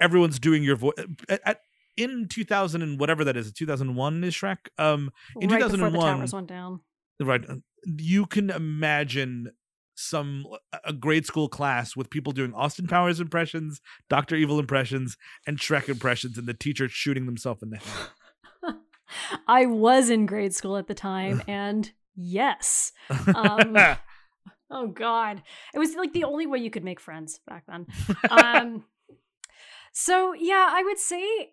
[0.00, 0.94] everyone's doing your voice
[1.28, 1.60] at, at
[1.96, 4.56] in 2000 and whatever that is, 2001 is Shrek.
[4.78, 5.10] Um
[5.40, 6.80] In right before the 2001 towers went down.
[7.20, 9.52] right uh, you can imagine
[9.94, 10.46] some
[10.84, 13.78] a grade school class with people doing austin powers impressions
[14.08, 18.08] dr evil impressions and shrek impressions and the teacher shooting themselves in the head
[19.46, 22.92] I was in grade school at the time, and yes.
[23.34, 23.76] Um,
[24.72, 25.42] Oh God,
[25.74, 27.86] it was like the only way you could make friends back then.
[28.30, 28.84] Um,
[29.92, 31.52] so yeah, I would say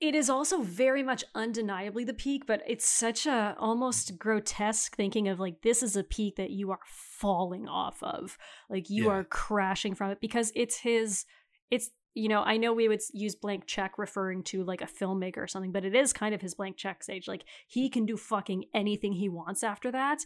[0.00, 5.28] it is also very much undeniably the peak, but it's such a almost grotesque thinking
[5.28, 8.36] of like this is a peak that you are falling off of,
[8.68, 9.12] like you Yeah.
[9.12, 11.24] are crashing from it because it's his.
[11.70, 15.38] It's you know I know we would use blank check referring to like a filmmaker
[15.38, 17.28] or something, but it is kind of his blank check stage.
[17.28, 20.18] Like he can do fucking anything he wants after that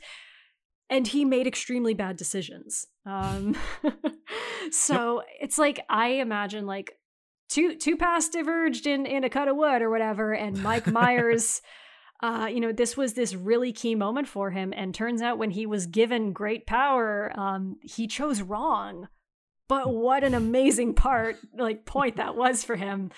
[0.88, 2.86] and he made extremely bad decisions.
[3.04, 3.56] Um,
[4.70, 6.98] so it's like I imagine like
[7.48, 11.60] two two paths diverged in in a cut of wood or whatever, and Mike Myers.
[12.22, 15.50] Uh, you know, this was this really key moment for him, and turns out when
[15.50, 19.08] he was given great power, um, he chose wrong.
[19.68, 23.10] But what an amazing part, like point that was for him.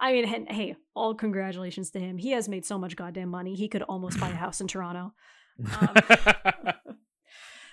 [0.00, 2.16] I mean, and, hey, all congratulations to him.
[2.16, 3.54] He has made so much goddamn money.
[3.54, 5.12] He could almost buy a house in Toronto.
[5.78, 5.94] Um,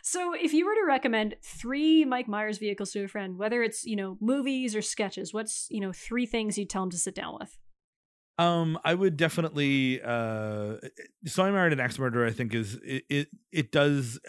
[0.09, 3.85] so, if you were to recommend three Mike Myers vehicles to a friend, whether it's
[3.85, 7.13] you know movies or sketches, what's you know three things you'd tell him to sit
[7.13, 7.57] down with?
[8.39, 10.01] Um, I would definitely.
[10.01, 10.75] Uh,
[11.25, 12.25] so I married an axe murderer.
[12.25, 13.27] I think is it, it.
[13.51, 14.19] It does.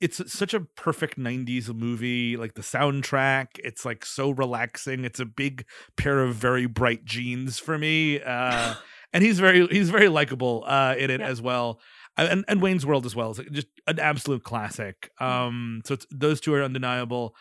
[0.00, 2.36] It's such a perfect '90s movie.
[2.36, 5.04] Like the soundtrack, it's like so relaxing.
[5.04, 5.64] It's a big
[5.96, 8.20] pair of very bright jeans for me.
[8.20, 8.74] Uh,
[9.12, 11.28] and he's very he's very likable uh, in it Yeah.
[11.28, 11.80] as well.
[12.16, 13.30] And and Wayne's World as well.
[13.30, 15.10] is just an absolute classic.
[15.20, 17.34] Um, so those two are undeniable.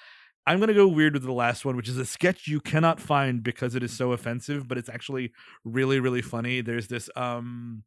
[0.46, 3.44] I'm gonna go weird with the last one, which is a sketch you cannot find
[3.44, 5.32] because it is so offensive, but it's actually
[5.64, 6.62] really really funny.
[6.62, 7.84] There's this um,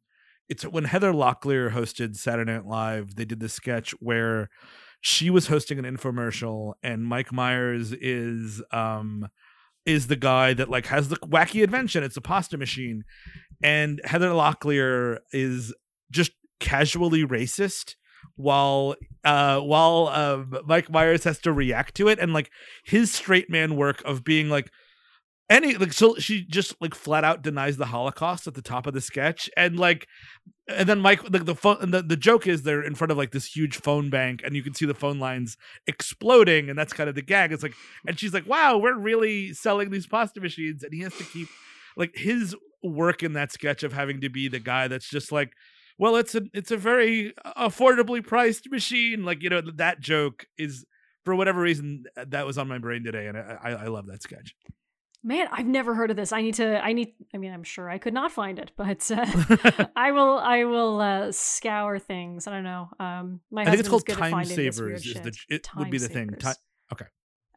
[0.49, 3.15] it's when Heather Locklear hosted Saturday Night Live.
[3.15, 4.49] They did this sketch where
[5.01, 9.27] she was hosting an infomercial, and Mike Myers is um
[9.85, 12.03] is the guy that like has the wacky invention.
[12.03, 13.03] It's a pasta machine,
[13.61, 15.73] and Heather Locklear is
[16.11, 16.31] just
[16.63, 17.95] casually racist
[18.37, 18.95] while
[19.25, 22.19] uh while um Mike Myers has to react to it.
[22.19, 22.49] And like
[22.85, 24.71] his straight man work of being like
[25.49, 28.93] any like so she just like flat out denies the holocaust at the top of
[28.93, 29.49] the sketch.
[29.57, 30.07] And like
[30.69, 33.31] and then mike like the phone the, the joke is they're in front of like
[33.31, 37.09] this huge phone bank and you can see the phone lines exploding and that's kind
[37.09, 37.51] of the gag.
[37.51, 37.75] It's like
[38.07, 40.81] and she's like wow we're really selling these pasta machines.
[40.81, 41.49] And he has to keep
[41.97, 45.53] like his work in that sketch of having to be the guy that's just like
[45.97, 50.85] well it's a it's a very affordably priced machine like you know that joke is
[51.23, 54.55] for whatever reason that was on my brain today and i i, love that sketch
[55.25, 56.33] Man, I've never heard of this.
[56.33, 56.83] I need to.
[56.83, 57.13] I need.
[57.33, 60.37] I mean, I'm sure I could not find it, but uh, I will.
[60.37, 62.45] I will uh, scour things.
[62.45, 62.89] I don't know.
[62.99, 65.05] Um, my I think it's called Time Savers.
[65.05, 66.29] Is the it time would be the thing.
[66.37, 66.57] Savers.
[66.91, 67.05] okay.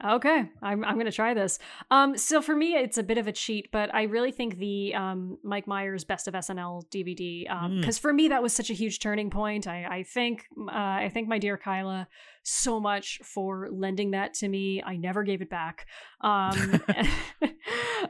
[0.04, 1.58] Okay, I'm I'm gonna try this.
[1.90, 4.94] Um, so for me, it's a bit of a cheat, but I really think the
[4.94, 8.02] um Mike Myers Best of SNL DVD, um, because mm.
[8.02, 9.66] for me that was such a huge turning point.
[9.66, 12.08] I I think uh, I thank my dear Kyla
[12.42, 14.82] so much for lending that to me.
[14.82, 15.86] I never gave it back.
[16.20, 16.82] Um,
[17.42, 17.46] uh,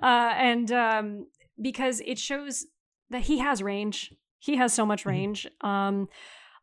[0.02, 1.26] and um,
[1.60, 2.66] because it shows
[3.10, 4.12] that he has range.
[4.40, 5.10] He has so much mm-hmm.
[5.10, 5.46] range.
[5.62, 5.66] Mm-hmm.
[5.66, 6.08] Um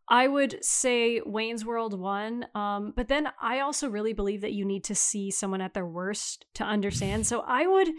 [0.09, 2.47] I would say Wayne's World 1.
[2.55, 5.85] Um, but then I also really believe that you need to see someone at their
[5.85, 7.25] worst to understand.
[7.27, 7.89] So I would.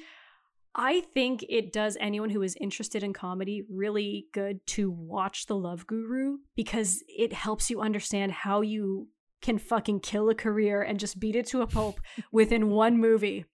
[0.77, 5.57] I think it does anyone who is interested in comedy really good to watch The
[5.57, 9.07] Love Guru because it helps you understand how you
[9.41, 12.01] can fucking kill a career and just beat it to a pulp
[12.33, 13.45] within one movie.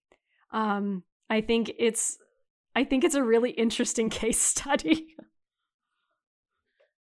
[0.51, 2.17] Um, I think it's
[2.75, 5.15] I think it's a really interesting case study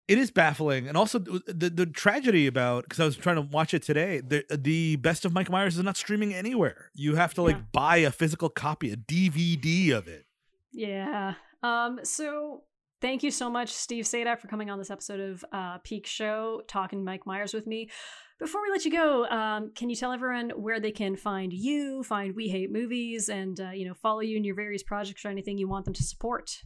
[0.06, 0.88] it is baffling.
[0.88, 4.44] And also the the tragedy about because i was trying to watch it today the
[4.54, 6.90] the best of mike myers is not streaming anywhere.
[6.94, 7.62] You have to like yeah.
[7.72, 10.26] buy a physical copy a dvd of it.
[10.72, 11.34] Yeah.
[11.62, 12.64] Um so
[13.00, 16.62] thank you so much steve Sajdak for coming on this episode of uh peak show
[16.68, 17.90] talking mike myers with me.
[18.40, 22.02] Before we let you go um, can you tell everyone where they can find you
[22.02, 25.28] find we hate movies and uh, you know follow you in your various projects or
[25.28, 26.62] anything you want them to support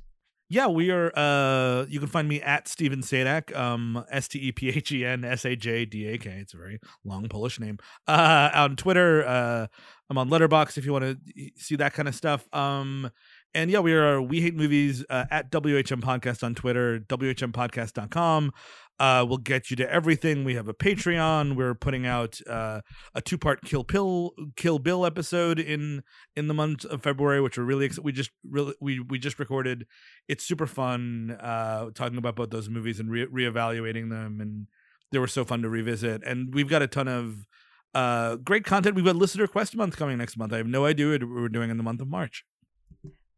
[0.48, 1.12] yeah, we are.
[1.14, 5.04] Uh, you can find me at Stephen Sajdak, um, S T E P H E
[5.04, 6.30] N S A J D A K.
[6.40, 7.78] It's a very long Polish name.
[8.06, 9.66] Uh, on Twitter, uh,
[10.08, 12.46] I'm on Letterboxd if you want to see that kind of stuff.
[12.54, 13.10] Um,
[13.54, 18.52] and yeah, we are We Hate Movies uh, at WHM Podcast on Twitter, WHMPodcast.com.
[18.98, 20.44] Uh, we'll get you to everything.
[20.44, 21.54] We have a Patreon.
[21.54, 22.80] We're putting out uh,
[23.14, 26.02] a two-part Kill Bill Kill Bill episode in
[26.34, 28.04] in the month of February, which we're really excited.
[28.04, 29.86] We just really we we just recorded.
[30.28, 34.66] It's super fun uh, talking about both those movies and re- reevaluating them, and
[35.12, 36.22] they were so fun to revisit.
[36.24, 37.46] And we've got a ton of
[37.94, 38.96] uh, great content.
[38.96, 40.52] We've got listener quest month coming next month.
[40.52, 42.44] I have no idea what we're doing in the month of March.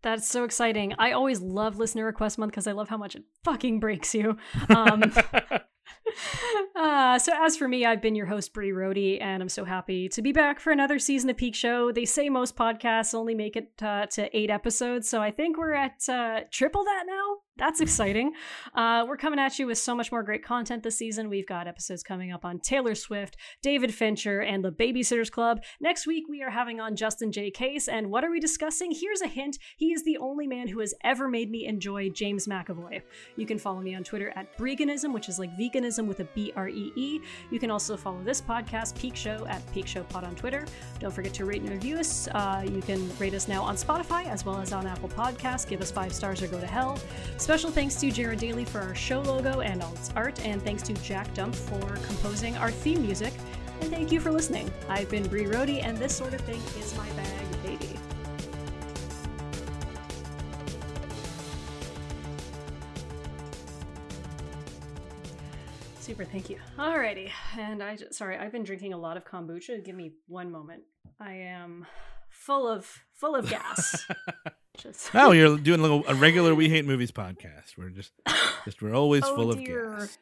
[0.02, 0.94] That's so exciting.
[0.98, 4.36] I always love listener request month because I love how much it fucking breaks you.
[4.70, 5.02] Um,
[6.76, 10.08] uh, so as for me, I've been your host, Bree Rody, and I'm so happy
[10.10, 11.92] to be back for another season of Peak Show.
[11.92, 15.74] They say most podcasts only make it uh, to eight episodes, so I think we're
[15.74, 17.38] at uh, triple that now.
[17.60, 18.32] That's exciting.
[18.74, 21.28] Uh, we're coming at you with so much more great content this season.
[21.28, 25.60] We've got episodes coming up on Taylor Swift, David Fincher, and the Babysitters Club.
[25.78, 27.50] Next week, we are having on Justin J.
[27.50, 27.86] Case.
[27.86, 28.92] And what are we discussing?
[28.92, 32.46] Here's a hint he is the only man who has ever made me enjoy James
[32.46, 33.02] McAvoy.
[33.36, 36.54] You can follow me on Twitter at Breganism, which is like veganism with a B
[36.56, 37.20] R E E.
[37.50, 40.64] You can also follow this podcast, Peak Show, at Peak Show Pod on Twitter.
[40.98, 42.26] Don't forget to rate and review us.
[42.28, 45.68] Uh, you can rate us now on Spotify as well as on Apple Podcasts.
[45.68, 46.98] Give us five stars or go to hell.
[47.50, 50.84] Special thanks to Jared Daly for our show logo and all its art, and thanks
[50.84, 53.32] to Jack Dump for composing our theme music.
[53.80, 54.70] And thank you for listening.
[54.88, 57.98] I've been Bree Rody, and this sort of thing is my bag, baby.
[65.98, 66.58] Super, thank you.
[66.78, 69.84] Alrighty, and I just, sorry, I've been drinking a lot of kombucha.
[69.84, 70.84] Give me one moment.
[71.18, 71.84] I am
[72.28, 74.06] full of full of gas.
[74.82, 77.76] just no, you're doing a, little, a regular We Hate Movies podcast.
[77.76, 78.12] We're just
[78.64, 79.84] just we're always oh full dear.
[79.84, 80.18] of gas.